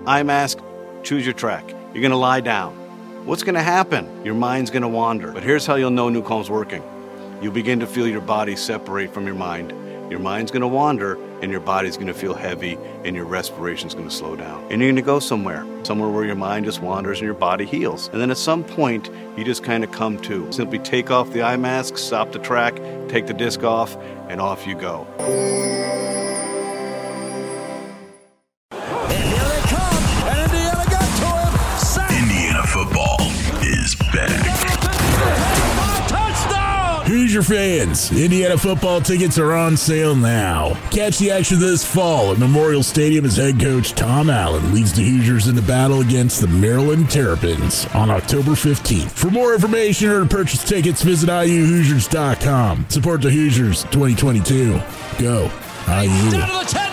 eye 0.05 0.23
mask, 0.23 0.57
choose 1.03 1.23
your 1.23 1.35
track. 1.35 1.69
You're 1.93 2.01
going 2.01 2.09
to 2.09 2.17
lie 2.17 2.41
down. 2.41 2.73
What's 3.25 3.43
going 3.43 3.55
to 3.55 3.63
happen? 3.63 4.25
Your 4.25 4.35
mind's 4.35 4.69
going 4.69 4.81
to 4.81 4.89
wander. 4.89 5.31
But 5.31 5.43
here's 5.43 5.65
how 5.65 5.75
you'll 5.75 5.91
know 5.91 6.09
NuCalm's 6.09 6.49
working. 6.49 6.83
You'll 7.43 7.51
begin 7.51 7.81
to 7.81 7.87
feel 7.87 8.07
your 8.07 8.21
body 8.21 8.55
separate 8.55 9.13
from 9.13 9.25
your 9.25 9.35
mind, 9.35 9.73
your 10.09 10.21
mind's 10.21 10.49
going 10.49 10.61
to 10.61 10.67
wander 10.67 11.21
and 11.41 11.51
your 11.51 11.59
body's 11.59 11.97
going 11.97 12.07
to 12.07 12.13
feel 12.13 12.33
heavy 12.33 12.77
and 13.03 13.17
your 13.17 13.25
respiration's 13.25 13.93
going 13.93 14.07
to 14.07 14.15
slow 14.15 14.37
down. 14.37 14.63
And 14.71 14.81
you're 14.81 14.87
going 14.89 14.95
to 14.95 15.01
go 15.01 15.19
somewhere, 15.19 15.67
somewhere 15.83 16.07
where 16.07 16.23
your 16.23 16.37
mind 16.37 16.63
just 16.63 16.81
wanders 16.81 17.19
and 17.19 17.25
your 17.25 17.33
body 17.33 17.65
heals. 17.65 18.07
And 18.13 18.21
then 18.21 18.31
at 18.31 18.37
some 18.37 18.63
point, 18.63 19.09
you 19.35 19.43
just 19.43 19.61
kind 19.61 19.83
of 19.83 19.91
come 19.91 20.19
to. 20.19 20.49
Simply 20.53 20.79
take 20.79 21.11
off 21.11 21.33
the 21.33 21.41
eye 21.41 21.57
mask, 21.57 21.97
stop 21.97 22.31
the 22.31 22.39
track, 22.39 22.75
take 23.09 23.27
the 23.27 23.33
disc 23.33 23.61
off, 23.61 23.97
and 24.29 24.39
off 24.39 24.65
you 24.65 24.75
go. 24.75 25.05
Fans, 37.53 38.11
Indiana 38.11 38.57
football 38.57 38.99
tickets 38.99 39.37
are 39.37 39.53
on 39.53 39.77
sale 39.77 40.15
now. 40.15 40.73
Catch 40.89 41.19
the 41.19 41.29
action 41.29 41.59
this 41.59 41.85
fall 41.85 42.31
at 42.31 42.39
Memorial 42.39 42.81
Stadium 42.81 43.25
as 43.25 43.37
head 43.37 43.59
coach 43.59 43.91
Tom 43.91 44.31
Allen 44.31 44.73
leads 44.73 44.91
the 44.91 45.03
Hoosiers 45.03 45.47
in 45.47 45.53
the 45.53 45.61
battle 45.61 46.01
against 46.01 46.41
the 46.41 46.47
Maryland 46.47 47.11
Terrapins 47.11 47.85
on 47.93 48.09
October 48.09 48.51
15th. 48.51 49.11
For 49.11 49.29
more 49.29 49.53
information 49.53 50.09
or 50.09 50.21
to 50.21 50.27
purchase 50.27 50.63
tickets, 50.63 51.03
visit 51.03 51.29
IUHoosiers.com. 51.29 52.87
Support 52.89 53.21
the 53.21 53.29
Hoosiers 53.29 53.83
2022. 53.83 54.81
Go, 55.19 55.51
IU. 55.87 56.92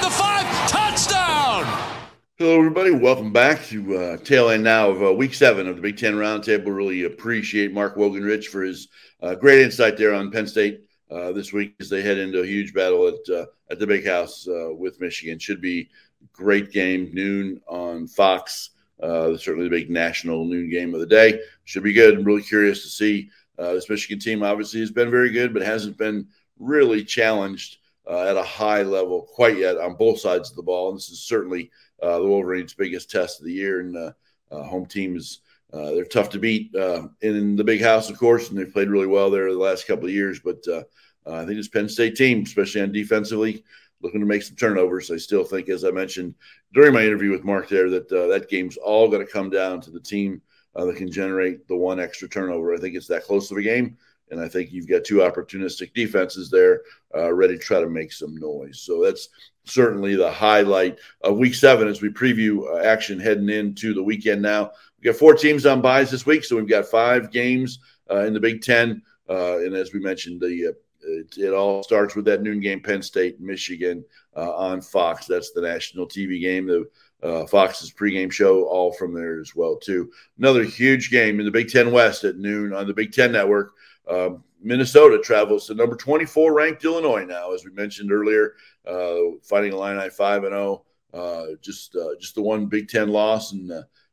Hello, 2.40 2.57
everybody. 2.57 2.90
Welcome 2.90 3.35
back 3.35 3.66
to 3.66 3.98
uh, 3.98 4.16
tail 4.16 4.48
end 4.48 4.64
now 4.64 4.88
of 4.88 5.03
uh, 5.03 5.12
week 5.12 5.35
seven 5.35 5.68
of 5.68 5.76
the 5.76 5.83
Big 5.83 5.98
Ten 5.98 6.14
Roundtable. 6.14 6.74
Really 6.74 7.05
appreciate 7.05 7.70
Mark 7.70 7.96
Wogenrich 7.96 8.46
for 8.46 8.62
his 8.62 8.88
uh, 9.22 9.35
great 9.35 9.61
insight 9.61 9.98
there 9.98 10.14
on 10.14 10.31
Penn 10.31 10.46
State 10.46 10.88
uh, 11.11 11.33
this 11.33 11.53
week 11.53 11.74
as 11.81 11.90
they 11.90 12.00
head 12.00 12.16
into 12.16 12.40
a 12.40 12.46
huge 12.46 12.72
battle 12.72 13.09
at 13.09 13.29
uh, 13.29 13.44
at 13.70 13.79
the 13.79 13.87
Big 13.87 14.07
House 14.07 14.48
uh, 14.48 14.72
with 14.72 14.98
Michigan. 15.03 15.38
Should 15.38 15.61
be 15.61 15.90
great 16.33 16.72
game 16.72 17.11
noon 17.12 17.61
on 17.68 18.07
Fox. 18.07 18.70
Certainly 19.03 19.64
the 19.64 19.76
big 19.76 19.90
national 19.90 20.46
noon 20.46 20.70
game 20.70 20.94
of 20.94 21.00
the 21.00 21.07
day. 21.07 21.42
Should 21.64 21.83
be 21.83 21.92
good. 21.92 22.16
I'm 22.16 22.24
really 22.24 22.40
curious 22.40 22.83
to 22.85 22.88
see 22.88 23.29
this 23.59 23.90
Michigan 23.90 24.18
team. 24.18 24.42
Obviously, 24.42 24.81
has 24.81 24.90
been 24.90 25.11
very 25.11 25.29
good, 25.29 25.53
but 25.53 25.61
hasn't 25.61 25.98
been 25.98 26.26
really 26.59 27.05
challenged 27.05 27.76
at 28.09 28.38
a 28.38 28.42
high 28.42 28.83
level 28.83 29.29
quite 29.35 29.59
yet 29.59 29.76
on 29.76 29.94
both 29.94 30.20
sides 30.20 30.48
of 30.48 30.57
the 30.57 30.62
ball. 30.62 30.88
And 30.88 30.96
this 30.96 31.11
is 31.11 31.20
certainly 31.20 31.70
the 32.01 32.27
Wolverines' 32.27 32.75
biggest 32.75 33.11
test 33.11 33.41
of 33.41 33.47
the 33.47 33.53
year, 33.53 33.81
and 33.81 34.13
home 34.51 34.87
team 34.87 35.17
is 35.17 35.41
uh, 35.73 35.93
they're 35.93 36.05
tough 36.05 36.31
to 36.31 36.39
beat 36.39 36.75
uh, 36.75 37.07
in 37.21 37.55
the 37.57 37.65
big 37.65 37.81
house, 37.81 38.11
of 38.11 38.19
course, 38.19 38.49
and 38.49 38.59
they've 38.59 38.73
played 38.73 38.91
really 38.91 39.07
well 39.07 39.31
there 39.31 39.51
the 39.53 39.59
last 39.59 39.87
couple 39.87 40.07
of 40.07 40.13
years. 40.13 40.41
But 40.41 40.67
uh, 40.69 40.83
I 41.27 41.45
think 41.45 41.57
this 41.57 41.69
Penn 41.69 41.89
State 41.89 42.17
team, 42.17 42.43
especially 42.43 42.81
on 42.81 42.93
defensively, 42.93 43.65
looking 44.03 44.21
to 44.21 44.27
make 44.27 44.43
some 44.43 44.57
turnovers. 44.57 45.11
I 45.11 45.17
still 45.17 45.45
think, 45.45 45.69
as 45.69 45.85
I 45.85 45.91
mentioned 45.91 46.35
during 46.73 46.93
my 46.93 47.05
interview 47.05 47.31
with 47.31 47.45
Mark 47.45 47.69
there, 47.69 47.89
that 47.91 48.11
uh, 48.11 48.27
that 48.29 48.49
game's 48.49 48.77
all 48.77 49.09
going 49.09 49.25
to 49.25 49.33
come 49.33 49.51
down 49.51 49.81
to 49.83 49.91
the 49.91 50.01
team 50.01 50.43
uh, 50.75 50.85
that 50.87 50.97
can 50.97 51.11
generate 51.11 51.69
the 51.69 51.77
one 51.77 52.01
extra 52.01 52.29
turnover. 52.29 52.75
I 52.75 52.79
think 52.79 52.97
it's 52.97 53.09
that 53.09 53.25
close 53.25 53.51
of 53.51 53.59
a 53.59 53.63
game. 53.63 53.97
And 54.31 54.40
I 54.40 54.49
think 54.49 54.73
you've 54.73 54.88
got 54.88 55.05
two 55.05 55.19
opportunistic 55.19 55.93
defenses 55.95 56.51
there 56.51 56.83
uh, 57.14 57.33
ready 57.33 57.57
to 57.57 57.62
try 57.62 57.81
to 57.81 57.88
make 57.88 58.12
some 58.12 58.37
noise. 58.37 58.81
So 58.81 59.03
that's 59.03 59.29
certainly 59.64 60.16
the 60.16 60.31
highlight 60.31 60.99
of 61.23 61.37
week 61.37 61.55
seven 61.55 61.88
as 61.88 62.01
we 62.01 62.09
preview 62.09 62.83
action 62.85 63.19
heading 63.19 63.49
into 63.49 63.93
the 63.93 64.03
weekend 64.03 64.43
now 64.43 64.71
We've 65.01 65.12
got 65.12 65.19
four 65.19 65.35
teams 65.35 65.64
on 65.64 65.81
buys 65.81 66.11
this 66.11 66.27
week, 66.27 66.45
so 66.45 66.57
we've 66.57 66.69
got 66.69 66.85
five 66.85 67.31
games 67.31 67.79
uh, 68.11 68.21
in 68.27 68.35
the 68.35 68.40
Big 68.40 68.61
Ten. 68.61 69.03
Uh, 69.29 69.59
and 69.59 69.75
as 69.75 69.95
we 69.95 70.01
mentioned, 70.01 70.40
the 70.40 70.69
uh, 70.69 70.73
it, 71.03 71.38
it, 71.38 71.55
all 71.55 71.83
starts 71.83 72.14
with 72.14 72.27
that 72.27 72.43
noon 72.43 72.61
game, 72.61 72.81
Penn 72.81 73.01
State, 73.01 73.40
Michigan 73.40 74.05
uh, 74.37 74.55
on 74.55 74.83
Fox. 74.83 75.25
That's 75.25 75.53
the 75.53 75.62
national 75.62 76.07
TV 76.07 76.38
game. 76.43 76.66
The 76.66 76.87
uh, 77.23 77.47
Fox's 77.47 77.90
pregame 77.90 78.31
show, 78.31 78.64
all 78.64 78.93
from 78.93 79.14
there 79.14 79.40
as 79.40 79.57
well 79.57 79.77
too. 79.77 80.12
Another 80.38 80.64
huge 80.64 81.11
game 81.11 81.40
in 81.40 81.47
the 81.47 81.53
Big 81.53 81.71
Ten 81.71 81.90
West 81.93 82.25
at 82.25 82.37
noon 82.37 82.75
on 82.75 82.87
the 82.87 82.93
Big 82.93 83.12
Ten 83.12 83.33
Network. 83.33 83.73
Um, 84.11 84.44
Minnesota 84.62 85.18
travels 85.18 85.66
to 85.66 85.75
number 85.75 85.96
24 85.96 86.53
ranked 86.53 86.85
Illinois 86.85 87.25
now, 87.25 87.55
as 87.55 87.64
we 87.64 87.70
mentioned 87.70 88.12
earlier, 88.12 88.55
uh, 88.87 89.37
fighting 89.42 89.73
Illini 89.73 90.11
five 90.11 90.44
and 90.44 90.53
zero. 90.53 90.85
Oh. 91.12 91.57
just 91.61 91.96
just 92.20 92.35
the 92.35 92.42
one 92.42 92.66
Big 92.66 92.88
Ten 92.88 93.09
loss 93.09 93.53
and 93.53 93.73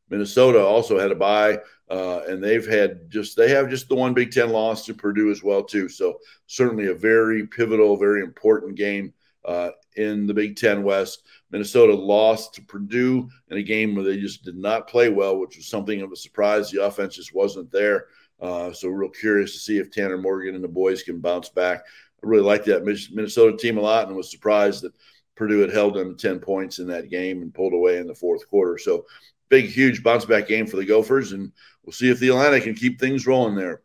Minnesota 0.09 0.59
also 0.59 0.97
had 0.97 1.11
a 1.11 1.15
bye, 1.15 1.59
uh, 1.89 2.21
and 2.27 2.43
they've 2.43 2.65
had 2.65 3.09
just 3.09 3.35
they 3.35 3.49
have 3.49 3.69
just 3.69 3.89
the 3.89 3.95
one 3.95 4.13
Big 4.13 4.31
Ten 4.31 4.49
loss 4.49 4.85
to 4.85 4.93
Purdue 4.93 5.31
as 5.31 5.43
well 5.43 5.63
too. 5.63 5.89
So 5.89 6.19
certainly 6.47 6.87
a 6.87 6.93
very 6.93 7.45
pivotal, 7.45 7.97
very 7.97 8.21
important 8.21 8.75
game 8.75 9.13
uh, 9.45 9.71
in 9.95 10.25
the 10.25 10.33
Big 10.33 10.55
Ten 10.55 10.83
West. 10.83 11.23
Minnesota 11.51 11.93
lost 11.93 12.53
to 12.55 12.61
Purdue 12.61 13.29
in 13.49 13.57
a 13.57 13.63
game 13.63 13.95
where 13.95 14.05
they 14.05 14.17
just 14.17 14.43
did 14.43 14.57
not 14.57 14.87
play 14.87 15.09
well, 15.09 15.37
which 15.37 15.57
was 15.57 15.67
something 15.67 16.01
of 16.01 16.11
a 16.11 16.15
surprise. 16.15 16.71
The 16.71 16.83
offense 16.83 17.15
just 17.15 17.33
wasn't 17.33 17.71
there. 17.71 18.05
Uh, 18.39 18.71
so 18.71 18.89
real 18.89 19.09
curious 19.09 19.53
to 19.53 19.59
see 19.59 19.77
if 19.77 19.91
Tanner 19.91 20.17
Morgan 20.17 20.55
and 20.55 20.63
the 20.63 20.67
boys 20.67 21.03
can 21.03 21.19
bounce 21.19 21.49
back. 21.49 21.79
I 22.23 22.27
really 22.27 22.43
like 22.43 22.65
that 22.65 22.83
Minnesota 22.83 23.57
team 23.57 23.77
a 23.77 23.81
lot, 23.81 24.07
and 24.07 24.15
was 24.15 24.31
surprised 24.31 24.83
that 24.83 24.93
Purdue 25.35 25.59
had 25.59 25.71
held 25.71 25.93
them 25.93 26.17
10 26.17 26.39
points 26.39 26.79
in 26.79 26.87
that 26.87 27.09
game 27.09 27.41
and 27.41 27.53
pulled 27.53 27.73
away 27.73 27.97
in 27.97 28.07
the 28.07 28.15
fourth 28.15 28.47
quarter. 28.49 28.77
So 28.77 29.05
big, 29.49 29.67
huge 29.67 30.03
bounce 30.03 30.25
back 30.25 30.47
game 30.47 30.67
for 30.67 30.77
the 30.77 30.85
Gophers, 30.85 31.31
and 31.31 31.51
we'll 31.83 31.93
see 31.93 32.09
if 32.09 32.19
the 32.19 32.29
Atlantic 32.29 32.63
can 32.63 32.75
keep 32.75 32.99
things 32.99 33.27
rolling 33.27 33.55
there. 33.55 33.81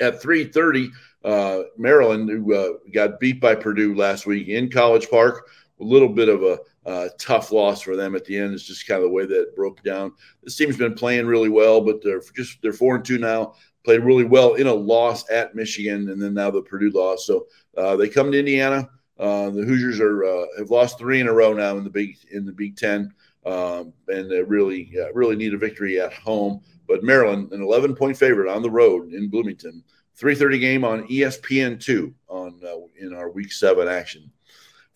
At 0.00 0.20
3:30, 0.20 0.90
uh, 1.24 1.62
Maryland, 1.78 2.28
who 2.28 2.54
uh, 2.54 2.72
got 2.92 3.18
beat 3.20 3.40
by 3.40 3.54
Purdue 3.54 3.94
last 3.94 4.26
week 4.26 4.48
in 4.48 4.70
College 4.70 5.08
Park, 5.08 5.48
a 5.80 5.84
little 5.84 6.08
bit 6.08 6.28
of 6.28 6.42
a 6.42 6.58
uh, 6.86 7.08
tough 7.18 7.52
loss 7.52 7.82
for 7.82 7.96
them 7.96 8.14
at 8.14 8.24
the 8.24 8.38
end. 8.38 8.54
It's 8.54 8.62
just 8.62 8.86
kind 8.86 9.02
of 9.02 9.08
the 9.08 9.14
way 9.14 9.26
that 9.26 9.42
it 9.42 9.56
broke 9.56 9.82
down. 9.82 10.12
This 10.42 10.56
team's 10.56 10.76
been 10.76 10.94
playing 10.94 11.26
really 11.26 11.48
well, 11.48 11.80
but 11.80 12.02
they're 12.02 12.22
just 12.34 12.62
they're 12.62 12.72
four 12.72 12.96
and 12.96 13.04
two 13.04 13.18
now. 13.18 13.54
Played 13.84 14.04
really 14.04 14.24
well 14.24 14.54
in 14.54 14.66
a 14.66 14.74
loss 14.74 15.28
at 15.30 15.54
Michigan, 15.54 16.08
and 16.08 16.20
then 16.20 16.34
now 16.34 16.50
the 16.50 16.62
Purdue 16.62 16.90
loss. 16.90 17.26
So 17.26 17.46
uh, 17.76 17.96
they 17.96 18.08
come 18.08 18.32
to 18.32 18.38
Indiana. 18.38 18.88
Uh, 19.18 19.50
the 19.50 19.62
Hoosiers 19.62 20.00
are 20.00 20.24
uh, 20.24 20.46
have 20.58 20.70
lost 20.70 20.98
three 20.98 21.20
in 21.20 21.28
a 21.28 21.32
row 21.32 21.52
now 21.52 21.76
in 21.76 21.84
the 21.84 21.90
big 21.90 22.16
in 22.30 22.44
the 22.44 22.52
Big 22.52 22.76
Ten 22.76 23.12
um, 23.46 23.92
and 24.08 24.30
they 24.30 24.42
really 24.42 24.92
uh, 25.00 25.12
really 25.14 25.36
need 25.36 25.54
a 25.54 25.58
victory 25.58 26.00
at 26.00 26.12
home. 26.12 26.60
But 26.88 27.04
Maryland, 27.04 27.52
an 27.52 27.62
11 27.62 27.94
point 27.94 28.16
favorite 28.16 28.52
on 28.52 28.62
the 28.62 28.70
road 28.70 29.12
in 29.12 29.30
Bloomington. 29.30 29.82
3:30 30.20 30.60
game 30.60 30.84
on 30.84 31.06
ESPN2 31.08 32.12
on 32.28 32.60
uh, 32.66 32.76
in 32.98 33.14
our 33.14 33.30
Week 33.30 33.52
Seven 33.52 33.86
action. 33.86 34.30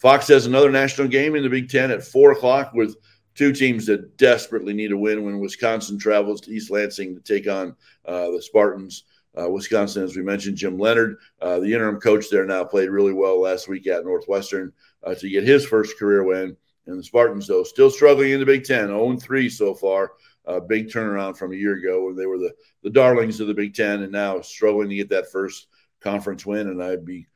Fox 0.01 0.29
has 0.29 0.47
another 0.47 0.71
national 0.71 1.09
game 1.09 1.37
in 1.37 1.43
the 1.43 1.49
Big 1.51 1.69
Ten 1.69 1.91
at 1.91 2.03
four 2.03 2.33
o'clock 2.33 2.73
with 2.73 2.97
two 3.35 3.53
teams 3.53 3.87
that 3.87 4.17
desperately 4.17 4.73
need 4.73 4.93
a 4.93 4.97
win 4.97 5.25
when 5.25 5.41
Wisconsin 5.41 5.99
travels 5.99 6.41
to 6.41 6.51
East 6.51 6.71
Lansing 6.71 7.15
to 7.15 7.21
take 7.21 7.47
on 7.47 7.77
uh, 8.07 8.31
the 8.31 8.43
Spartans. 8.43 9.05
Uh, 9.39 9.49
Wisconsin, 9.49 10.03
as 10.03 10.17
we 10.17 10.23
mentioned, 10.23 10.57
Jim 10.57 10.79
Leonhard, 10.79 11.19
uh, 11.41 11.61
the 11.61 11.73
interim 11.73 12.01
coach 12.01 12.31
there 12.31 12.47
now, 12.47 12.65
played 12.65 12.89
really 12.89 13.13
well 13.13 13.41
last 13.41 13.69
week 13.69 13.87
at 13.87 14.05
Northwestern 14.05 14.73
uh, 15.05 15.15
to 15.15 15.29
get 15.29 15.45
his 15.45 15.67
first 15.67 15.99
career 15.99 16.25
win. 16.25 16.57
And 16.87 16.99
the 16.99 17.05
Spartans, 17.05 17.47
though, 17.47 17.63
still 17.63 17.91
struggling 17.91 18.33
in 18.33 18.41
the 18.41 18.47
Big 18.47 18.65
Ten, 18.65 18.89
0 18.89 19.17
3 19.17 19.49
so 19.51 19.75
far. 19.75 20.13
A 20.47 20.61
big 20.61 20.89
turnaround 20.89 21.37
from 21.37 21.53
a 21.53 21.57
year 21.57 21.75
ago 21.75 22.03
where 22.03 22.15
they 22.15 22.27
were 22.27 22.39
the, 22.39 22.53
the 22.83 22.91
darlings 22.91 23.39
of 23.39 23.47
the 23.47 23.55
Big 23.55 23.75
Ten 23.75 24.03
and 24.03 24.11
now 24.11 24.41
struggling 24.41 24.89
to 24.89 24.97
get 24.97 25.11
that 25.11 25.31
first 25.31 25.69
conference 26.01 26.47
win. 26.47 26.69
And 26.69 26.83
I'd 26.83 27.05
be 27.05 27.27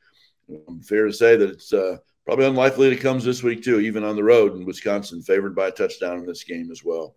um, 0.67 0.81
fair 0.81 1.05
to 1.05 1.13
say 1.13 1.37
that 1.37 1.49
it's 1.49 1.71
uh, 1.71 1.97
probably 2.25 2.45
unlikely 2.45 2.91
it 2.91 2.97
comes 2.97 3.23
this 3.23 3.43
week, 3.43 3.63
too, 3.63 3.79
even 3.79 4.03
on 4.03 4.15
the 4.15 4.23
road 4.23 4.55
in 4.55 4.65
Wisconsin, 4.65 5.21
favored 5.21 5.55
by 5.55 5.67
a 5.67 5.71
touchdown 5.71 6.19
in 6.19 6.25
this 6.25 6.43
game 6.43 6.71
as 6.71 6.83
well. 6.83 7.15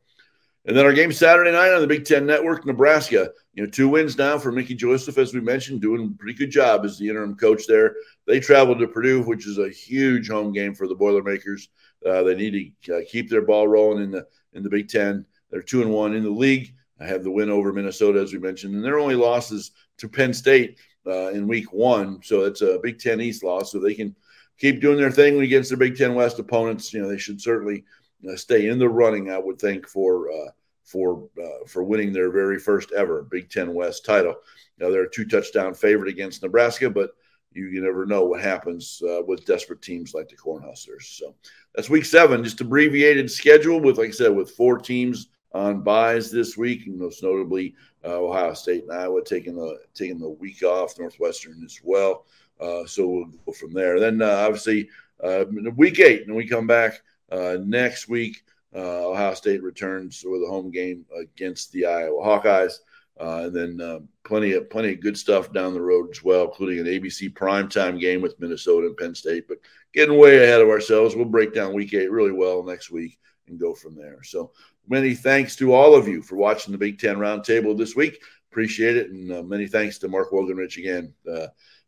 And 0.67 0.77
then 0.77 0.85
our 0.85 0.93
game 0.93 1.13
Saturday 1.13 1.53
night 1.53 1.73
on 1.73 1.81
the 1.81 1.87
Big 1.87 2.05
Ten 2.05 2.27
Network, 2.27 2.67
Nebraska. 2.67 3.31
You 3.55 3.63
know, 3.63 3.71
two 3.71 3.89
wins 3.89 4.19
now 4.19 4.39
for 4.39 4.53
Mickey 4.53 4.75
Joseph, 4.75 5.17
as 5.17 5.33
we 5.33 5.41
mentioned, 5.41 5.81
doing 5.81 6.05
a 6.05 6.19
pretty 6.19 6.37
good 6.37 6.51
job 6.51 6.85
as 6.85 6.99
the 6.99 7.09
interim 7.09 7.37
coach 7.37 7.67
there. 7.67 7.95
They 8.27 8.39
traveled 8.39 8.79
to 8.81 8.89
Purdue, 8.89 9.23
which 9.23 9.47
is 9.47 9.57
a 9.59 9.71
huge 9.71 10.29
home 10.29 10.53
game 10.53 10.75
for 10.75 10.87
the 10.87 10.95
Boilermakers. 10.95 11.71
Uh, 12.05 12.23
they 12.23 12.35
need 12.35 12.75
to 12.83 12.99
uh, 12.99 13.01
keep 13.09 13.31
their 13.31 13.43
ball 13.43 13.67
rolling 13.67 14.05
in 14.05 14.11
the 14.11 14.27
in 14.53 14.63
the 14.63 14.69
Big 14.69 14.89
Ten. 14.89 15.25
They're 15.51 15.63
two 15.63 15.81
and 15.81 15.91
one 15.91 16.15
in 16.15 16.23
the 16.23 16.31
league. 16.31 16.75
I 17.01 17.07
have 17.07 17.25
the 17.25 17.31
win 17.31 17.49
over 17.49 17.73
Minnesota, 17.73 18.21
as 18.21 18.33
we 18.33 18.39
mentioned, 18.39 18.75
and 18.75 18.85
their 18.85 18.99
only 18.99 19.15
losses 19.15 19.71
to 19.99 20.09
Penn 20.09 20.35
State 20.35 20.79
uh, 21.07 21.29
in 21.29 21.49
Week 21.49 21.73
One. 21.73 22.21
So 22.23 22.45
it's 22.45 22.61
a 22.61 22.79
Big 22.83 22.99
Ten 22.99 23.23
East 23.23 23.43
loss. 23.43 23.73
So 23.73 23.79
they 23.79 23.95
can 23.95 24.15
keep 24.59 24.81
doing 24.81 24.97
their 24.97 25.11
thing 25.11 25.41
against 25.41 25.71
their 25.71 25.79
Big 25.79 25.97
Ten 25.97 26.15
West 26.15 26.39
opponents. 26.39 26.93
You 26.93 27.03
know, 27.03 27.09
they 27.09 27.19
should 27.19 27.41
certainly 27.41 27.85
uh, 28.29 28.37
stay 28.37 28.69
in 28.69 28.79
the 28.79 28.89
running. 28.89 29.31
I 29.31 29.39
would 29.39 29.59
think 29.59 29.89
for 29.89 30.31
uh, 30.31 30.51
for 30.85 31.29
uh, 31.43 31.67
for 31.67 31.83
winning 31.85 32.13
their 32.13 32.31
very 32.31 32.59
first 32.59 32.93
ever 32.93 33.23
Big 33.23 33.51
Ten 33.51 33.75
West 33.75 34.05
title. 34.05 34.37
Now 34.79 34.91
they're 34.91 35.05
a 35.05 35.11
two 35.11 35.27
touchdown 35.27 35.75
favorite 35.75 36.09
against 36.09 36.43
Nebraska, 36.43 36.89
but 36.91 37.11
you, 37.53 37.67
you 37.67 37.81
never 37.81 38.07
know 38.07 38.25
what 38.25 38.41
happens 38.41 39.03
uh, 39.09 39.23
with 39.27 39.47
desperate 39.47 39.83
teams 39.83 40.15
like 40.15 40.29
the 40.29 40.37
Cornhuskers. 40.37 41.03
So 41.03 41.35
that's 41.75 41.91
week 41.91 42.05
seven, 42.05 42.45
just 42.45 42.61
abbreviated 42.61 43.31
schedule 43.31 43.81
with, 43.81 43.99
like 43.99 44.09
I 44.09 44.13
said, 44.13 44.37
with 44.37 44.51
four 44.51 44.79
teams 44.79 45.29
on 45.53 45.83
buys 45.83 46.31
this 46.31 46.57
week, 46.57 46.87
and 46.87 46.99
most 46.99 47.23
notably 47.23 47.75
uh, 48.05 48.21
Ohio 48.21 48.55
State 48.55 48.83
and 48.83 48.93
Iowa 48.93 49.23
taking 49.25 49.57
the 49.57 49.79
taking 49.95 50.19
the 50.19 50.29
week 50.29 50.63
off, 50.63 50.99
Northwestern 50.99 51.63
as 51.65 51.81
well. 51.83 52.27
Uh, 52.61 52.87
so 52.87 53.07
we'll 53.07 53.33
go 53.47 53.53
from 53.53 53.73
there. 53.73 54.01
Then 54.01 54.21
uh, 54.23 54.45
obviously 54.47 54.89
uh, 55.23 55.45
week 55.77 56.01
eight, 56.01 56.27
and 56.27 56.37
we 56.37 56.47
come 56.47 56.67
back 56.67 57.01
uh, 57.31 57.59
next 57.65 58.09
week. 58.09 58.43
Uh, 58.75 59.09
Ohio 59.11 59.35
State 59.35 59.63
returns 59.63 60.23
with 60.27 60.43
a 60.43 60.47
home 60.47 60.71
game 60.71 61.05
against 61.19 61.73
the 61.73 61.87
Iowa 61.87 62.23
Hawkeyes. 62.23 62.75
Uh, 63.21 63.47
and 63.47 63.81
then 63.81 64.09
plenty 64.25 64.53
of 64.53 64.71
plenty 64.71 64.93
of 64.93 65.01
good 65.01 65.19
stuff 65.19 65.53
down 65.53 65.75
the 65.75 65.81
road 65.81 66.09
as 66.11 66.23
well, 66.23 66.45
including 66.45 66.79
an 66.79 66.87
ABC 66.87 67.33
primetime 67.33 67.99
game 67.99 68.21
with 68.21 68.39
Minnesota 68.39 68.87
and 68.87 68.97
Penn 68.97 69.15
State. 69.15 69.49
But 69.49 69.59
getting 69.93 70.17
way 70.17 70.45
ahead 70.45 70.61
of 70.61 70.69
ourselves, 70.69 71.17
we'll 71.17 71.25
break 71.25 71.53
down 71.53 71.75
Week 71.75 71.93
Eight 71.95 72.13
really 72.13 72.31
well 72.31 72.63
next 72.63 72.93
week 72.93 73.19
and 73.49 73.59
go 73.59 73.75
from 73.75 73.97
there. 73.97 74.23
So 74.23 74.53
many 74.89 75.15
thanks 75.15 75.57
to 75.57 75.75
all 75.75 75.97
of 75.97 76.07
you 76.07 76.23
for 76.23 76.37
watching 76.37 76.71
the 76.71 76.79
Big 76.79 77.01
Ten 77.01 77.17
Roundtable 77.17 77.77
this 77.77 77.97
week. 77.97 78.23
Appreciate 78.53 78.97
it, 78.97 79.11
and 79.11 79.49
many 79.49 79.67
thanks 79.67 79.99
to 79.99 80.09
Mark 80.09 80.31
Wogenrich 80.31 80.77
again 80.77 81.13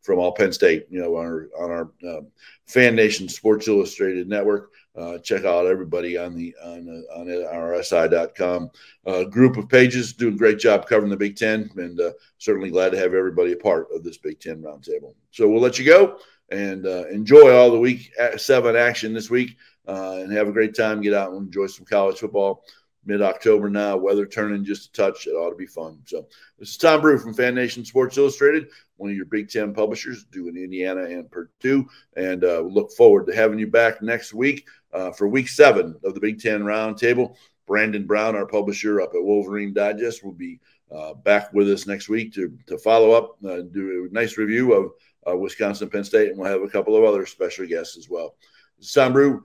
from 0.03 0.19
all 0.19 0.33
Penn 0.33 0.53
State. 0.53 0.87
You 0.91 1.01
know, 1.01 1.17
on 1.17 1.25
our 1.25 1.49
on 1.59 1.71
our 1.71 1.91
um, 2.09 2.27
Fan 2.67 2.95
Nation 2.95 3.29
Sports 3.29 3.69
Illustrated 3.69 4.29
network. 4.29 4.73
Uh, 4.97 5.19
check 5.19 5.45
out 5.45 5.67
everybody 5.67 6.19
on 6.19 6.35
the 6.35 6.55
on 6.65 6.89
uh, 6.89 7.19
on 7.19 7.27
rsi.com 7.29 8.71
uh, 9.07 9.25
group 9.25 9.57
of 9.57 9.69
pages. 9.69 10.13
Doing 10.13 10.35
a 10.35 10.39
great 10.39 10.59
job 10.59 10.87
covering 10.87 11.11
the 11.11 11.17
Big 11.17 11.37
Ten, 11.37 11.71
and 11.77 12.01
uh, 12.01 12.13
certainly 12.39 12.71
glad 12.71 12.91
to 12.91 12.99
have 12.99 13.15
everybody 13.15 13.53
a 13.53 13.57
part 13.57 13.87
of 13.95 14.03
this 14.03 14.19
Big 14.19 14.41
Ten 14.41 14.63
roundtable. 14.63 15.15
So 15.31 15.49
we'll 15.49 15.61
let 15.61 15.79
you 15.79 15.85
go 15.85 16.19
and 16.51 16.87
uh, 16.87 17.07
enjoy 17.07 17.55
all 17.55 17.71
the 17.71 17.79
week 17.79 18.13
seven 18.37 18.75
action 18.75 19.13
this 19.13 19.31
week, 19.31 19.57
uh, 19.87 20.19
and 20.21 20.33
have 20.33 20.49
a 20.49 20.53
great 20.53 20.75
time. 20.75 21.01
Get 21.01 21.15
out 21.15 21.31
and 21.31 21.47
enjoy 21.47 21.67
some 21.67 21.87
college 21.87 22.19
football. 22.19 22.65
Mid 23.07 23.23
October 23.23 23.71
now, 23.71 23.97
weather 23.97 24.27
turning 24.27 24.65
just 24.65 24.89
a 24.89 24.93
touch. 24.93 25.27
It 25.27 25.31
ought 25.31 25.51
to 25.51 25.57
be 25.57 25.67
fun. 25.67 26.01
So, 26.05 26.27
this 26.59 26.71
is 26.71 26.77
Tom 26.77 27.01
Brew 27.01 27.19
from 27.19 27.33
Fan 27.33 27.55
Nation 27.55 27.85
Sports 27.85 28.19
Illustrated, 28.19 28.69
one 28.97 29.11
of 29.11 29.17
your 29.17 29.25
Big 29.25 29.49
Ten 29.49 29.73
publishers, 29.73 30.25
doing 30.25 30.57
Indiana 30.57 31.05
and 31.05 31.31
Purdue. 31.31 31.89
And 32.17 32.45
uh, 32.45 32.61
look 32.61 32.93
forward 32.93 33.27
to 33.27 33.35
having 33.35 33.59
you 33.59 33.69
back 33.69 34.03
next 34.03 34.35
week 34.35 34.69
uh, 34.93 35.13
for 35.13 35.29
week 35.29 35.49
seven 35.49 35.99
of 36.05 36.15
the 36.15 36.21
Big 36.21 36.41
Ten 36.41 36.63
Roundtable. 36.63 37.37
Brandon 37.67 38.05
Brown, 38.05 38.35
our 38.35 38.47
publisher 38.47 39.01
up 39.01 39.15
at 39.15 39.23
Wolverine 39.23 39.73
Digest, 39.73 40.25
will 40.25 40.33
be 40.33 40.61
uh, 40.95 41.15
back 41.15 41.53
with 41.53 41.71
us 41.71 41.87
next 41.87 42.09
week 42.09 42.35
to, 42.35 42.59
to 42.67 42.77
follow 42.77 43.13
up 43.13 43.37
uh, 43.45 43.61
do 43.73 44.09
a 44.11 44.13
nice 44.13 44.37
review 44.37 44.73
of 44.73 44.93
uh, 45.29 45.37
Wisconsin 45.37 45.89
Penn 45.89 46.05
State. 46.05 46.31
And 46.31 46.39
we'll 46.39 46.51
have 46.51 46.63
a 46.63 46.69
couple 46.69 46.97
of 46.97 47.05
other 47.05 47.25
special 47.27 47.67
guests 47.67 47.97
as 47.97 48.09
well. 48.11 48.35
Sam 48.81 49.13
Brew, 49.13 49.45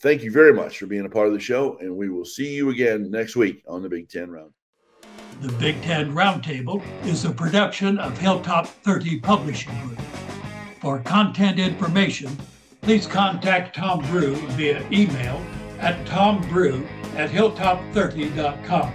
thank 0.00 0.22
you 0.22 0.30
very 0.30 0.52
much 0.52 0.78
for 0.78 0.86
being 0.86 1.06
a 1.06 1.08
part 1.08 1.26
of 1.26 1.32
the 1.32 1.40
show. 1.40 1.76
And 1.80 1.96
we 1.96 2.08
will 2.08 2.24
see 2.24 2.54
you 2.54 2.70
again 2.70 3.10
next 3.10 3.36
week 3.36 3.62
on 3.68 3.82
the 3.82 3.88
Big 3.88 4.08
Ten 4.08 4.30
Round. 4.30 4.52
The 5.40 5.52
Big 5.52 5.80
Ten 5.82 6.12
Roundtable 6.12 6.82
is 7.04 7.24
a 7.24 7.30
production 7.30 7.98
of 7.98 8.16
Hilltop 8.18 8.66
30 8.66 9.20
Publishing 9.20 9.78
Group. 9.86 10.00
For 10.80 11.00
content 11.00 11.58
information, 11.58 12.36
please 12.80 13.06
contact 13.06 13.76
Tom 13.76 14.00
Brew 14.10 14.34
via 14.52 14.86
email 14.90 15.42
at 15.78 16.06
tombrew 16.06 16.86
at 17.16 17.30
hilltop30.com. 17.30 18.92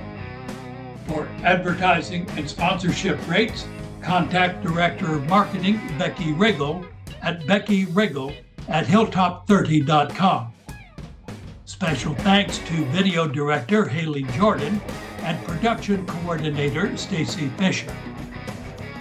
For 1.08 1.28
advertising 1.43 2.30
and 2.32 2.49
sponsorship 2.49 3.20
rates, 3.28 3.68
contact 4.02 4.64
Director 4.64 5.16
of 5.16 5.28
Marketing 5.28 5.80
Becky 5.97 6.34
Riggle 6.34 6.88
at 7.22 7.41
beckyriggle 7.41 8.36
at 8.68 8.86
hilltop30.com. 8.86 10.51
Special 11.82 12.14
thanks 12.14 12.60
to 12.60 12.86
Video 12.92 13.28
Director 13.28 13.88
Haley 13.88 14.22
Jordan 14.38 14.80
and 15.24 15.44
Production 15.48 16.06
Coordinator 16.06 16.96
Stacy 16.96 17.50
Fisher. 17.58 17.92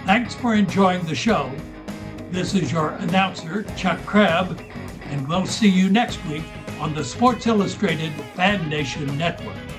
Thanks 0.07 0.33
for 0.33 0.55
enjoying 0.55 1.05
the 1.05 1.13
show. 1.13 1.51
This 2.31 2.55
is 2.55 2.71
your 2.71 2.93
announcer, 2.93 3.61
Chuck 3.77 4.03
Crabb, 4.07 4.59
and 5.11 5.27
we'll 5.27 5.45
see 5.45 5.69
you 5.69 5.91
next 5.91 6.25
week 6.25 6.41
on 6.79 6.95
the 6.95 7.03
Sports 7.03 7.45
Illustrated 7.45 8.13
Fan 8.33 8.67
Nation 8.67 9.15
Network. 9.15 9.70